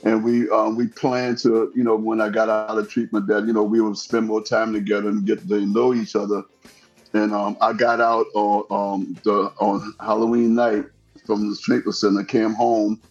and 0.04 0.24
we 0.24 0.50
um, 0.50 0.76
we 0.76 0.88
planned 0.88 1.38
to 1.40 1.72
you 1.76 1.84
know 1.84 1.96
when 1.96 2.22
I 2.22 2.30
got 2.30 2.50
out 2.50 2.78
of 2.78 2.90
treatment 2.90 3.28
that 3.28 3.46
you 3.46 3.54
know 3.54 3.64
we 3.64 3.82
would 3.82 3.98
spend 3.98 4.28
more 4.28 4.44
time 4.44 4.74
together 4.74 5.10
and 5.10 5.26
get 5.26 5.48
to 5.48 5.66
know 5.66 5.94
each 5.94 6.16
other. 6.16 6.44
And 7.14 7.32
um, 7.32 7.58
I 7.62 7.74
got 7.74 8.02
out 8.02 8.26
on 8.34 8.66
um, 8.72 9.18
the 9.24 9.54
on 9.60 9.94
Halloween 10.00 10.56
night 10.56 10.86
from 11.26 11.50
the 11.50 11.56
treatment 11.56 11.96
center, 11.96 12.24
came 12.24 12.54
home, 12.54 13.02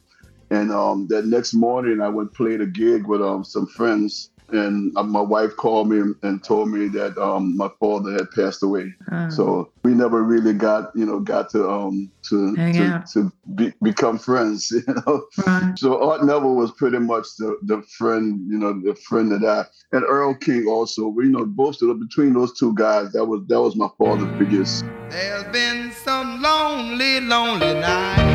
and 0.51 0.71
um, 0.71 1.07
that 1.09 1.25
next 1.27 1.55
morning 1.55 2.01
I 2.01 2.09
went 2.09 2.35
played 2.35 2.61
a 2.61 2.67
gig 2.67 3.07
with 3.07 3.23
um, 3.23 3.45
some 3.45 3.67
friends. 3.67 4.31
And 4.53 4.97
uh, 4.97 5.03
my 5.03 5.21
wife 5.21 5.57
called 5.57 5.89
me 5.89 5.99
and, 5.99 6.15
and 6.23 6.43
told 6.45 6.69
me 6.71 6.89
that 6.89 7.17
um, 7.19 7.57
my 7.57 7.71
father 7.81 8.13
had 8.13 8.31
passed 8.35 8.63
away. 8.63 8.93
Ah. 9.11 9.29
So 9.29 9.71
we 9.85 9.93
never 9.95 10.23
really 10.23 10.53
got, 10.53 10.91
you 10.95 11.07
know, 11.07 11.21
got 11.21 11.51
to 11.51 11.69
um 11.69 12.11
to 12.29 12.55
to, 12.55 13.05
to 13.13 13.33
be, 13.55 13.73
become 13.83 14.19
friends. 14.19 14.73
You 14.87 14.95
know, 15.07 15.25
Right. 15.47 15.79
so 15.79 16.03
Art 16.11 16.25
Neville 16.25 16.55
was 16.57 16.73
pretty 16.73 16.99
much 16.99 17.27
the, 17.39 17.57
the 17.63 17.83
friend, 17.83 18.41
you 18.51 18.59
know, 18.59 18.73
the 18.73 18.95
friend 18.95 19.31
that 19.33 19.45
I 19.45 19.65
and 19.97 20.05
Earl 20.05 20.35
King 20.35 20.67
also. 20.67 21.07
We, 21.09 21.25
you 21.27 21.31
know, 21.31 21.45
both 21.45 21.81
of 21.83 21.89
them, 21.89 22.01
between 22.01 22.33
those 22.35 22.59
two 22.59 22.75
guys, 22.75 23.13
that 23.13 23.25
was 23.25 23.43
that 23.49 23.61
was 23.61 23.77
my 23.77 23.89
father's 23.99 24.39
biggest. 24.39 24.85
There's 25.11 25.45
been 25.53 25.93
some 25.93 26.43
lonely, 26.43 27.21
lonely 27.21 27.75
nights. 27.75 28.32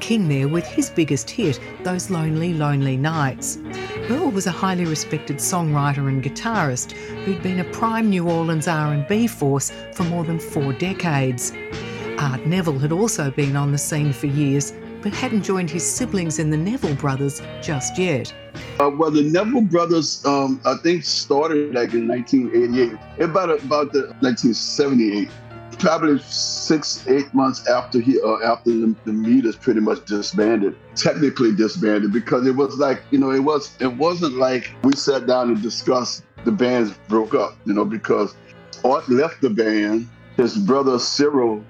King 0.00 0.28
there 0.28 0.48
with 0.48 0.66
his 0.66 0.90
biggest 0.90 1.28
hit, 1.28 1.60
Those 1.82 2.10
Lonely, 2.10 2.54
Lonely 2.54 2.96
Nights. 2.96 3.58
Earl 4.10 4.30
was 4.30 4.46
a 4.46 4.50
highly 4.50 4.84
respected 4.84 5.36
songwriter 5.36 6.08
and 6.08 6.22
guitarist 6.22 6.92
who'd 6.92 7.42
been 7.42 7.60
a 7.60 7.64
prime 7.64 8.10
New 8.10 8.28
Orleans 8.28 8.68
R&B 8.68 9.26
force 9.26 9.72
for 9.92 10.04
more 10.04 10.24
than 10.24 10.38
four 10.38 10.72
decades. 10.72 11.52
Art 12.18 12.46
Neville 12.46 12.78
had 12.78 12.92
also 12.92 13.30
been 13.30 13.56
on 13.56 13.72
the 13.72 13.78
scene 13.78 14.12
for 14.12 14.26
years, 14.26 14.72
but 15.02 15.12
hadn't 15.12 15.42
joined 15.42 15.70
his 15.70 15.88
siblings 15.88 16.38
in 16.38 16.50
the 16.50 16.56
Neville 16.56 16.94
brothers 16.96 17.40
just 17.62 17.98
yet. 17.98 18.32
Uh, 18.80 18.90
well, 18.90 19.10
the 19.10 19.22
Neville 19.22 19.62
brothers, 19.62 20.24
um, 20.24 20.60
I 20.64 20.74
think, 20.82 21.04
started 21.04 21.74
like 21.74 21.94
in 21.94 22.08
1988, 22.08 22.98
about 23.20 23.50
about 23.50 23.92
the 23.92 24.14
1978. 24.20 25.28
Probably 25.78 26.18
six, 26.20 27.06
eight 27.06 27.32
months 27.32 27.68
after 27.68 28.00
he, 28.00 28.20
uh, 28.20 28.38
after 28.44 28.70
the, 28.70 28.94
the 29.04 29.12
Meters 29.12 29.56
pretty 29.56 29.80
much 29.80 30.04
disbanded, 30.06 30.76
technically 30.96 31.54
disbanded, 31.54 32.12
because 32.12 32.46
it 32.46 32.56
was 32.56 32.76
like, 32.78 33.02
you 33.10 33.18
know, 33.18 33.30
it 33.30 33.40
was, 33.40 33.76
it 33.80 33.92
wasn't 33.94 34.34
like 34.34 34.72
we 34.82 34.94
sat 34.96 35.26
down 35.26 35.50
and 35.50 35.62
discussed 35.62 36.24
the 36.44 36.52
bands 36.52 36.92
broke 37.08 37.34
up, 37.34 37.56
you 37.64 37.74
know, 37.74 37.84
because 37.84 38.34
Art 38.84 39.08
left 39.08 39.40
the 39.40 39.50
band, 39.50 40.08
his 40.36 40.56
brother 40.56 40.98
Cyril 40.98 41.64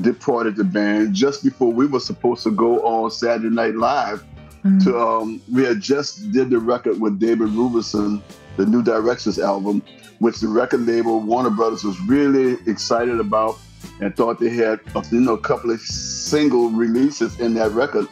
departed 0.00 0.56
the 0.56 0.64
band 0.64 1.14
just 1.14 1.44
before 1.44 1.72
we 1.72 1.86
were 1.86 2.00
supposed 2.00 2.42
to 2.42 2.50
go 2.50 2.80
on 2.84 3.10
Saturday 3.10 3.54
Night 3.54 3.76
Live 3.76 4.24
to 4.82 4.98
um 4.98 5.42
we 5.52 5.62
had 5.62 5.80
just 5.80 6.32
did 6.32 6.48
the 6.48 6.58
record 6.58 6.98
with 6.98 7.18
David 7.20 7.48
Rubinson, 7.48 8.22
the 8.56 8.64
New 8.64 8.82
Directions 8.82 9.38
album, 9.38 9.82
which 10.18 10.40
the 10.40 10.48
record 10.48 10.86
label 10.86 11.20
Warner 11.20 11.50
Brothers 11.50 11.84
was 11.84 12.00
really 12.02 12.58
excited 12.66 13.20
about 13.20 13.58
and 14.00 14.16
thought 14.16 14.40
they 14.40 14.50
had 14.50 14.80
uh, 14.94 15.02
you 15.10 15.20
know 15.20 15.34
a 15.34 15.40
couple 15.40 15.70
of 15.70 15.80
single 15.80 16.70
releases 16.70 17.38
in 17.40 17.54
that 17.54 17.72
record. 17.72 18.06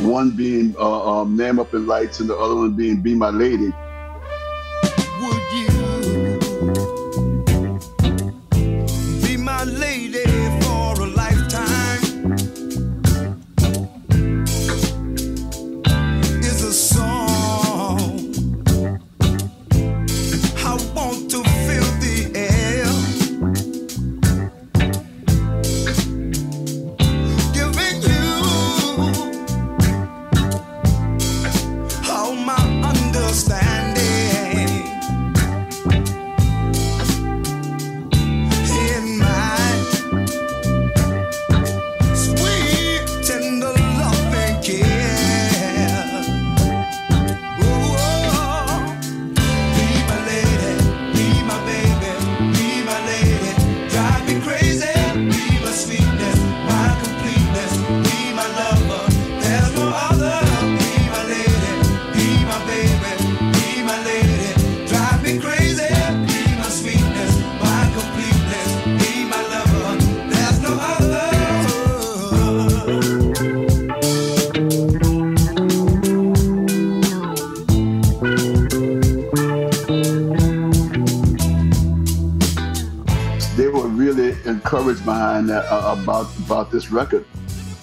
One 0.00 0.30
being 0.30 0.74
uh, 0.78 1.20
um, 1.20 1.36
Name 1.36 1.58
Up 1.58 1.74
in 1.74 1.86
Lights 1.86 2.20
and 2.20 2.28
the 2.28 2.36
other 2.36 2.54
one 2.54 2.74
being 2.74 3.00
Be 3.00 3.14
My 3.14 3.30
Lady. 3.30 3.72
This 86.70 86.90
record, 86.90 87.24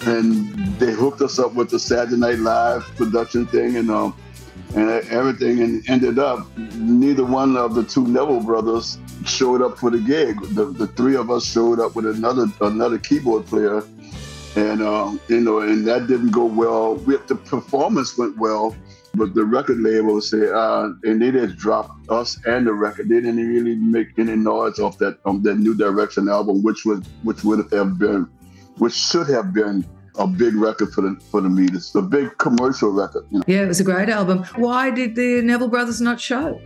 and 0.02 0.48
they 0.78 0.92
hooked 0.92 1.20
us 1.22 1.38
up 1.38 1.54
with 1.54 1.70
the 1.70 1.78
Saturday 1.78 2.16
Night 2.16 2.38
Live 2.38 2.82
production 2.96 3.46
thing 3.46 3.76
and 3.76 3.90
um 3.90 4.14
and 4.74 4.90
everything, 5.08 5.60
and 5.62 5.88
ended 5.88 6.18
up 6.18 6.46
neither 6.56 7.24
one 7.24 7.56
of 7.56 7.74
the 7.74 7.84
two 7.84 8.06
Neville 8.06 8.42
brothers 8.42 8.98
showed 9.24 9.62
up 9.62 9.78
for 9.78 9.90
the 9.90 9.98
gig. 9.98 10.38
The, 10.54 10.66
the 10.66 10.88
three 10.88 11.16
of 11.16 11.30
us 11.30 11.44
showed 11.46 11.80
up 11.80 11.96
with 11.96 12.06
another 12.06 12.46
another 12.60 12.98
keyboard 12.98 13.46
player, 13.46 13.82
and 14.56 14.82
um, 14.82 15.20
you 15.28 15.40
know, 15.40 15.60
and 15.60 15.86
that 15.86 16.06
didn't 16.06 16.32
go 16.32 16.44
well. 16.44 16.96
We, 16.96 17.16
the 17.28 17.36
performance 17.36 18.18
went 18.18 18.36
well, 18.36 18.76
But 19.14 19.34
the 19.34 19.44
record 19.44 19.78
label 19.78 20.20
said, 20.20 20.50
uh, 20.50 20.90
and 21.02 21.20
they 21.20 21.32
just 21.32 21.56
dropped 21.56 22.08
us 22.08 22.38
and 22.46 22.66
the 22.66 22.72
record. 22.72 23.08
They 23.08 23.16
didn't 23.16 23.36
really 23.36 23.74
make 23.74 24.18
any 24.18 24.36
noise 24.36 24.78
off 24.78 24.98
that 24.98 25.18
um, 25.24 25.42
that 25.42 25.56
New 25.56 25.74
Direction 25.74 26.28
album, 26.28 26.62
which 26.62 26.84
was 26.84 27.00
which 27.22 27.42
would 27.42 27.58
have 27.72 27.98
been, 27.98 28.28
which 28.78 28.94
should 28.94 29.28
have 29.28 29.52
been 29.52 29.86
a 30.18 30.26
big 30.26 30.54
record 30.54 30.92
for 30.92 31.02
the 31.02 31.16
for 31.30 31.40
the 31.40 31.48
Meters, 31.48 31.94
a 31.94 32.02
big 32.02 32.36
commercial 32.38 32.90
record. 32.90 33.24
You 33.30 33.38
know? 33.38 33.44
Yeah, 33.46 33.62
it 33.62 33.68
was 33.68 33.80
a 33.80 33.84
great 33.84 34.08
album. 34.08 34.44
Why 34.56 34.90
did 34.90 35.14
the 35.14 35.42
Neville 35.42 35.68
brothers 35.68 36.00
not 36.00 36.20
show? 36.20 36.60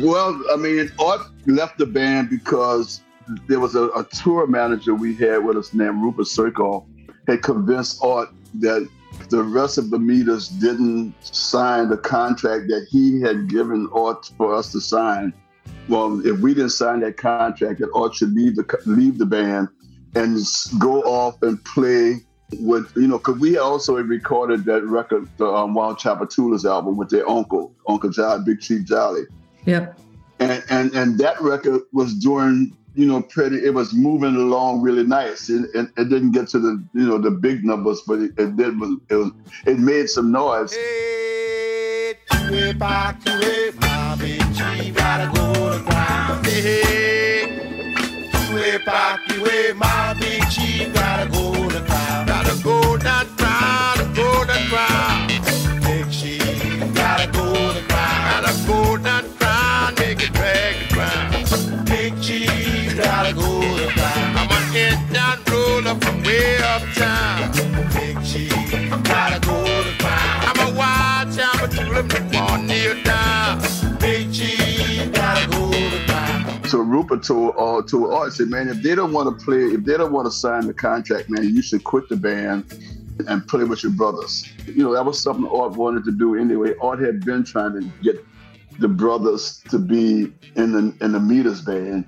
Well, 0.00 0.40
I 0.52 0.56
mean, 0.56 0.90
Art 0.98 1.20
left 1.46 1.78
the 1.78 1.86
band 1.86 2.30
because 2.30 3.02
there 3.46 3.60
was 3.60 3.74
a, 3.74 3.88
a 3.90 4.04
tour 4.04 4.46
manager 4.46 4.94
we 4.94 5.14
had 5.14 5.44
with 5.44 5.56
us 5.56 5.74
named 5.74 6.02
Rupert 6.02 6.26
Circle 6.26 6.88
had 7.26 7.42
convinced 7.42 8.02
Art 8.02 8.30
that 8.54 8.88
the 9.28 9.42
rest 9.42 9.78
of 9.78 9.90
the 9.90 9.98
meters 9.98 10.48
didn't 10.48 11.14
sign 11.20 11.90
the 11.90 11.96
contract 11.96 12.68
that 12.68 12.86
he 12.90 13.20
had 13.20 13.48
given 13.48 13.88
Art 13.92 14.30
for 14.36 14.54
us 14.54 14.72
to 14.72 14.80
sign. 14.80 15.32
Well, 15.88 16.24
if 16.26 16.38
we 16.40 16.54
didn't 16.54 16.70
sign 16.70 17.00
that 17.00 17.16
contract, 17.16 17.80
that 17.80 17.90
Art 17.94 18.14
should 18.14 18.32
leave 18.32 18.56
the 18.56 18.80
leave 18.86 19.18
the 19.18 19.26
band 19.26 19.68
and 20.14 20.38
go 20.78 21.02
off 21.02 21.42
and 21.42 21.62
play 21.64 22.16
with 22.60 22.90
you 22.96 23.06
know 23.06 23.18
because 23.18 23.38
we 23.38 23.58
also 23.58 23.96
recorded 23.96 24.64
that 24.64 24.82
record, 24.84 25.28
the 25.36 25.46
um, 25.46 25.74
Wild 25.74 25.98
Tchoupitoulas 25.98 26.64
album 26.64 26.96
with 26.96 27.10
their 27.10 27.28
uncle, 27.28 27.74
Uncle 27.86 28.10
Jolly, 28.10 28.42
Big 28.44 28.60
Chief 28.60 28.84
Jolly. 28.84 29.22
Yep. 29.66 29.98
and 30.40 30.64
and 30.70 30.94
and 30.94 31.18
that 31.18 31.40
record 31.40 31.82
was 31.92 32.14
doing 32.14 32.74
you 32.94 33.06
know 33.06 33.20
pretty 33.22 33.56
it 33.64 33.74
was 33.74 33.92
moving 33.92 34.34
along 34.36 34.80
really 34.80 35.04
nice. 35.04 35.48
And 35.48 35.66
it, 35.74 35.90
it, 35.96 36.08
didn't 36.08 36.32
get 36.32 36.48
to 36.48 36.58
the 36.58 36.82
you 36.94 37.06
know 37.06 37.18
the 37.18 37.30
big 37.30 37.64
numbers 37.64 38.02
but 38.06 38.20
it, 38.20 38.32
it 38.38 38.56
did 38.56 38.80
it, 39.10 39.14
was, 39.14 39.30
it 39.66 39.78
made 39.78 40.08
some 40.08 40.32
noise. 40.32 40.72
Hey, 40.72 42.14
so 76.68 76.78
Rupert 76.80 77.22
told 77.22 77.54
uh, 77.56 77.82
told 77.86 78.12
Art 78.12 78.32
said 78.32 78.48
man 78.48 78.68
if 78.68 78.82
they 78.82 78.94
don't 78.94 79.12
want 79.12 79.38
to 79.38 79.44
play 79.44 79.58
if 79.58 79.84
they 79.84 79.96
don't 79.96 80.12
want 80.12 80.26
to 80.26 80.30
sign 80.30 80.66
the 80.66 80.74
contract 80.74 81.30
man 81.30 81.44
you 81.44 81.62
should 81.62 81.84
quit 81.84 82.08
the 82.08 82.16
band 82.16 82.64
and 83.26 83.46
play 83.48 83.64
with 83.64 83.82
your 83.82 83.92
brothers. 83.92 84.48
You 84.66 84.84
know 84.84 84.94
that 84.94 85.04
was 85.04 85.20
something 85.20 85.48
Art 85.48 85.72
wanted 85.72 86.04
to 86.04 86.12
do 86.12 86.36
anyway. 86.36 86.74
Art 86.80 87.00
had 87.00 87.24
been 87.24 87.44
trying 87.44 87.72
to 87.80 87.88
get 88.02 88.24
the 88.78 88.88
brothers 88.88 89.62
to 89.70 89.78
be 89.78 90.32
in 90.56 90.72
the 90.72 90.94
in 91.04 91.12
the 91.12 91.20
Meters 91.20 91.62
band 91.62 92.04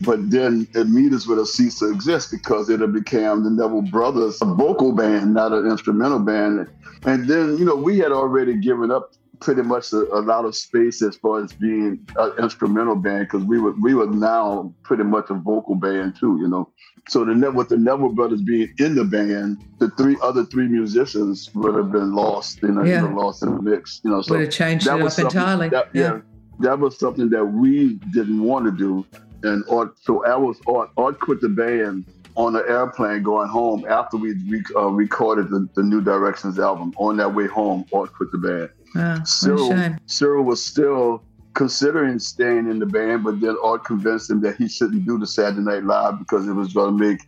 but 0.00 0.30
then 0.30 0.66
the 0.72 0.84
Meters 0.84 1.26
would 1.26 1.38
have 1.38 1.48
ceased 1.48 1.78
to 1.78 1.90
exist 1.90 2.30
because 2.30 2.68
it 2.68 2.80
had 2.80 2.92
become 2.92 3.44
the 3.44 3.50
Neville 3.50 3.82
Brothers, 3.82 4.38
a 4.42 4.44
vocal 4.44 4.92
band, 4.92 5.34
not 5.34 5.52
an 5.52 5.66
instrumental 5.70 6.18
band. 6.18 6.68
And 7.04 7.26
then, 7.26 7.56
you 7.56 7.64
know, 7.64 7.76
we 7.76 7.98
had 7.98 8.12
already 8.12 8.54
given 8.56 8.90
up 8.90 9.12
pretty 9.40 9.62
much 9.62 9.92
a, 9.92 9.98
a 10.14 10.20
lot 10.20 10.44
of 10.44 10.54
space 10.56 11.02
as 11.02 11.16
far 11.16 11.42
as 11.42 11.52
being 11.52 12.06
an 12.16 12.32
instrumental 12.38 12.96
band 12.96 13.28
because 13.28 13.44
we 13.44 13.58
were 13.58 13.72
we 13.80 13.94
were 13.94 14.06
now 14.06 14.72
pretty 14.82 15.04
much 15.04 15.26
a 15.30 15.34
vocal 15.34 15.74
band 15.74 16.16
too, 16.18 16.38
you 16.40 16.48
know. 16.48 16.68
So 17.08 17.24
the 17.24 17.50
with 17.52 17.68
the 17.68 17.76
Neville 17.76 18.12
Brothers 18.12 18.42
being 18.42 18.72
in 18.78 18.94
the 18.96 19.04
band, 19.04 19.64
the 19.78 19.90
three 19.90 20.16
other 20.22 20.44
three 20.44 20.68
musicians 20.68 21.50
would 21.54 21.74
have 21.76 21.92
been 21.92 22.14
lost, 22.14 22.62
you 22.62 22.72
know, 22.72 22.82
Yeah. 22.84 23.02
lost 23.02 23.42
in 23.42 23.54
the 23.54 23.62
mix, 23.62 24.00
you 24.04 24.10
know. 24.10 24.22
So 24.22 24.34
Would 24.34 24.44
have 24.44 24.52
changed 24.52 24.86
that 24.86 24.98
it 24.98 25.02
was 25.02 25.18
up 25.18 25.30
something- 25.32 25.40
entirely. 25.40 25.68
that- 25.70 25.88
yeah. 25.92 26.20
that 26.60 26.78
was 26.78 26.98
something 26.98 27.28
that 27.30 27.44
we 27.44 27.94
didn't 28.12 28.42
want 28.42 28.64
to 28.66 28.72
do. 28.72 29.04
And 29.42 29.62
Art, 29.70 29.94
so 30.02 30.24
I 30.24 30.34
was 30.36 30.58
Art. 30.66 30.90
Art 30.96 31.20
quit 31.20 31.40
the 31.40 31.48
band 31.48 32.06
on 32.34 32.52
the 32.54 32.64
airplane 32.68 33.22
going 33.22 33.48
home 33.48 33.84
after 33.88 34.16
we 34.16 34.34
uh, 34.74 34.86
recorded 34.88 35.48
the, 35.50 35.68
the 35.74 35.82
New 35.82 36.00
Directions 36.00 36.58
album. 36.58 36.92
On 36.96 37.16
that 37.18 37.32
way 37.34 37.46
home, 37.46 37.84
Art 37.94 38.12
quit 38.14 38.32
the 38.32 38.38
band. 38.38 38.70
Ah, 38.94 39.22
Cyril. 39.24 39.96
Cyril 40.06 40.44
was 40.44 40.64
still 40.64 41.22
considering 41.56 42.18
staying 42.18 42.70
in 42.70 42.78
the 42.78 42.86
band, 42.86 43.24
but 43.24 43.40
then 43.40 43.56
Art 43.62 43.84
convinced 43.84 44.30
him 44.30 44.42
that 44.42 44.56
he 44.56 44.68
shouldn't 44.68 45.06
do 45.06 45.18
the 45.18 45.26
Saturday 45.26 45.62
Night 45.62 45.84
Live 45.84 46.18
because 46.18 46.46
it 46.46 46.52
was 46.52 46.72
going 46.72 46.96
to 46.96 47.04
make, 47.04 47.20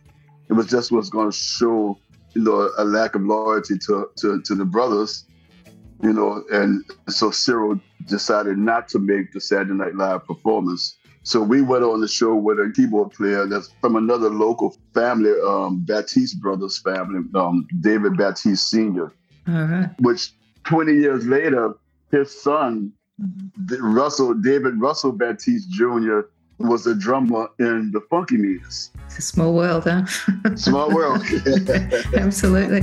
it 0.49 0.53
was 0.53 0.67
just 0.67 0.91
was 0.91 1.09
going 1.09 1.31
to 1.31 1.35
show, 1.35 1.97
you 2.33 2.43
know, 2.43 2.69
a 2.77 2.85
lack 2.85 3.15
of 3.15 3.23
loyalty 3.23 3.77
to, 3.79 4.09
to, 4.17 4.39
to 4.43 4.55
the 4.55 4.65
brothers, 4.65 5.25
you 6.03 6.13
know, 6.13 6.43
and 6.51 6.85
so 7.09 7.31
Cyril 7.31 7.79
decided 8.05 8.57
not 8.57 8.87
to 8.89 8.99
make 8.99 9.31
the 9.31 9.41
Saturday 9.41 9.73
Night 9.73 9.95
Live 9.95 10.25
performance. 10.25 10.95
So 11.23 11.41
we 11.41 11.61
went 11.61 11.83
on 11.83 11.99
the 11.99 12.07
show 12.07 12.35
with 12.35 12.59
a 12.59 12.71
keyboard 12.73 13.11
player 13.11 13.47
that's 13.47 13.73
from 13.81 13.95
another 13.95 14.29
local 14.29 14.75
family, 14.93 15.33
um, 15.45 15.83
Batiste 15.85 16.39
brothers 16.39 16.77
family, 16.77 17.27
um, 17.35 17.67
David 17.81 18.15
Batiste 18.15 18.69
Sr 18.69 19.11
right. 19.49 19.89
which 19.99 20.33
20 20.69 20.93
years 20.93 21.25
later, 21.25 21.73
his 22.11 22.29
son, 22.41 22.93
mm-hmm. 23.19 23.65
D- 23.65 23.77
Russell 23.81 24.35
David 24.35 24.79
Russell 24.79 25.11
Batiste 25.11 25.67
Jr., 25.71 26.21
was 26.59 26.85
a 26.85 26.93
drummer 26.93 27.47
in 27.57 27.89
the 27.91 28.01
Funky 28.09 28.37
Meters. 28.37 28.91
It's 29.05 29.17
a 29.17 29.21
small 29.21 29.53
world, 29.53 29.85
huh? 29.85 30.05
Small 30.55 30.93
world. 30.93 31.23
Absolutely. 32.13 32.81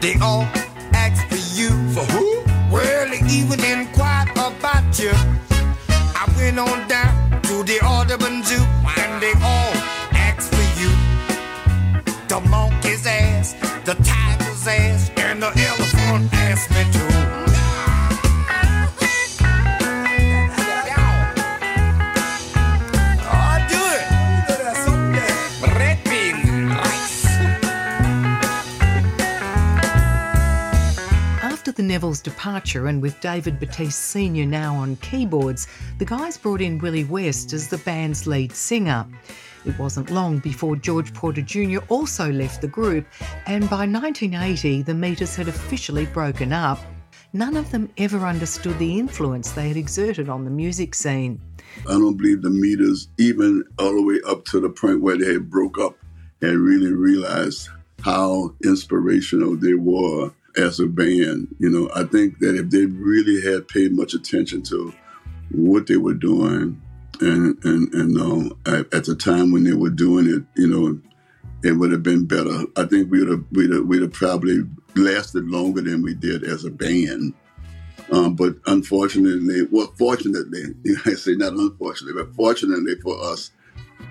They 0.00 0.14
all 0.14 0.44
asked 0.94 1.28
for 1.28 1.36
you. 1.60 1.68
For 1.92 2.04
who? 2.14 2.42
Well, 2.72 3.10
they 3.10 3.20
even 3.28 3.60
inquired 3.62 4.30
about 4.30 4.98
you. 4.98 5.12
I 5.12 6.24
went 6.38 6.58
on 6.58 6.88
down 6.88 7.42
to 7.42 7.62
the 7.62 7.80
Audubon 7.84 8.42
Zoo 8.42 8.64
and 8.96 9.22
they 9.22 9.32
all 9.34 9.74
asked 10.16 10.54
for 10.54 10.80
you. 10.80 10.90
The 12.28 12.40
monkey's 12.48 13.06
ass, 13.06 13.52
the 13.84 13.94
tiger's 13.94 14.66
ass, 14.66 15.10
and 15.18 15.42
the 15.42 15.48
elephant 15.48 16.32
asked 16.32 16.70
me 16.70 16.84
too. 16.92 17.09
Nevilles' 31.90 32.22
departure, 32.22 32.86
and 32.86 33.02
with 33.02 33.20
David 33.20 33.58
Batiste 33.58 33.98
Sr. 33.98 34.46
now 34.46 34.76
on 34.76 34.94
keyboards, 34.98 35.66
the 35.98 36.04
guys 36.04 36.38
brought 36.38 36.60
in 36.60 36.78
Willie 36.78 37.02
West 37.02 37.52
as 37.52 37.66
the 37.66 37.78
band's 37.78 38.28
lead 38.28 38.52
singer. 38.52 39.04
It 39.64 39.76
wasn't 39.76 40.08
long 40.08 40.38
before 40.38 40.76
George 40.76 41.12
Porter 41.12 41.42
Jr. 41.42 41.80
also 41.88 42.30
left 42.30 42.60
the 42.60 42.68
group, 42.68 43.08
and 43.46 43.68
by 43.68 43.88
1980, 43.88 44.82
the 44.82 44.94
Meters 44.94 45.34
had 45.34 45.48
officially 45.48 46.06
broken 46.06 46.52
up. 46.52 46.78
None 47.32 47.56
of 47.56 47.72
them 47.72 47.90
ever 47.98 48.24
understood 48.24 48.78
the 48.78 49.00
influence 49.00 49.50
they 49.50 49.66
had 49.66 49.76
exerted 49.76 50.28
on 50.28 50.44
the 50.44 50.50
music 50.52 50.94
scene. 50.94 51.40
I 51.88 51.94
don't 51.94 52.16
believe 52.16 52.42
the 52.42 52.50
meters, 52.50 53.08
even 53.18 53.64
all 53.80 53.94
the 53.94 54.02
way 54.02 54.20
up 54.28 54.44
to 54.46 54.60
the 54.60 54.70
point 54.70 55.00
where 55.00 55.18
they 55.18 55.38
broke 55.38 55.76
up, 55.76 55.96
had 56.40 56.54
really 56.54 56.92
realized 56.92 57.68
how 58.04 58.54
inspirational 58.62 59.56
they 59.56 59.74
were 59.74 60.30
as 60.60 60.80
a 60.80 60.86
band. 60.86 61.54
You 61.58 61.70
know, 61.70 61.90
I 61.94 62.04
think 62.04 62.38
that 62.38 62.56
if 62.56 62.70
they 62.70 62.86
really 62.86 63.40
had 63.42 63.68
paid 63.68 63.92
much 63.92 64.14
attention 64.14 64.62
to 64.64 64.92
what 65.50 65.86
they 65.86 65.96
were 65.96 66.14
doing, 66.14 66.80
and 67.20 67.64
and 67.64 67.92
and 67.94 68.20
um, 68.20 68.58
at, 68.66 68.92
at 68.94 69.04
the 69.04 69.16
time 69.16 69.52
when 69.52 69.64
they 69.64 69.74
were 69.74 69.90
doing 69.90 70.26
it, 70.26 70.60
you 70.60 70.68
know, 70.68 71.00
it 71.62 71.72
would 71.72 71.92
have 71.92 72.02
been 72.02 72.26
better. 72.26 72.64
I 72.76 72.84
think 72.84 73.10
we 73.10 73.20
would 73.20 73.28
have 73.28 73.44
we'd 73.52 73.72
have, 73.72 73.84
we'd 73.86 74.02
have 74.02 74.12
probably 74.12 74.62
lasted 74.94 75.48
longer 75.48 75.82
than 75.82 76.02
we 76.02 76.14
did 76.14 76.44
as 76.44 76.64
a 76.64 76.70
band. 76.70 77.34
Um, 78.12 78.34
but 78.34 78.56
unfortunately, 78.66 79.68
well, 79.70 79.92
fortunately, 79.96 80.74
I 81.06 81.12
say 81.14 81.34
not 81.34 81.52
unfortunately, 81.52 82.22
but 82.22 82.34
fortunately 82.34 82.96
for 82.96 83.22
us, 83.22 83.52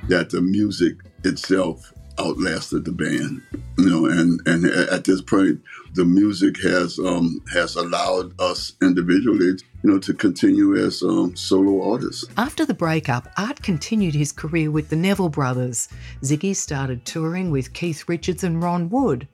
that 0.08 0.30
the 0.30 0.42
music 0.42 0.98
itself 1.24 1.94
outlasted 2.20 2.86
the 2.86 2.92
band. 2.92 3.42
You 3.78 3.90
know, 3.90 4.06
and 4.06 4.42
and 4.46 4.66
at 4.66 5.06
this 5.06 5.22
point, 5.22 5.62
the 5.94 6.06
music 6.06 6.62
has 6.62 7.00
um, 7.00 7.42
has 7.54 7.76
allowed 7.76 8.40
us 8.40 8.74
individually, 8.82 9.58
you 9.84 9.90
know, 9.90 10.00
to 10.00 10.14
continue 10.14 10.76
as 10.76 11.02
um, 11.02 11.36
solo 11.36 11.92
artists. 11.92 12.26
After 12.38 12.66
the 12.66 12.74
breakup, 12.74 13.30
Art 13.38 13.62
continued 13.64 14.14
his 14.14 14.32
career 14.32 14.70
with 14.70 14.90
the 14.90 14.96
Neville 14.96 15.30
Brothers. 15.30 15.88
Ziggy 16.22 16.56
started 16.56 17.06
touring 17.06 17.52
with 17.52 17.74
Keith 17.74 18.04
Richards 18.08 18.44
and 18.44 18.62
Ron 18.62 18.90
Wood. 18.90 19.28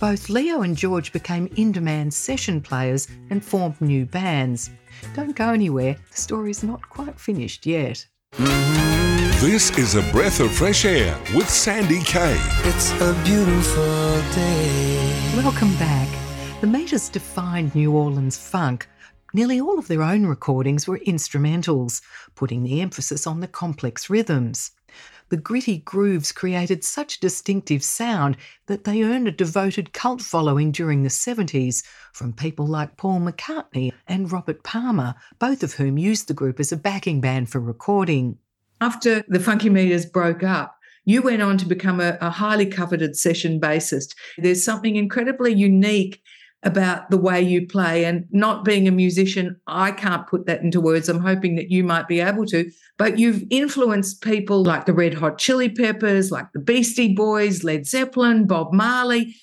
Both 0.00 0.30
Leo 0.30 0.62
and 0.62 0.76
George 0.76 1.12
became 1.12 1.46
in 1.56 1.72
demand 1.72 2.14
session 2.14 2.62
players 2.62 3.06
and 3.28 3.44
formed 3.44 3.80
new 3.80 4.06
bands. 4.06 4.70
Don't 5.14 5.36
go 5.36 5.50
anywhere, 5.50 5.96
the 6.10 6.16
story's 6.16 6.62
not 6.62 6.88
quite 6.88 7.20
finished 7.20 7.66
yet. 7.66 8.06
This 9.40 9.70
is 9.78 9.94
a 9.94 10.02
breath 10.12 10.38
of 10.40 10.52
fresh 10.52 10.84
air 10.84 11.18
with 11.34 11.48
Sandy 11.48 12.00
Kaye. 12.02 12.36
It's 12.62 12.92
a 13.00 13.14
beautiful 13.24 14.20
day. 14.34 15.32
Welcome 15.34 15.74
back. 15.76 16.08
The 16.60 16.66
Meters 16.66 17.08
defined 17.08 17.74
New 17.74 17.90
Orleans 17.96 18.36
funk. 18.36 18.86
Nearly 19.32 19.58
all 19.58 19.78
of 19.78 19.88
their 19.88 20.02
own 20.02 20.26
recordings 20.26 20.86
were 20.86 20.98
instrumentals, 21.06 22.02
putting 22.34 22.64
the 22.64 22.82
emphasis 22.82 23.26
on 23.26 23.40
the 23.40 23.48
complex 23.48 24.10
rhythms. 24.10 24.72
The 25.30 25.38
gritty 25.38 25.78
grooves 25.78 26.32
created 26.32 26.84
such 26.84 27.18
distinctive 27.20 27.82
sound 27.82 28.36
that 28.66 28.84
they 28.84 29.02
earned 29.02 29.26
a 29.26 29.32
devoted 29.32 29.94
cult 29.94 30.20
following 30.20 30.70
during 30.70 31.02
the 31.02 31.08
70s 31.08 31.82
from 32.12 32.34
people 32.34 32.66
like 32.66 32.98
Paul 32.98 33.20
McCartney 33.20 33.94
and 34.06 34.30
Robert 34.30 34.62
Palmer, 34.64 35.14
both 35.38 35.62
of 35.62 35.72
whom 35.72 35.96
used 35.96 36.28
the 36.28 36.34
group 36.34 36.60
as 36.60 36.72
a 36.72 36.76
backing 36.76 37.22
band 37.22 37.48
for 37.48 37.58
recording. 37.58 38.36
After 38.80 39.22
the 39.28 39.40
Funky 39.40 39.70
Meters 39.70 40.06
broke 40.06 40.42
up, 40.42 40.76
you 41.04 41.22
went 41.22 41.42
on 41.42 41.58
to 41.58 41.66
become 41.66 42.00
a, 42.00 42.16
a 42.20 42.30
highly 42.30 42.66
coveted 42.66 43.16
session 43.16 43.60
bassist. 43.60 44.14
There's 44.38 44.64
something 44.64 44.96
incredibly 44.96 45.52
unique 45.54 46.22
about 46.62 47.10
the 47.10 47.16
way 47.16 47.40
you 47.40 47.66
play 47.66 48.04
and 48.04 48.26
not 48.32 48.64
being 48.64 48.86
a 48.86 48.90
musician 48.90 49.58
i 49.66 49.90
can't 49.90 50.26
put 50.26 50.44
that 50.44 50.60
into 50.60 50.78
words. 50.80 51.08
I'm 51.08 51.20
hoping 51.20 51.56
that 51.56 51.70
you 51.70 51.82
might 51.82 52.06
be 52.06 52.20
able 52.20 52.44
to 52.46 52.70
but 52.98 53.18
you've 53.18 53.44
influenced 53.50 54.22
people 54.22 54.62
like 54.62 54.84
the 54.84 54.92
red 54.92 55.14
hot 55.14 55.38
chili 55.38 55.70
peppers 55.70 56.30
like 56.30 56.52
the 56.52 56.60
beastie 56.60 57.14
boys 57.14 57.64
led 57.64 57.86
zeppelin 57.86 58.46
bob 58.46 58.74
marley 58.74 59.34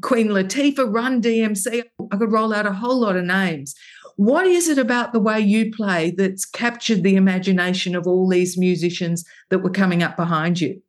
queen 0.00 0.28
latifah 0.28 0.94
run 0.94 1.20
dmc 1.20 1.82
i 2.12 2.16
could 2.16 2.30
roll 2.30 2.54
out 2.54 2.66
a 2.66 2.72
whole 2.72 3.00
lot 3.00 3.16
of 3.16 3.24
names 3.24 3.74
what 4.20 4.46
is 4.46 4.68
it 4.68 4.76
about 4.76 5.14
the 5.14 5.18
way 5.18 5.40
you 5.40 5.72
play 5.72 6.10
that's 6.10 6.44
captured 6.44 7.02
the 7.02 7.16
imagination 7.16 7.96
of 7.96 8.06
all 8.06 8.28
these 8.28 8.58
musicians 8.58 9.24
that 9.48 9.60
were 9.60 9.70
coming 9.70 10.02
up 10.02 10.14
behind 10.14 10.60
you 10.60 10.82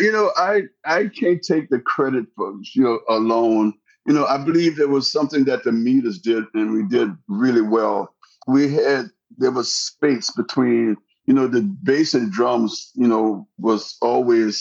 You 0.00 0.10
know, 0.10 0.30
I 0.36 0.62
I 0.86 1.08
can't 1.08 1.42
take 1.42 1.68
the 1.68 1.80
credit 1.80 2.24
for 2.34 2.54
you 2.74 2.82
know 2.84 3.00
alone. 3.08 3.74
You 4.06 4.14
know, 4.14 4.24
I 4.24 4.38
believe 4.38 4.76
there 4.76 4.88
was 4.88 5.12
something 5.12 5.44
that 5.44 5.64
the 5.64 5.72
meters 5.72 6.18
did, 6.18 6.44
and 6.54 6.72
we 6.72 6.84
did 6.96 7.10
really 7.28 7.66
well. 7.76 8.14
We 8.46 8.72
had 8.72 9.10
there 9.36 9.50
was 9.50 9.70
space 9.70 10.30
between 10.30 10.96
you 11.26 11.34
know 11.34 11.46
the 11.46 11.62
bass 11.82 12.14
and 12.14 12.32
drums. 12.32 12.90
You 12.94 13.08
know, 13.08 13.48
was 13.58 13.98
always 14.00 14.54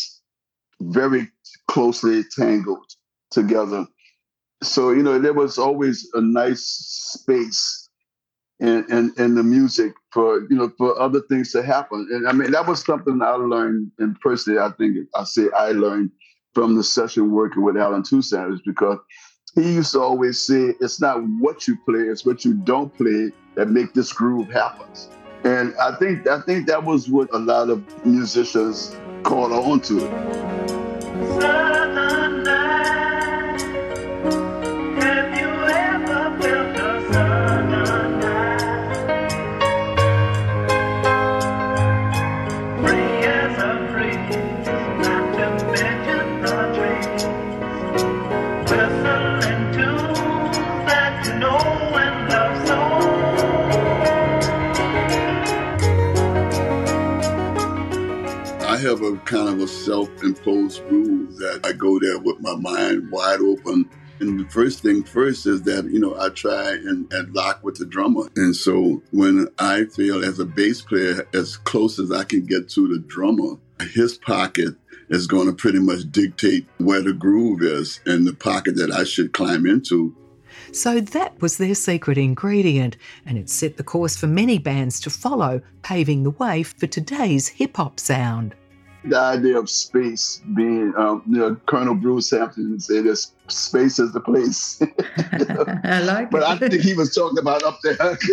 very 0.82 1.30
closely 1.68 2.24
tangled 2.38 2.92
together. 3.32 3.88
So 4.64 4.92
you 4.92 5.04
know, 5.04 5.18
there 5.20 5.38
was 5.44 5.58
always 5.58 6.10
a 6.14 6.22
nice 6.22 6.66
space 7.16 7.87
in 8.60 8.86
in, 8.90 9.14
in 9.18 9.36
the 9.36 9.44
music 9.44 9.94
for 10.12 10.42
you 10.50 10.56
know 10.56 10.72
for 10.78 11.00
other 11.00 11.22
things 11.22 11.52
to 11.52 11.62
happen. 11.62 12.08
And 12.12 12.28
I 12.28 12.32
mean, 12.32 12.52
that 12.52 12.68
was 12.68 12.84
something 12.84 13.22
I 13.22 13.32
learned, 13.32 13.92
and 14.00 14.20
personally, 14.20 14.60
I 14.60 14.72
think 14.78 14.98
I 15.16 15.24
say 15.24 15.48
I 15.56 15.72
learned 15.72 16.12
from 16.54 16.76
the 16.76 16.84
session 16.84 17.32
working 17.32 17.64
with 17.64 17.78
Allen 17.78 18.04
Toussaint 18.04 18.54
is 18.54 18.62
because 18.66 18.98
he 19.54 19.74
used 19.74 19.94
to 19.94 20.02
always 20.02 20.40
say, 20.40 20.76
"It's 20.80 21.00
not 21.00 21.22
what 21.40 21.68
you 21.68 21.78
play; 21.86 22.02
it's 22.02 22.26
what 22.26 22.44
you 22.46 22.54
don't 22.54 22.96
play 22.98 23.32
that 23.56 23.70
make 23.70 23.94
this 23.94 24.12
groove 24.12 24.50
happen." 24.50 24.88
And 25.44 25.76
I 25.78 25.96
think 25.98 26.28
I 26.28 26.42
think 26.42 26.68
that 26.68 26.84
was 26.84 27.10
what 27.10 27.30
a 27.34 27.40
lot 27.40 27.70
of 27.70 27.84
musicians 28.06 28.96
caught 29.24 29.52
on 29.52 29.82
to. 29.82 31.67
Kind 59.28 59.50
of 59.50 59.60
a 59.60 59.68
self-imposed 59.68 60.82
rule 60.84 61.28
that 61.38 61.60
I 61.64 61.74
go 61.74 62.00
there 62.00 62.18
with 62.18 62.40
my 62.40 62.56
mind 62.56 63.12
wide 63.12 63.42
open. 63.42 63.90
And 64.20 64.40
the 64.40 64.50
first 64.50 64.82
thing 64.82 65.04
first 65.04 65.46
is 65.46 65.62
that, 65.64 65.86
you 65.92 66.00
know, 66.00 66.20
I 66.20 66.30
try 66.30 66.72
and, 66.72 67.12
and 67.14 67.36
lock 67.36 67.64
with 67.64 67.78
the 67.78 67.86
drummer. 67.86 68.30
And 68.36 68.56
so 68.56 69.04
when 69.12 69.48
I 69.60 69.84
feel 69.86 70.26
as 70.26 70.40
a 70.40 70.46
bass 70.46 70.82
player, 70.82 71.28
as 71.34 71.58
close 71.58 72.00
as 72.00 72.12
I 72.12 72.24
can 72.24 72.46
get 72.46 72.70
to 72.70 72.88
the 72.88 73.00
drummer, 73.00 73.58
his 73.94 74.18
pocket 74.18 74.76
is 75.10 75.28
going 75.28 75.48
to 75.48 75.54
pretty 75.54 75.80
much 75.80 76.12
dictate 76.12 76.66
where 76.78 77.02
the 77.02 77.14
groove 77.14 77.62
is 77.62 78.00
and 78.06 78.26
the 78.26 78.34
pocket 78.34 78.76
that 78.78 78.92
I 78.92 79.04
should 79.04 79.34
climb 79.34 79.68
into. 79.68 80.16
So 80.72 81.00
that 81.00 81.40
was 81.42 81.58
their 81.58 81.76
secret 81.76 82.18
ingredient, 82.18 82.98
and 83.26 83.38
it 83.38 83.50
set 83.50 83.78
the 83.78 83.84
course 83.84 84.18
for 84.18 84.28
many 84.28 84.58
bands 84.58 85.00
to 85.02 85.10
follow, 85.10 85.62
paving 85.84 86.24
the 86.24 86.32
way 86.32 86.64
for 86.64 86.88
today's 86.88 87.48
hip 87.48 87.78
hop 87.78 88.00
sound. 88.00 88.56
The 89.10 89.18
idea 89.18 89.58
of 89.60 89.70
space 89.70 90.42
being, 90.56 90.94
um, 90.98 91.24
you 91.28 91.38
know, 91.38 91.56
Colonel 91.66 91.96
Bruce 91.96 92.32
Hampton 92.32 92.80
said 92.80 93.06
this 93.06 93.32
space 93.48 94.00
is 94.00 94.12
the 94.14 94.20
place. 94.20 94.82
I 95.84 96.02
like 96.02 96.32
but 96.32 96.42
it. 96.42 96.48
I 96.48 96.58
think 96.58 96.82
he 96.82 96.94
was 96.94 97.14
talking 97.14 97.38
about 97.38 97.64
up 97.64 97.80
there. 97.84 98.18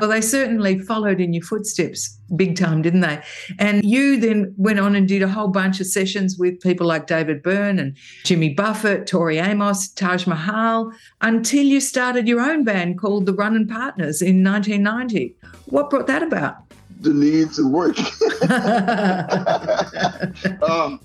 Well, 0.00 0.10
they 0.10 0.22
certainly 0.22 0.80
followed 0.80 1.20
in 1.20 1.32
your 1.32 1.44
footsteps 1.44 2.18
big 2.34 2.56
time, 2.56 2.82
didn't 2.82 3.02
they? 3.02 3.22
And 3.60 3.84
you 3.84 4.18
then 4.18 4.52
went 4.56 4.80
on 4.80 4.96
and 4.96 5.06
did 5.06 5.22
a 5.22 5.28
whole 5.28 5.46
bunch 5.46 5.78
of 5.78 5.86
sessions 5.86 6.36
with 6.36 6.60
people 6.60 6.84
like 6.84 7.06
David 7.06 7.44
Byrne 7.44 7.78
and 7.78 7.96
Jimmy 8.24 8.52
Buffett, 8.52 9.06
Tori 9.06 9.38
Amos, 9.38 9.86
Taj 9.88 10.26
Mahal, 10.26 10.90
until 11.20 11.64
you 11.64 11.80
started 11.80 12.26
your 12.26 12.40
own 12.40 12.64
band 12.64 12.98
called 12.98 13.26
the 13.26 13.32
Runnin' 13.32 13.68
Partners 13.68 14.20
in 14.20 14.42
1990. 14.42 15.36
What 15.66 15.90
brought 15.90 16.08
that 16.08 16.24
about? 16.24 16.56
The 17.00 17.12
need 17.12 17.52
to 17.52 17.68
work. 17.68 17.98
um, 20.62 21.00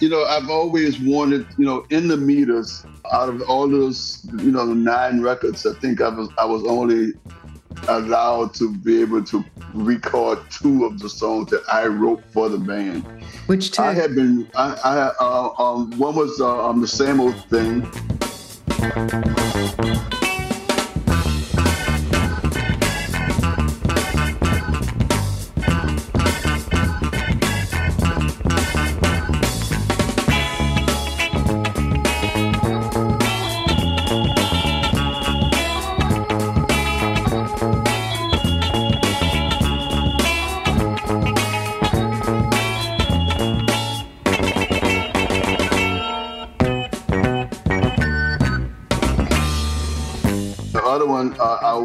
you 0.00 0.08
know, 0.08 0.24
I've 0.24 0.50
always 0.50 0.98
wanted, 1.00 1.46
you 1.56 1.64
know, 1.64 1.86
in 1.90 2.08
the 2.08 2.16
meters, 2.16 2.84
out 3.12 3.28
of 3.28 3.42
all 3.42 3.68
those, 3.68 4.26
you 4.38 4.50
know, 4.50 4.66
nine 4.66 5.20
records, 5.20 5.64
I 5.64 5.74
think 5.74 6.00
I 6.00 6.08
was 6.08 6.28
I 6.38 6.44
was 6.44 6.64
only 6.64 7.12
allowed 7.88 8.54
to 8.54 8.74
be 8.78 9.00
able 9.00 9.24
to 9.24 9.44
record 9.74 10.38
two 10.50 10.84
of 10.84 10.98
the 10.98 11.08
songs 11.08 11.50
that 11.50 11.62
I 11.72 11.86
wrote 11.86 12.22
for 12.32 12.48
the 12.48 12.58
band. 12.58 13.04
Which 13.46 13.72
two? 13.72 13.82
I 13.82 13.92
had 13.92 14.14
been, 14.14 14.48
I, 14.54 14.74
I 14.84 15.12
uh, 15.20 15.52
um, 15.58 15.98
one 15.98 16.14
was 16.14 16.40
uh, 16.40 16.68
um, 16.68 16.80
the 16.80 16.88
same 16.88 17.20
old 17.20 17.36
thing. 17.48 17.82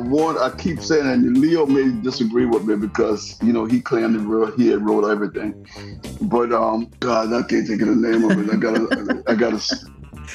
Uh, 0.02 0.46
I 0.46 0.56
keep 0.56 0.82
saying, 0.82 1.06
and 1.06 1.38
Leo 1.38 1.66
may 1.66 1.90
disagree 2.02 2.46
with 2.46 2.66
me 2.66 2.76
because 2.76 3.38
you 3.42 3.54
know 3.54 3.66
he 3.66 3.82
claimed 3.82 4.16
that 4.16 4.22
wrote, 4.22 4.58
he 4.58 4.68
had 4.68 4.86
wrote 4.86 5.10
everything, 5.10 5.68
but 6.22 6.52
um, 6.52 6.92
God, 7.00 7.34
I 7.34 7.44
can't 7.48 7.68
think 7.68 7.82
of 7.82 7.88
the 7.88 7.96
name 7.96 8.30
of 8.30 8.38
it. 8.38 8.54
I 8.54 8.58
gotta, 8.58 9.24
I 9.28 9.36
gotta. 9.36 9.76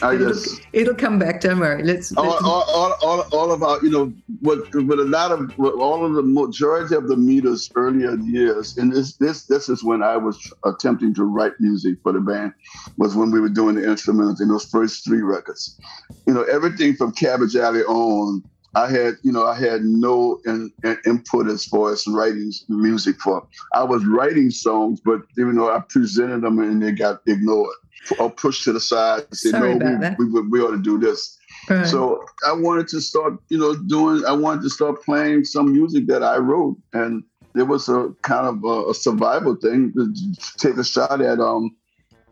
I 0.01 0.15
it'll, 0.15 0.29
just 0.29 0.63
it'll 0.73 0.95
come 0.95 1.19
back. 1.19 1.41
Don't 1.41 1.61
worry. 1.61 1.83
Let's. 1.83 2.17
all, 2.17 2.25
let's 2.25 2.43
all, 2.43 2.63
all, 2.63 2.97
all, 3.03 3.21
all 3.33 3.53
about 3.53 3.83
you 3.83 3.91
know 3.91 4.13
what 4.41 4.75
with 4.75 4.99
a 4.99 5.05
lot 5.05 5.33
of 5.33 5.57
with 5.59 5.75
all 5.75 6.05
of 6.05 6.15
the 6.15 6.23
majority 6.23 6.95
of 6.95 7.09
the 7.09 7.17
meters 7.17 7.71
earlier 7.77 8.17
years 8.17 8.79
and 8.79 8.93
this 8.93 9.17
this 9.17 9.45
this 9.45 9.69
is 9.69 9.85
when 9.85 10.03
I 10.03 10.17
was 10.17 10.53
attempting 10.65 11.15
to 11.15 11.25
write 11.25 11.53
music 11.61 11.99
for 12.03 12.13
the 12.13 12.21
band 12.21 12.55
was 12.97 13.15
when 13.15 13.31
we 13.31 13.41
were 13.41 13.51
doing 13.51 13.75
the 13.75 13.89
instruments 13.89 14.41
in 14.41 14.49
those 14.49 14.65
first 14.65 15.05
three 15.05 15.23
records 15.23 15.79
you 16.27 16.33
know 16.33 16.43
everything 16.45 16.97
from 16.97 17.13
Cabbage 17.13 17.55
Alley 17.55 17.83
on 17.83 18.43
I 18.75 18.91
had 18.91 19.15
you 19.23 19.33
know 19.33 19.47
I 19.47 19.59
had 19.59 19.83
no 19.83 20.41
in, 20.47 20.73
in- 20.85 20.99
input 21.07 21.49
as 21.49 21.65
far 21.65 21.93
as 21.93 22.07
writing 22.07 22.53
music 22.69 23.21
for 23.21 23.47
I 23.75 23.85
was 23.85 24.05
writing 24.07 24.51
songs 24.51 25.01
but 25.05 25.21
even 25.39 25.57
though 25.57 25.75
I 25.75 25.81
presented 25.89 26.43
them 26.43 26.59
and 26.59 26.83
they 26.83 26.93
got 26.93 27.21
ignored 27.27 27.77
or 28.19 28.31
pushed 28.31 28.65
to 28.65 28.73
the 28.73 28.81
side 28.81 29.25
and 29.29 29.37
said 29.39 29.51
Sorry 29.53 29.75
no 29.75 30.15
we, 30.19 30.27
we, 30.27 30.41
we 30.49 30.61
ought 30.61 30.73
to 30.73 30.83
do 30.83 30.99
this 30.99 31.39
right. 31.69 31.87
so 31.87 32.25
I 32.47 32.53
wanted 32.53 32.89
to 32.89 33.01
start, 33.01 33.35
you 33.49 33.59
know, 33.59 33.75
doing. 33.75 34.25
I 34.27 34.33
wanted 34.33 34.63
to 34.63 34.71
start 34.71 35.03
playing 35.03 35.45
some 35.45 35.73
music 35.73 36.07
that 36.09 36.23
I 36.23 36.39
wrote, 36.39 36.77
and 36.93 37.23
it 37.55 37.65
was 37.65 37.89
a 37.89 38.11
kind 38.23 38.47
of 38.47 38.65
a, 38.65 38.91
a 38.91 38.95
survival 38.95 39.57
thing 39.57 39.93
to 39.95 40.13
take 40.59 40.77
a 40.77 40.85
shot 40.85 41.21
at, 41.21 41.39
um, 41.39 41.77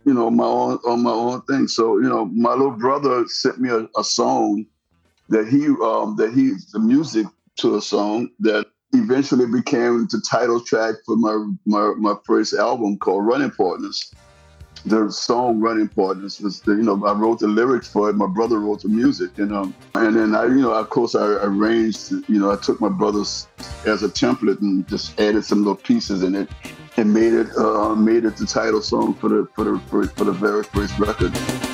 you 0.05 0.15
know, 0.15 0.31
my 0.31 0.45
own 0.45 0.79
on 0.87 1.03
my 1.03 1.11
own 1.11 1.43
thing. 1.43 1.69
So 1.69 1.99
you 1.99 2.09
know, 2.09 2.27
my 2.27 2.53
little 2.53 2.73
brother 2.73 3.25
sent 3.29 3.61
me 3.61 3.71
a, 3.71 3.89
a 3.99 4.05
song 4.05 4.67
that 5.31 5.49
he 5.49 5.67
um 5.67 6.17
that 6.17 6.33
he 6.35 6.53
the 6.73 6.79
music 6.79 7.27
to 7.57 7.77
a 7.77 7.83
song 7.83 8.31
that 8.41 8.67
eventually 8.93 9.47
became 9.47 10.07
the 10.11 10.23
title 10.29 10.61
track 10.61 10.97
for 11.07 11.17
my 11.17 11.47
my, 11.65 11.95
my 11.97 12.15
first 12.25 12.55
album 12.55 12.99
called 12.99 13.27
Running 13.27 13.51
Partners 13.51 14.13
the 14.85 15.11
song 15.11 15.61
"Running 15.61 15.89
Partners" 15.89 16.41
was, 16.41 16.61
the, 16.61 16.73
you 16.73 16.83
know, 16.83 17.05
I 17.05 17.13
wrote 17.13 17.41
the 17.41 17.49
lyrics 17.49 17.89
for 17.89 18.09
it. 18.09 18.15
My 18.15 18.27
brother 18.27 18.59
wrote 18.59 18.83
the 18.83 18.89
music, 18.89 19.39
and 19.39 19.53
um, 19.53 19.75
and 19.95 20.17
then 20.17 20.35
I, 20.35 20.45
you 20.45 20.63
know, 20.63 20.73
of 20.73 20.89
course, 20.91 21.15
I 21.15 21.27
arranged, 21.27 22.11
you 22.11 22.39
know, 22.39 22.51
I 22.51 22.57
took 22.57 22.81
my 22.81 22.89
brother's 22.89 23.47
as 23.87 24.03
a 24.03 24.09
template 24.09 24.61
and 24.61 24.87
just 24.89 25.19
added 25.21 25.45
some 25.45 25.59
little 25.59 25.75
pieces 25.75 26.23
in 26.23 26.35
it, 26.35 26.49
and 26.97 27.13
made 27.13 27.35
it, 27.35 27.49
uh, 27.57 27.95
made 27.95 28.25
it 28.25 28.37
the 28.37 28.47
title 28.47 28.81
song 28.81 29.15
for 29.15 29.29
the 29.29 29.49
for 29.55 29.65
the 29.65 29.79
for, 29.89 30.05
for 30.05 30.25
the 30.25 30.33
very 30.33 30.65
first 30.65 30.99
record. 30.99 31.70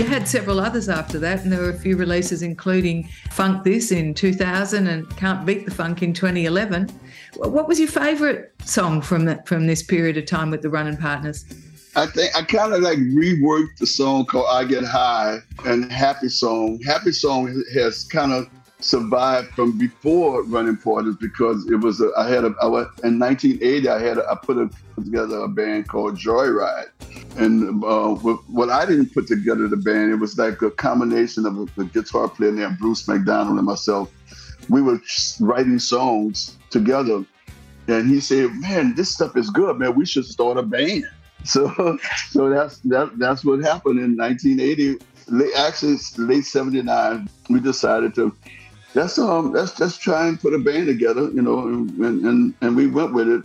You 0.00 0.06
had 0.06 0.26
several 0.26 0.60
others 0.60 0.88
after 0.88 1.18
that, 1.18 1.42
and 1.42 1.52
there 1.52 1.60
were 1.60 1.68
a 1.68 1.78
few 1.78 1.94
releases, 1.94 2.40
including 2.40 3.06
Funk 3.32 3.64
This 3.64 3.92
in 3.92 4.14
2000 4.14 4.86
and 4.86 5.14
Can't 5.18 5.44
Beat 5.44 5.66
the 5.66 5.70
Funk 5.70 6.02
in 6.02 6.14
2011. 6.14 6.88
What 7.36 7.68
was 7.68 7.78
your 7.78 7.90
favourite 7.90 8.46
song 8.64 9.02
from 9.02 9.26
that 9.26 9.46
from 9.46 9.66
this 9.66 9.82
period 9.82 10.16
of 10.16 10.24
time 10.24 10.50
with 10.50 10.62
the 10.62 10.70
Running 10.70 10.96
Partners? 10.96 11.44
I 11.96 12.06
think 12.06 12.34
I 12.34 12.44
kind 12.44 12.72
of 12.72 12.80
like 12.80 12.96
reworked 12.96 13.76
the 13.78 13.86
song 13.86 14.24
called 14.24 14.46
"I 14.48 14.64
Get 14.64 14.84
High" 14.84 15.40
and 15.66 15.92
"Happy 15.92 16.30
Song." 16.30 16.80
"Happy 16.80 17.12
Song" 17.12 17.62
has 17.74 18.04
kind 18.04 18.32
of 18.32 18.48
survived 18.80 19.48
from 19.54 19.76
before 19.76 20.42
Running 20.44 20.76
Partners 20.76 21.16
because 21.20 21.68
it 21.70 21.76
was 21.76 22.00
a, 22.00 22.10
I 22.16 22.28
had 22.28 22.44
a 22.44 22.54
I 22.62 22.66
was, 22.66 22.86
in 23.04 23.18
1980 23.18 23.88
I 23.88 24.00
had 24.00 24.18
a, 24.18 24.30
I 24.30 24.36
put, 24.36 24.58
a, 24.58 24.70
put 24.94 25.04
together 25.04 25.38
a 25.40 25.48
band 25.48 25.88
called 25.88 26.16
Joyride, 26.16 26.88
and 27.36 27.84
uh, 27.84 28.14
what, 28.14 28.70
I 28.70 28.86
didn't 28.86 29.12
put 29.12 29.26
together 29.26 29.68
the 29.68 29.76
band 29.76 30.12
it 30.12 30.16
was 30.16 30.38
like 30.38 30.62
a 30.62 30.70
combination 30.70 31.46
of 31.46 31.58
a, 31.58 31.66
the 31.76 31.84
guitar 31.84 32.28
player 32.28 32.52
named 32.52 32.78
Bruce 32.78 33.06
McDonald 33.06 33.58
and 33.58 33.66
myself. 33.66 34.10
We 34.68 34.82
were 34.82 35.00
writing 35.40 35.78
songs 35.78 36.56
together, 36.70 37.24
and 37.88 38.08
he 38.08 38.20
said, 38.20 38.50
"Man, 38.54 38.94
this 38.94 39.12
stuff 39.12 39.36
is 39.36 39.50
good, 39.50 39.78
man. 39.78 39.94
We 39.94 40.06
should 40.06 40.26
start 40.26 40.58
a 40.58 40.62
band." 40.62 41.04
So, 41.42 41.96
so 42.28 42.50
that's 42.50 42.80
that, 42.80 43.18
that's 43.18 43.46
what 43.46 43.60
happened 43.60 43.98
in 43.98 44.14
1980. 44.14 44.98
Actually, 45.56 45.96
late 46.18 46.44
'79. 46.44 47.30
We 47.48 47.60
decided 47.60 48.14
to 48.16 48.36
let's 48.94 49.18
um 49.18 49.52
let's 49.52 49.78
let's 49.78 49.96
try 49.96 50.26
and 50.26 50.40
put 50.40 50.54
a 50.54 50.58
band 50.58 50.86
together, 50.86 51.30
you 51.30 51.42
know, 51.42 51.66
and 51.66 52.24
and 52.24 52.54
and 52.60 52.76
we 52.76 52.86
went 52.86 53.14
with 53.14 53.28
it, 53.28 53.42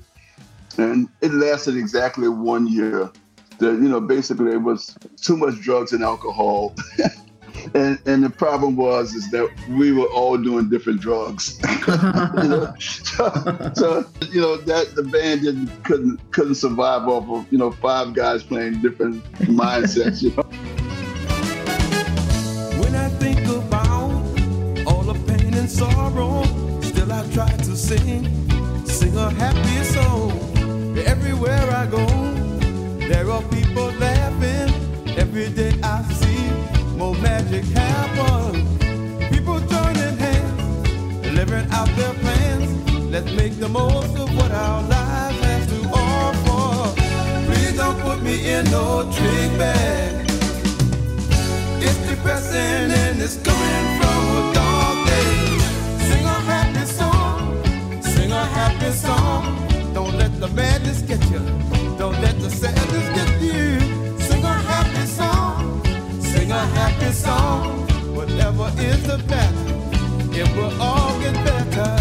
and 0.77 1.07
it 1.21 1.33
lasted 1.33 1.77
exactly 1.77 2.27
one 2.27 2.67
year. 2.67 3.11
The, 3.57 3.67
you 3.67 3.87
know, 3.87 4.01
basically 4.01 4.51
it 4.51 4.61
was 4.61 4.97
too 5.21 5.37
much 5.37 5.55
drugs 5.61 5.93
and 5.93 6.03
alcohol. 6.03 6.75
And, 7.73 7.99
and 8.05 8.23
the 8.23 8.29
problem 8.29 8.75
was 8.75 9.13
is 9.13 9.31
that 9.31 9.49
we 9.69 9.91
were 9.91 10.05
all 10.07 10.37
doing 10.37 10.69
different 10.69 11.01
drugs. 11.01 11.59
you 11.87 12.49
know? 12.49 12.73
so, 12.79 13.71
so, 13.73 14.05
you 14.29 14.39
know 14.39 14.57
that 14.57 14.93
the 14.95 15.03
band 15.03 15.41
didn't 15.41 15.67
couldn't 15.83 16.19
couldn't 16.31 16.55
survive 16.55 17.07
off 17.07 17.27
of 17.29 17.51
you 17.51 17.57
know 17.57 17.71
five 17.71 18.13
guys 18.13 18.43
playing 18.43 18.81
different 18.81 19.23
mindsets. 19.39 20.21
You 20.21 20.35
know? 20.35 20.64
Sing, 27.76 28.23
sing 28.86 29.17
a 29.17 29.30
happy 29.32 29.84
song. 29.84 30.32
Everywhere 30.97 31.69
I 31.71 31.86
go, 31.88 32.05
there 33.09 33.30
are 33.30 33.41
people 33.43 33.91
laughing. 33.99 34.71
Every 35.17 35.49
day 35.49 35.73
I 35.84 36.01
see 36.13 36.49
more 36.95 37.15
magic 37.15 37.65
happen. 37.65 38.65
People 39.30 39.59
joining 39.59 40.17
hands, 40.17 40.89
living 41.36 41.67
out 41.71 41.89
their 41.97 42.13
plans. 42.13 42.91
Let's 43.11 43.32
make 43.34 43.59
the 43.59 43.67
most 43.67 44.17
of 44.17 44.34
what 44.38 44.51
our 44.51 44.82
lives 44.84 45.39
have 45.43 45.67
to 45.69 45.80
offer. 45.89 47.01
Please 47.45 47.76
don't 47.76 47.99
put 47.99 48.23
me 48.23 48.53
in 48.53 48.63
no 48.71 49.03
trick 49.11 49.51
bag. 49.59 50.26
It's 51.82 51.99
depressing 52.07 52.91
and 53.03 53.21
it's 53.21 53.36
coming 53.43 53.99
from 53.99 54.49
a 54.49 54.53
dark 54.53 54.74
a 58.86 58.91
happy 58.91 58.97
song. 58.97 59.93
Don't 59.93 60.15
let 60.17 60.39
the 60.39 60.47
madness 60.49 61.01
get 61.01 61.23
you, 61.31 61.39
don't 61.97 62.19
let 62.21 62.39
the 62.39 62.49
sadness 62.49 63.07
get 63.15 63.41
you. 63.41 63.79
Sing 64.19 64.43
a 64.43 64.53
happy 64.53 65.05
song, 65.07 65.83
sing 66.21 66.51
a 66.51 66.65
happy 66.77 67.11
song. 67.11 67.88
Whatever 68.13 68.71
is 68.77 69.01
the 69.07 69.17
matter, 69.17 70.39
it 70.39 70.55
will 70.55 70.81
all 70.81 71.19
get 71.19 71.33
better. 71.45 71.95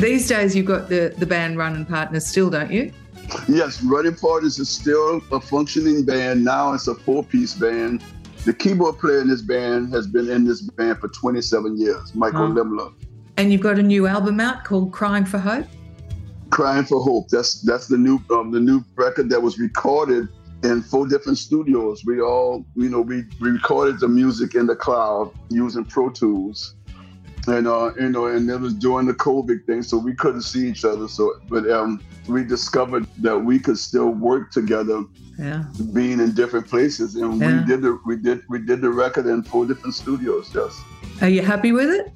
These 0.00 0.28
days, 0.28 0.54
you've 0.54 0.66
got 0.66 0.88
the 0.88 1.14
the 1.18 1.26
band 1.26 1.58
Running 1.58 1.84
Partners 1.84 2.26
still, 2.26 2.50
don't 2.50 2.70
you? 2.70 2.92
Yes, 3.48 3.82
Running 3.82 4.14
Partners 4.14 4.58
is 4.58 4.68
still 4.68 5.20
a 5.32 5.40
functioning 5.40 6.04
band. 6.04 6.44
Now 6.44 6.72
it's 6.72 6.86
a 6.88 6.94
four-piece 6.94 7.54
band. 7.54 8.02
The 8.46 8.54
keyboard 8.54 9.00
player 9.00 9.20
in 9.20 9.26
this 9.28 9.42
band 9.42 9.92
has 9.92 10.06
been 10.06 10.30
in 10.30 10.44
this 10.44 10.62
band 10.62 11.00
for 11.00 11.08
27 11.08 11.76
years, 11.80 12.14
Michael 12.14 12.42
Wow. 12.42 12.62
Lemmler. 12.62 12.92
And 13.36 13.50
you've 13.50 13.60
got 13.60 13.76
a 13.76 13.82
new 13.82 14.06
album 14.06 14.38
out 14.38 14.62
called 14.62 14.92
Crying 14.92 15.24
for 15.24 15.38
Hope. 15.38 15.66
Crying 16.50 16.84
for 16.84 17.02
Hope. 17.02 17.28
That's 17.28 17.60
that's 17.62 17.88
the 17.88 17.98
new 17.98 18.20
um, 18.30 18.52
the 18.52 18.60
new 18.60 18.84
record 18.94 19.30
that 19.30 19.42
was 19.42 19.58
recorded 19.58 20.28
in 20.62 20.80
four 20.80 21.08
different 21.08 21.38
studios. 21.38 22.04
We 22.06 22.20
all, 22.20 22.64
you 22.76 22.88
know, 22.88 23.00
we, 23.00 23.24
we 23.40 23.50
recorded 23.50 23.98
the 23.98 24.06
music 24.06 24.54
in 24.54 24.66
the 24.66 24.76
cloud 24.76 25.32
using 25.50 25.84
Pro 25.84 26.08
Tools. 26.10 26.75
And 27.48 27.66
uh, 27.68 27.92
you 27.98 28.08
know, 28.08 28.26
and 28.26 28.50
it 28.50 28.60
was 28.60 28.74
during 28.74 29.06
the 29.06 29.14
COVID 29.14 29.66
thing, 29.66 29.82
so 29.82 29.96
we 29.98 30.14
couldn't 30.14 30.42
see 30.42 30.68
each 30.68 30.84
other. 30.84 31.06
So, 31.08 31.34
but 31.48 31.70
um, 31.70 32.02
we 32.28 32.42
discovered 32.44 33.06
that 33.18 33.38
we 33.38 33.58
could 33.58 33.78
still 33.78 34.08
work 34.10 34.50
together, 34.50 35.04
Yeah. 35.38 35.64
being 35.92 36.18
in 36.20 36.32
different 36.32 36.66
places, 36.68 37.14
and 37.14 37.40
Yeah. 37.40 37.60
we 37.60 37.66
did 37.66 37.82
the 37.82 37.98
we 38.04 38.16
did 38.16 38.42
we 38.48 38.58
did 38.58 38.80
the 38.80 38.90
record 38.90 39.26
in 39.26 39.42
four 39.44 39.64
different 39.64 39.94
studios. 39.94 40.50
Yes. 40.54 40.80
Are 41.22 41.28
you 41.28 41.42
happy 41.42 41.72
with 41.72 41.88
it? 41.90 42.10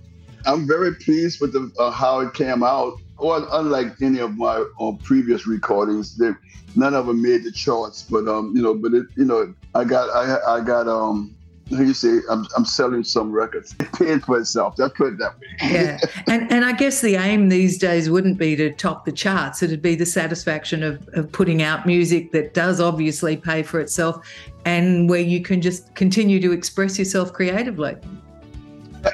I'm 0.47 0.66
very 0.66 0.95
pleased 0.95 1.41
with 1.41 1.53
the, 1.53 1.70
uh, 1.78 1.91
how 1.91 2.20
it 2.20 2.35
came 2.35 2.62
out. 2.62 2.95
well, 3.20 3.47
unlike 3.53 4.01
any 4.01 4.18
of 4.18 4.37
my 4.37 4.64
uh, 4.81 4.93
previous 5.05 5.47
recordings, 5.47 6.16
they, 6.16 6.31
none 6.74 6.95
of 6.95 7.07
them 7.07 7.20
made 7.20 7.45
the 7.45 7.53
charts. 7.53 8.03
But 8.03 8.26
um, 8.26 8.57
you 8.57 8.62
know, 8.62 8.74
but 8.74 8.95
it, 8.95 9.07
you 9.16 9.26
know, 9.26 9.55
I 9.74 9.85
got 9.85 10.09
I 10.11 10.57
I 10.57 10.61
got 10.61 10.89
um. 10.89 11.37
You 11.71 11.95
say? 11.95 12.18
I'm, 12.29 12.47
I'm 12.57 12.64
selling 12.64 13.05
some 13.05 13.31
records. 13.31 13.75
It 13.81 13.93
paid 13.93 14.25
for 14.25 14.39
itself. 14.39 14.75
Let's 14.77 14.95
put 14.97 15.14
it 15.14 15.18
that 15.18 15.39
way. 15.39 15.47
Yeah. 15.62 15.99
and 16.27 16.51
and 16.51 16.64
I 16.64 16.73
guess 16.73 17.01
the 17.01 17.14
aim 17.14 17.49
these 17.49 17.79
days 17.79 18.11
wouldn't 18.11 18.39
be 18.39 18.57
to 18.57 18.73
top 18.73 19.05
the 19.05 19.12
charts. 19.12 19.62
It'd 19.62 19.81
be 19.81 19.95
the 19.95 20.07
satisfaction 20.07 20.83
of, 20.83 21.09
of 21.12 21.31
putting 21.31 21.62
out 21.62 21.87
music 21.87 22.33
that 22.33 22.55
does 22.55 22.81
obviously 22.81 23.37
pay 23.37 23.62
for 23.62 23.79
itself 23.81 24.27
and 24.64 25.09
where 25.09 25.21
you 25.21 25.41
can 25.41 25.61
just 25.61 25.95
continue 25.95 26.41
to 26.41 26.53
express 26.53 26.99
yourself 26.99 27.33
creatively. 27.33 27.97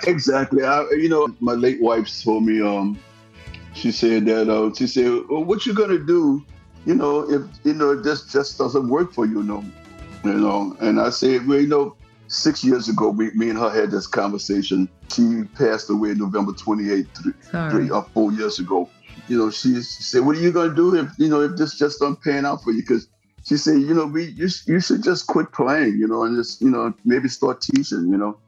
Exactly. 0.07 0.65
I, 0.65 0.83
you 0.93 1.09
know, 1.09 1.29
my 1.41 1.53
late 1.53 1.81
wife 1.81 2.09
told 2.23 2.45
me, 2.45 2.61
um, 2.61 2.99
she 3.75 3.93
said 3.93 4.27
that, 4.27 4.49
uh, 4.49 4.75
she 4.75 4.87
said, 4.87 5.11
well, 5.29 5.45
what 5.45 5.67
you 5.67 5.75
gonna 5.75 5.99
do, 5.99 6.45
you 6.87 6.95
know, 6.95 7.31
if, 7.31 7.43
you 7.65 7.75
know, 7.75 8.01
this 8.01 8.33
just 8.33 8.59
doesn't 8.59 8.89
work 8.89 9.13
for 9.13 9.27
you, 9.27 9.43
no, 9.43 9.65
you 10.25 10.33
know? 10.33 10.77
And 10.81 11.01
I 11.01 11.11
said, 11.11 11.47
well, 11.47 11.61
you 11.61 11.69
know, 11.69 11.97
six 12.29 12.65
years 12.65 12.89
ago, 12.89 13.11
we, 13.11 13.31
me 13.33 13.51
and 13.51 13.59
her 13.59 13.71
had 13.71 13.91
this 13.91 14.07
conversation. 14.07 14.89
She 15.13 15.45
passed 15.55 15.91
away 15.91 16.15
November 16.15 16.53
28th, 16.53 17.71
three, 17.71 17.91
or 17.91 17.97
uh, 17.97 18.03
four 18.03 18.33
years 18.33 18.59
ago. 18.59 18.89
You 19.29 19.39
know, 19.39 19.51
she, 19.51 19.75
she 19.75 20.03
said, 20.03 20.25
what 20.25 20.37
are 20.37 20.41
you 20.41 20.53
gonna 20.53 20.75
do 20.75 20.95
if, 20.95 21.11
you 21.19 21.29
know, 21.29 21.41
if 21.43 21.57
this 21.57 21.79
just 21.79 22.01
don't 22.01 22.21
pan 22.23 22.47
out 22.47 22.63
for 22.63 22.73
you? 22.73 22.83
Because 22.83 23.09
she 23.45 23.57
said, 23.57 23.81
you 23.81 23.95
know, 23.95 24.07
we, 24.07 24.27
you, 24.27 24.49
you 24.67 24.81
should 24.81 25.03
just 25.03 25.27
quit 25.27 25.53
playing, 25.53 25.99
you 25.99 26.07
know, 26.07 26.25
and 26.25 26.37
just, 26.37 26.61
you 26.61 26.71
know, 26.71 26.93
maybe 27.05 27.29
start 27.29 27.61
teaching, 27.61 28.09
you 28.11 28.17
know 28.17 28.39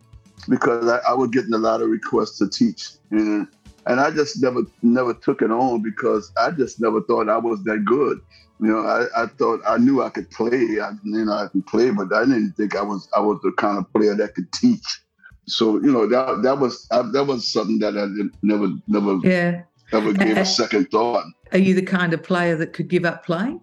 because 0.48 0.88
I, 0.88 0.98
I 1.10 1.14
was 1.14 1.30
getting 1.30 1.54
a 1.54 1.58
lot 1.58 1.82
of 1.82 1.88
requests 1.88 2.38
to 2.38 2.48
teach, 2.48 2.90
and 3.10 3.46
and 3.86 4.00
I 4.00 4.10
just 4.10 4.42
never 4.42 4.62
never 4.82 5.14
took 5.14 5.42
it 5.42 5.50
on 5.50 5.82
because 5.82 6.30
I 6.36 6.50
just 6.50 6.80
never 6.80 7.00
thought 7.02 7.28
I 7.28 7.38
was 7.38 7.62
that 7.64 7.84
good. 7.84 8.18
You 8.60 8.68
know, 8.68 8.80
I, 8.80 9.22
I 9.22 9.26
thought 9.26 9.60
I 9.66 9.78
knew 9.78 10.02
I 10.02 10.10
could 10.10 10.30
play. 10.30 10.80
I, 10.80 10.90
you 11.04 11.24
know, 11.24 11.32
I 11.32 11.46
could 11.48 11.66
play, 11.66 11.90
but 11.90 12.12
I 12.12 12.24
didn't 12.24 12.52
think 12.56 12.76
I 12.76 12.82
was 12.82 13.08
I 13.16 13.20
was 13.20 13.38
the 13.42 13.52
kind 13.52 13.78
of 13.78 13.90
player 13.92 14.14
that 14.14 14.34
could 14.34 14.50
teach. 14.52 14.84
So 15.46 15.74
you 15.76 15.92
know 15.92 16.06
that 16.06 16.42
that 16.42 16.58
was 16.58 16.86
I, 16.90 17.02
that 17.12 17.24
was 17.24 17.50
something 17.50 17.78
that 17.78 17.96
I 17.96 18.06
never 18.42 18.68
never 18.86 19.18
Yeah. 19.26 19.62
ever 19.92 20.12
gave 20.12 20.36
a 20.36 20.44
second 20.60 20.90
thought. 20.90 21.24
Are 21.52 21.58
you 21.58 21.74
the 21.74 21.82
kind 21.82 22.12
of 22.12 22.22
player 22.22 22.56
that 22.56 22.72
could 22.72 22.88
give 22.88 23.04
up 23.04 23.24
playing? 23.24 23.60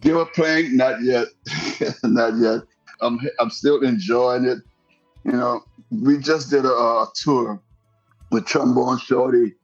Give 0.00 0.16
up 0.16 0.34
playing? 0.34 0.76
Not 0.76 1.02
yet, 1.02 1.28
not 2.04 2.36
yet. 2.36 2.62
I'm 3.00 3.18
I'm 3.38 3.50
still 3.50 3.80
enjoying 3.82 4.44
it. 4.44 4.58
You 5.24 5.32
know, 5.32 5.62
we 5.90 6.18
just 6.18 6.50
did 6.50 6.64
a, 6.64 6.68
a 6.72 7.06
tour 7.14 7.60
with 8.30 8.46
Trombone 8.46 8.98
Shorty, 8.98 9.54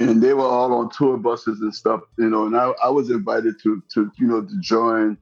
and 0.00 0.22
they 0.22 0.34
were 0.34 0.44
all 0.44 0.72
on 0.72 0.90
tour 0.90 1.16
buses 1.16 1.60
and 1.60 1.74
stuff. 1.74 2.00
You 2.18 2.30
know, 2.30 2.46
and 2.46 2.56
I, 2.56 2.72
I 2.82 2.88
was 2.88 3.10
invited 3.10 3.54
to 3.62 3.82
to 3.94 4.10
you 4.18 4.26
know 4.26 4.42
to 4.42 4.60
join 4.60 5.16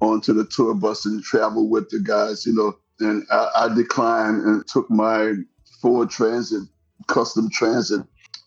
onto 0.00 0.32
the 0.32 0.44
tour 0.44 0.74
bus 0.74 1.06
and 1.06 1.22
travel 1.22 1.68
with 1.68 1.88
the 1.90 2.00
guys. 2.00 2.46
You 2.46 2.54
know, 2.54 2.76
and 3.00 3.24
I, 3.30 3.48
I 3.56 3.74
declined 3.74 4.42
and 4.42 4.66
took 4.66 4.90
my 4.90 5.32
Ford 5.80 6.10
Transit, 6.10 6.62
custom 7.06 7.48
transit 7.50 8.02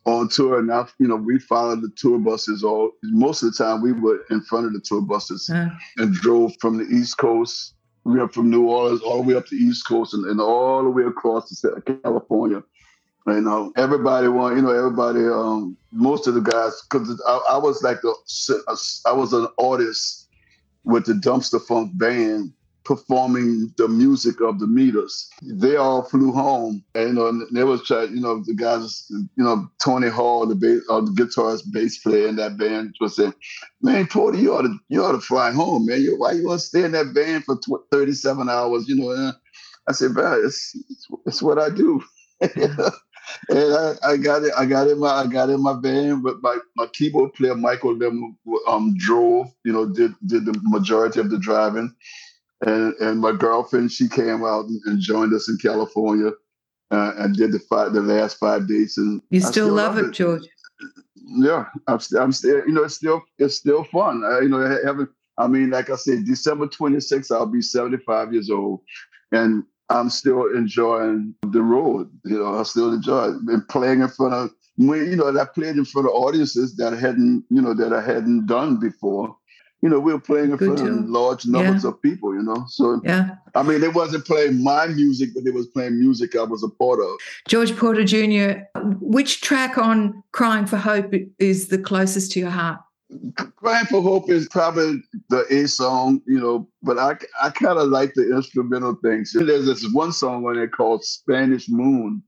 on 0.06 0.30
tour. 0.30 0.60
And 0.60 0.72
I, 0.72 0.88
you 1.00 1.08
know, 1.08 1.16
we 1.16 1.40
followed 1.40 1.82
the 1.82 1.92
tour 1.96 2.20
buses 2.20 2.64
all. 2.64 2.92
Most 3.04 3.44
of 3.44 3.52
the 3.52 3.64
time, 3.64 3.82
we 3.82 3.92
were 3.92 4.20
in 4.30 4.42
front 4.42 4.66
of 4.66 4.74
the 4.74 4.82
tour 4.82 5.02
buses 5.02 5.50
Uh, 5.50 5.70
and 5.98 6.14
drove 6.14 6.54
from 6.60 6.78
the 6.78 6.86
East 6.86 7.18
Coast. 7.18 7.76
We 8.06 8.18
went 8.18 8.34
from 8.34 8.50
New 8.50 8.68
Orleans 8.68 9.02
all 9.02 9.22
the 9.22 9.30
way 9.30 9.36
up 9.36 9.48
the 9.48 9.58
East 9.58 9.86
Coast 9.88 10.14
and, 10.14 10.26
and 10.26 10.40
all 10.40 10.84
the 10.84 10.90
way 10.90 11.04
across 11.04 11.50
to 11.62 11.82
California. 12.04 12.64
You 13.36 13.42
know, 13.42 13.74
everybody 13.78 14.28
want, 14.30 14.58
you 14.58 14.62
know, 14.64 14.72
everybody, 14.72 15.22
um, 15.28 15.78
most 15.92 16.28
of 16.28 16.36
the 16.36 16.42
guys, 16.42 16.82
because 16.90 17.22
I, 17.28 17.42
I 17.52 17.58
was 17.58 17.84
like 17.84 18.02
the, 18.02 18.16
I 19.06 19.14
was 19.14 19.34
an 19.34 19.48
artist 19.60 20.28
with 20.86 21.06
the 21.06 21.14
Dumpstaphunk 21.14 21.98
band 21.98 22.54
performing 22.86 23.72
the 23.78 23.88
music 23.88 24.42
of 24.42 24.60
the 24.60 24.68
meters. 24.68 25.30
They 25.44 25.76
all 25.76 26.04
flew 26.04 26.32
home, 26.32 26.84
and 26.96 27.10
you 27.10 27.14
know, 27.16 27.28
and 27.28 27.48
they 27.54 27.64
was 27.64 27.86
trying, 27.86 28.16
you 28.16 28.22
know, 28.22 28.44
the 28.46 28.56
guys, 28.56 29.06
you 29.12 29.30
know, 29.44 29.70
Tony 29.84 30.10
Hall, 30.10 30.48
the 30.48 30.56
bass, 30.56 30.82
or 30.90 31.02
the 31.04 31.12
guitarist, 31.12 31.72
bass 31.72 32.00
player 32.00 32.28
in 32.28 32.38
that 32.38 32.58
band, 32.58 32.96
was 33.00 33.16
saying, 33.18 33.34
"Man, 33.82 34.08
Tony, 34.08 34.40
you 34.42 34.56
ought 34.56 34.64
to, 34.64 34.76
you 34.90 35.04
ought 35.06 35.14
to 35.14 35.22
fly 35.22 35.52
home, 35.52 35.86
man. 35.86 36.02
You, 36.02 36.18
why 36.20 36.34
you 36.34 36.48
want 36.48 36.62
to 36.62 36.68
stay 36.68 36.84
in 36.84 36.94
that 36.94 37.14
band 37.14 37.46
for 37.46 37.58
tw- 37.58 37.86
37 37.92 38.50
hours? 38.50 38.88
You 38.90 38.96
know?" 38.96 39.34
I 39.88 39.94
said, 39.94 40.14
"Man, 40.14 40.42
it's, 40.46 40.76
it's, 40.90 41.08
it's 41.28 41.42
what 41.44 41.60
I 41.60 41.70
do." 41.70 42.04
and 43.50 43.74
I, 43.74 43.94
I 44.04 44.18
got 44.18 44.44
it. 44.44 44.54
I 44.58 44.66
got 44.66 44.88
in 44.88 45.00
my 45.00 45.10
I 45.10 45.28
got 45.28 45.50
in 45.50 45.62
my 45.62 45.78
van, 45.80 46.22
but 46.22 46.42
my, 46.42 46.58
my 46.76 46.88
keyboard 46.88 47.34
player 47.34 47.56
Michael 47.56 47.98
them 47.98 48.38
um 48.68 48.96
drove. 48.98 49.48
You 49.64 49.74
know, 49.74 49.86
did 49.86 50.14
did 50.26 50.46
the 50.46 50.60
majority 50.64 51.20
of 51.20 51.30
the 51.30 51.40
driving, 51.40 51.94
and 52.62 52.94
and 52.96 53.20
my 53.20 53.32
girlfriend 53.32 53.92
she 53.92 54.08
came 54.08 54.44
out 54.44 54.66
and, 54.66 54.82
and 54.86 55.00
joined 55.00 55.34
us 55.34 55.50
in 55.50 55.58
California, 55.58 56.32
uh, 56.92 57.14
and 57.18 57.36
did 57.36 57.52
the 57.52 57.60
five 57.60 57.94
the 57.94 58.02
last 58.02 58.38
five 58.38 58.68
days. 58.68 58.98
And 58.98 59.22
you 59.30 59.42
I 59.46 59.52
still, 59.52 59.74
love 59.74 59.98
it, 59.98 60.12
George. 60.12 60.44
Yeah, 61.16 61.66
I'm 61.88 62.00
still 62.00 62.22
I'm 62.22 62.32
still 62.32 62.66
you 62.68 62.74
know 62.74 62.84
it's 62.84 62.96
still 62.96 63.22
it's 63.38 63.56
still 63.56 63.84
fun. 63.86 64.24
I, 64.26 64.42
you 64.42 64.50
know, 64.50 64.66
I 64.66 64.86
haven't. 64.86 65.10
I 65.38 65.48
mean, 65.48 65.70
like 65.70 65.90
I 65.90 65.96
said, 65.96 66.26
December 66.26 66.68
26th, 66.68 67.32
I'll 67.32 67.46
be 67.46 67.62
75 67.62 68.34
years 68.34 68.50
old, 68.50 68.82
and 69.32 69.64
I'm 69.90 70.10
still 70.10 70.46
enjoying 70.56 71.34
the 71.42 71.62
road. 71.62 72.10
You 72.26 72.40
know, 72.40 72.60
I 72.60 72.64
still 72.64 72.94
enjoy 72.94 73.30
it. 73.30 73.36
And 73.48 73.68
playing 73.68 74.02
in 74.02 74.08
front 74.10 74.34
of, 74.34 74.52
when, 74.78 75.10
you 75.10 75.16
know, 75.16 75.28
I 75.38 75.46
played 75.46 75.76
in 75.78 75.86
front 75.86 76.08
of 76.08 76.14
audiences 76.14 76.76
that 76.78 76.94
I 76.94 77.00
hadn't, 77.00 77.44
you 77.50 77.62
know, 77.62 77.74
that 77.74 77.92
I 77.94 78.02
hadn't 78.02 78.46
done 78.46 78.80
before. 78.80 79.36
You 79.82 79.88
know, 79.88 80.00
we 80.00 80.12
were 80.12 80.20
playing 80.20 80.52
in 80.52 80.58
Good 80.58 80.78
front 80.78 80.90
of 80.90 81.10
large 81.10 81.46
numbers 81.48 81.84
Yeah. 81.84 81.90
of 81.90 82.02
people, 82.02 82.36
you 82.36 82.44
know. 82.44 82.66
So, 82.68 83.02
Yeah. 83.04 83.36
I 83.56 83.64
mean, 83.64 83.80
they 83.82 83.88
wasn't 83.88 84.26
playing 84.26 84.62
my 84.62 84.88
music, 84.88 85.30
but 85.34 85.44
they 85.46 85.52
was 85.52 85.68
playing 85.68 85.98
music 86.00 86.36
I 86.36 86.44
was 86.44 86.64
a 86.64 86.70
part 86.70 87.00
of. 87.00 87.18
George 87.48 87.76
Porter 87.76 88.04
Jr., 88.04 88.64
which 89.00 89.42
track 89.42 89.78
on 89.78 90.22
Crying 90.34 90.66
for 90.66 90.78
Hope 90.78 91.14
is 91.40 91.68
the 91.70 91.78
closest 91.78 92.34
to 92.34 92.40
your 92.42 92.50
heart? 92.50 92.80
Crying 93.56 93.86
for 93.88 94.02
Hope 94.02 94.30
is 94.30 94.48
probably 94.50 95.02
the 95.30 95.46
A 95.50 95.68
song, 95.68 96.22
you 96.28 96.40
know, 96.40 96.68
but 96.84 97.00
I, 97.00 97.18
I 97.42 97.50
kind 97.50 97.80
of 97.80 97.90
like 97.90 98.14
the 98.14 98.36
instrumental 98.36 98.96
things. 99.04 99.34
There's 99.34 99.66
this 99.66 99.92
one 99.94 100.12
song 100.12 100.46
on 100.46 100.56
there 100.56 100.68
called 100.68 101.04
Spanish 101.04 101.68
Moon. 101.70 102.22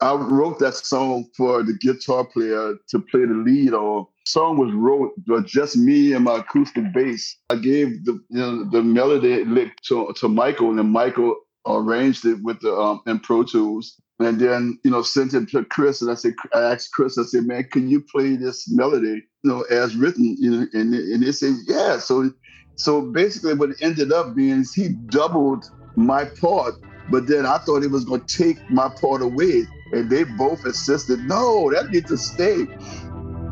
I 0.00 0.14
wrote 0.14 0.58
that 0.58 0.74
song 0.74 1.26
for 1.36 1.62
the 1.62 1.74
guitar 1.74 2.24
player 2.24 2.74
to 2.88 2.98
play 2.98 3.24
the 3.24 3.34
lead 3.34 3.72
on. 3.72 4.06
song 4.26 4.58
was 4.58 4.72
wrote 4.74 5.12
just 5.46 5.76
me 5.76 6.12
and 6.12 6.24
my 6.24 6.38
acoustic 6.38 6.92
bass. 6.92 7.36
I 7.50 7.56
gave 7.56 8.04
the 8.04 8.12
you 8.28 8.38
know 8.38 8.64
the 8.64 8.82
melody 8.82 9.44
lick 9.44 9.80
to, 9.88 10.12
to 10.16 10.28
Michael, 10.28 10.78
and 10.78 10.90
Michael 10.90 11.36
arranged 11.66 12.24
it 12.26 12.42
with 12.42 12.60
the 12.60 12.74
um 12.74 13.00
in 13.06 13.20
Pro 13.20 13.42
Tools. 13.42 14.00
And 14.18 14.40
then, 14.40 14.78
you 14.82 14.90
know, 14.90 15.02
sent 15.02 15.34
it 15.34 15.48
to 15.50 15.64
Chris, 15.64 16.00
and 16.00 16.10
I 16.10 16.14
said, 16.14 16.34
I 16.54 16.72
asked 16.72 16.92
Chris, 16.92 17.18
I 17.18 17.24
said, 17.24 17.44
man, 17.44 17.64
can 17.64 17.88
you 17.88 18.00
play 18.00 18.36
this 18.36 18.66
melody, 18.70 19.22
you 19.42 19.50
know, 19.50 19.62
as 19.70 19.94
written? 19.94 20.36
You 20.38 20.50
know, 20.50 20.66
and 20.72 20.94
and 20.94 21.22
they 21.22 21.32
said, 21.32 21.54
yeah. 21.66 21.98
So, 21.98 22.30
so 22.76 23.02
basically, 23.02 23.52
what 23.54 23.70
it 23.70 23.76
ended 23.82 24.12
up 24.12 24.34
being 24.34 24.60
is 24.60 24.72
he 24.72 24.88
doubled 24.88 25.70
my 25.96 26.24
part, 26.24 26.76
but 27.10 27.26
then 27.26 27.44
I 27.44 27.58
thought 27.58 27.82
he 27.82 27.88
was 27.88 28.06
going 28.06 28.24
to 28.24 28.38
take 28.38 28.70
my 28.70 28.88
part 28.88 29.20
away, 29.20 29.64
and 29.92 30.08
they 30.08 30.24
both 30.24 30.64
insisted, 30.64 31.20
no, 31.20 31.70
that 31.72 31.90
needs 31.90 32.08
to 32.08 32.16
stay. 32.16 32.66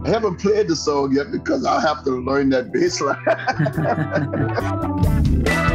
I 0.05 0.09
haven't 0.09 0.37
played 0.37 0.69
the 0.69 0.77
song 0.77 1.13
yet 1.13 1.31
because 1.31 1.67
I 1.67 1.81
have 1.81 2.05
to 2.05 2.11
learn 2.11 2.49
that 2.51 2.73
bass 2.73 3.01
line. 3.01 3.17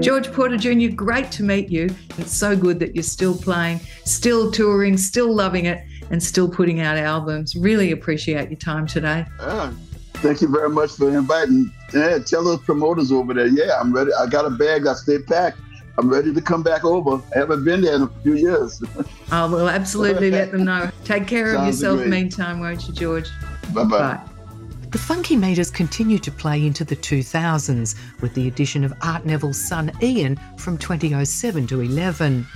George 0.00 0.32
Porter 0.32 0.56
Jr., 0.56 0.94
great 0.94 1.30
to 1.32 1.42
meet 1.42 1.68
you. 1.70 1.88
It's 2.18 2.32
so 2.32 2.56
good 2.56 2.78
that 2.80 2.94
you're 2.94 3.02
still 3.02 3.36
playing, 3.36 3.80
still 4.04 4.50
touring, 4.50 4.96
still 4.96 5.34
loving 5.34 5.66
it, 5.66 5.84
and 6.10 6.22
still 6.22 6.48
putting 6.48 6.80
out 6.80 6.96
albums. 6.96 7.56
Really 7.56 7.92
appreciate 7.92 8.48
your 8.50 8.58
time 8.58 8.86
today. 8.86 9.26
Yeah. 9.40 9.72
Thank 10.14 10.40
you 10.40 10.48
very 10.48 10.68
much 10.68 10.92
for 10.92 11.08
inviting. 11.16 11.72
Yeah, 11.94 12.18
tell 12.18 12.42
those 12.42 12.60
promoters 12.60 13.12
over 13.12 13.34
there. 13.34 13.46
Yeah, 13.46 13.78
I'm 13.80 13.92
ready. 13.92 14.10
I 14.18 14.26
got 14.26 14.44
a 14.44 14.50
bag. 14.50 14.86
I 14.86 14.94
stay 14.94 15.18
packed. 15.20 15.58
I'm 15.96 16.08
ready 16.08 16.32
to 16.32 16.40
come 16.40 16.62
back 16.62 16.84
over. 16.84 17.22
I 17.34 17.38
haven't 17.38 17.64
been 17.64 17.80
there 17.82 17.94
in 17.96 18.02
a 18.02 18.08
few 18.22 18.34
years. 18.34 18.80
Oh, 18.96 19.04
I 19.30 19.44
will 19.46 19.68
absolutely 19.68 20.30
let 20.32 20.52
them 20.52 20.64
know. 20.64 20.90
Take 21.04 21.26
care 21.26 21.48
of 21.50 21.54
Sounds 21.56 21.76
yourself 21.76 21.98
great. 21.98 22.10
meantime, 22.10 22.60
won't 22.60 22.86
you, 22.88 22.94
George? 22.94 23.28
bye 23.72 23.84
bye. 23.84 23.98
Bye. 23.98 24.20
The 24.90 24.96
Funky 24.96 25.36
Meters 25.36 25.70
continued 25.70 26.22
to 26.22 26.32
play 26.32 26.64
into 26.64 26.82
the 26.82 26.96
2000s 26.96 27.94
with 28.22 28.32
the 28.32 28.48
addition 28.48 28.84
of 28.84 28.94
Art 29.02 29.26
Neville's 29.26 29.60
son 29.60 29.92
Ian 30.00 30.40
from 30.56 30.78
2007 30.78 31.66
to 31.66 31.82
11. 31.82 32.46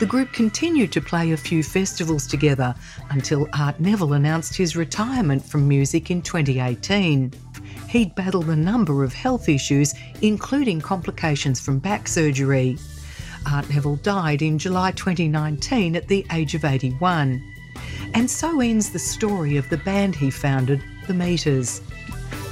The 0.00 0.06
group 0.06 0.32
continued 0.32 0.92
to 0.92 1.02
play 1.02 1.32
a 1.32 1.36
few 1.36 1.62
festivals 1.62 2.26
together 2.26 2.74
until 3.10 3.50
Art 3.52 3.80
Neville 3.80 4.14
announced 4.14 4.56
his 4.56 4.76
retirement 4.76 5.44
from 5.44 5.68
music 5.68 6.10
in 6.10 6.22
2018. 6.22 7.34
He'd 7.90 8.14
battled 8.14 8.48
a 8.48 8.56
number 8.56 9.04
of 9.04 9.12
health 9.12 9.50
issues, 9.50 9.92
including 10.22 10.80
complications 10.80 11.60
from 11.60 11.80
back 11.80 12.08
surgery. 12.08 12.78
Art 13.46 13.68
Neville 13.68 13.96
died 13.96 14.40
in 14.40 14.58
July 14.58 14.92
2019 14.92 15.96
at 15.96 16.08
the 16.08 16.24
age 16.32 16.54
of 16.54 16.64
81. 16.64 17.44
And 18.14 18.30
so 18.30 18.60
ends 18.60 18.88
the 18.88 18.98
story 18.98 19.58
of 19.58 19.68
the 19.68 19.76
band 19.76 20.16
he 20.16 20.30
founded, 20.30 20.82
The 21.06 21.14
Meters. 21.14 21.80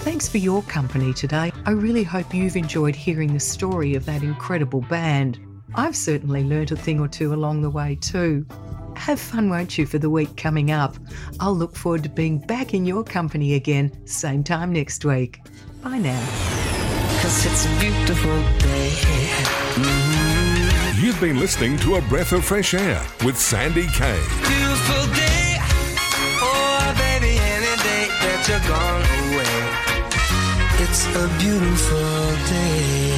Thanks 0.03 0.28
for 0.28 0.38
your 0.38 0.62
company 0.62 1.12
today. 1.12 1.53
I 1.64 1.70
really 1.70 2.03
hope 2.03 2.34
you've 2.34 2.57
enjoyed 2.57 2.96
hearing 2.96 3.32
the 3.32 3.40
story 3.40 3.94
of 3.94 4.05
that 4.07 4.22
incredible 4.22 4.80
band. 4.82 5.38
I've 5.74 5.96
certainly 5.96 6.44
learnt 6.44 6.70
a 6.70 6.76
thing 6.76 7.00
or 7.00 7.09
two 7.09 7.32
along 7.32 7.62
the 7.62 7.70
way 7.70 7.96
too. 8.00 8.44
Have 8.96 9.18
fun, 9.20 9.48
won't 9.48 9.78
you, 9.78 9.86
for 9.86 9.98
the 9.98 10.11
week 10.11 10.36
coming 10.36 10.70
up? 10.70 10.96
I'll 11.40 11.55
look 11.55 11.74
forward 11.76 12.03
to 12.03 12.09
being 12.09 12.38
back 12.38 12.74
in 12.74 12.84
your 12.84 13.05
company 13.05 13.55
again, 13.55 14.07
same 14.07 14.44
time 14.44 14.72
next 14.72 15.05
week. 15.05 15.40
Bye 15.82 15.98
now. 15.98 16.24
Cause 17.22 17.46
it's 17.46 17.66
a 17.66 17.80
beautiful 17.80 18.36
day. 18.59 18.90
Mm-hmm. 19.74 21.05
You've 21.05 21.20
been 21.20 21.40
listening 21.40 21.78
to 21.78 21.96
A 21.96 22.03
Breath 22.03 22.32
of 22.32 22.44
Fresh 22.44 22.74
Air 22.74 23.05
with 23.24 23.38
Sandy 23.38 23.86
Kaye. 23.88 25.21
You're 28.49 28.59
gone 28.61 29.03
away. 29.03 29.55
It's 30.82 31.07
a 31.14 31.28
beautiful 31.38 32.36
day. 32.51 33.11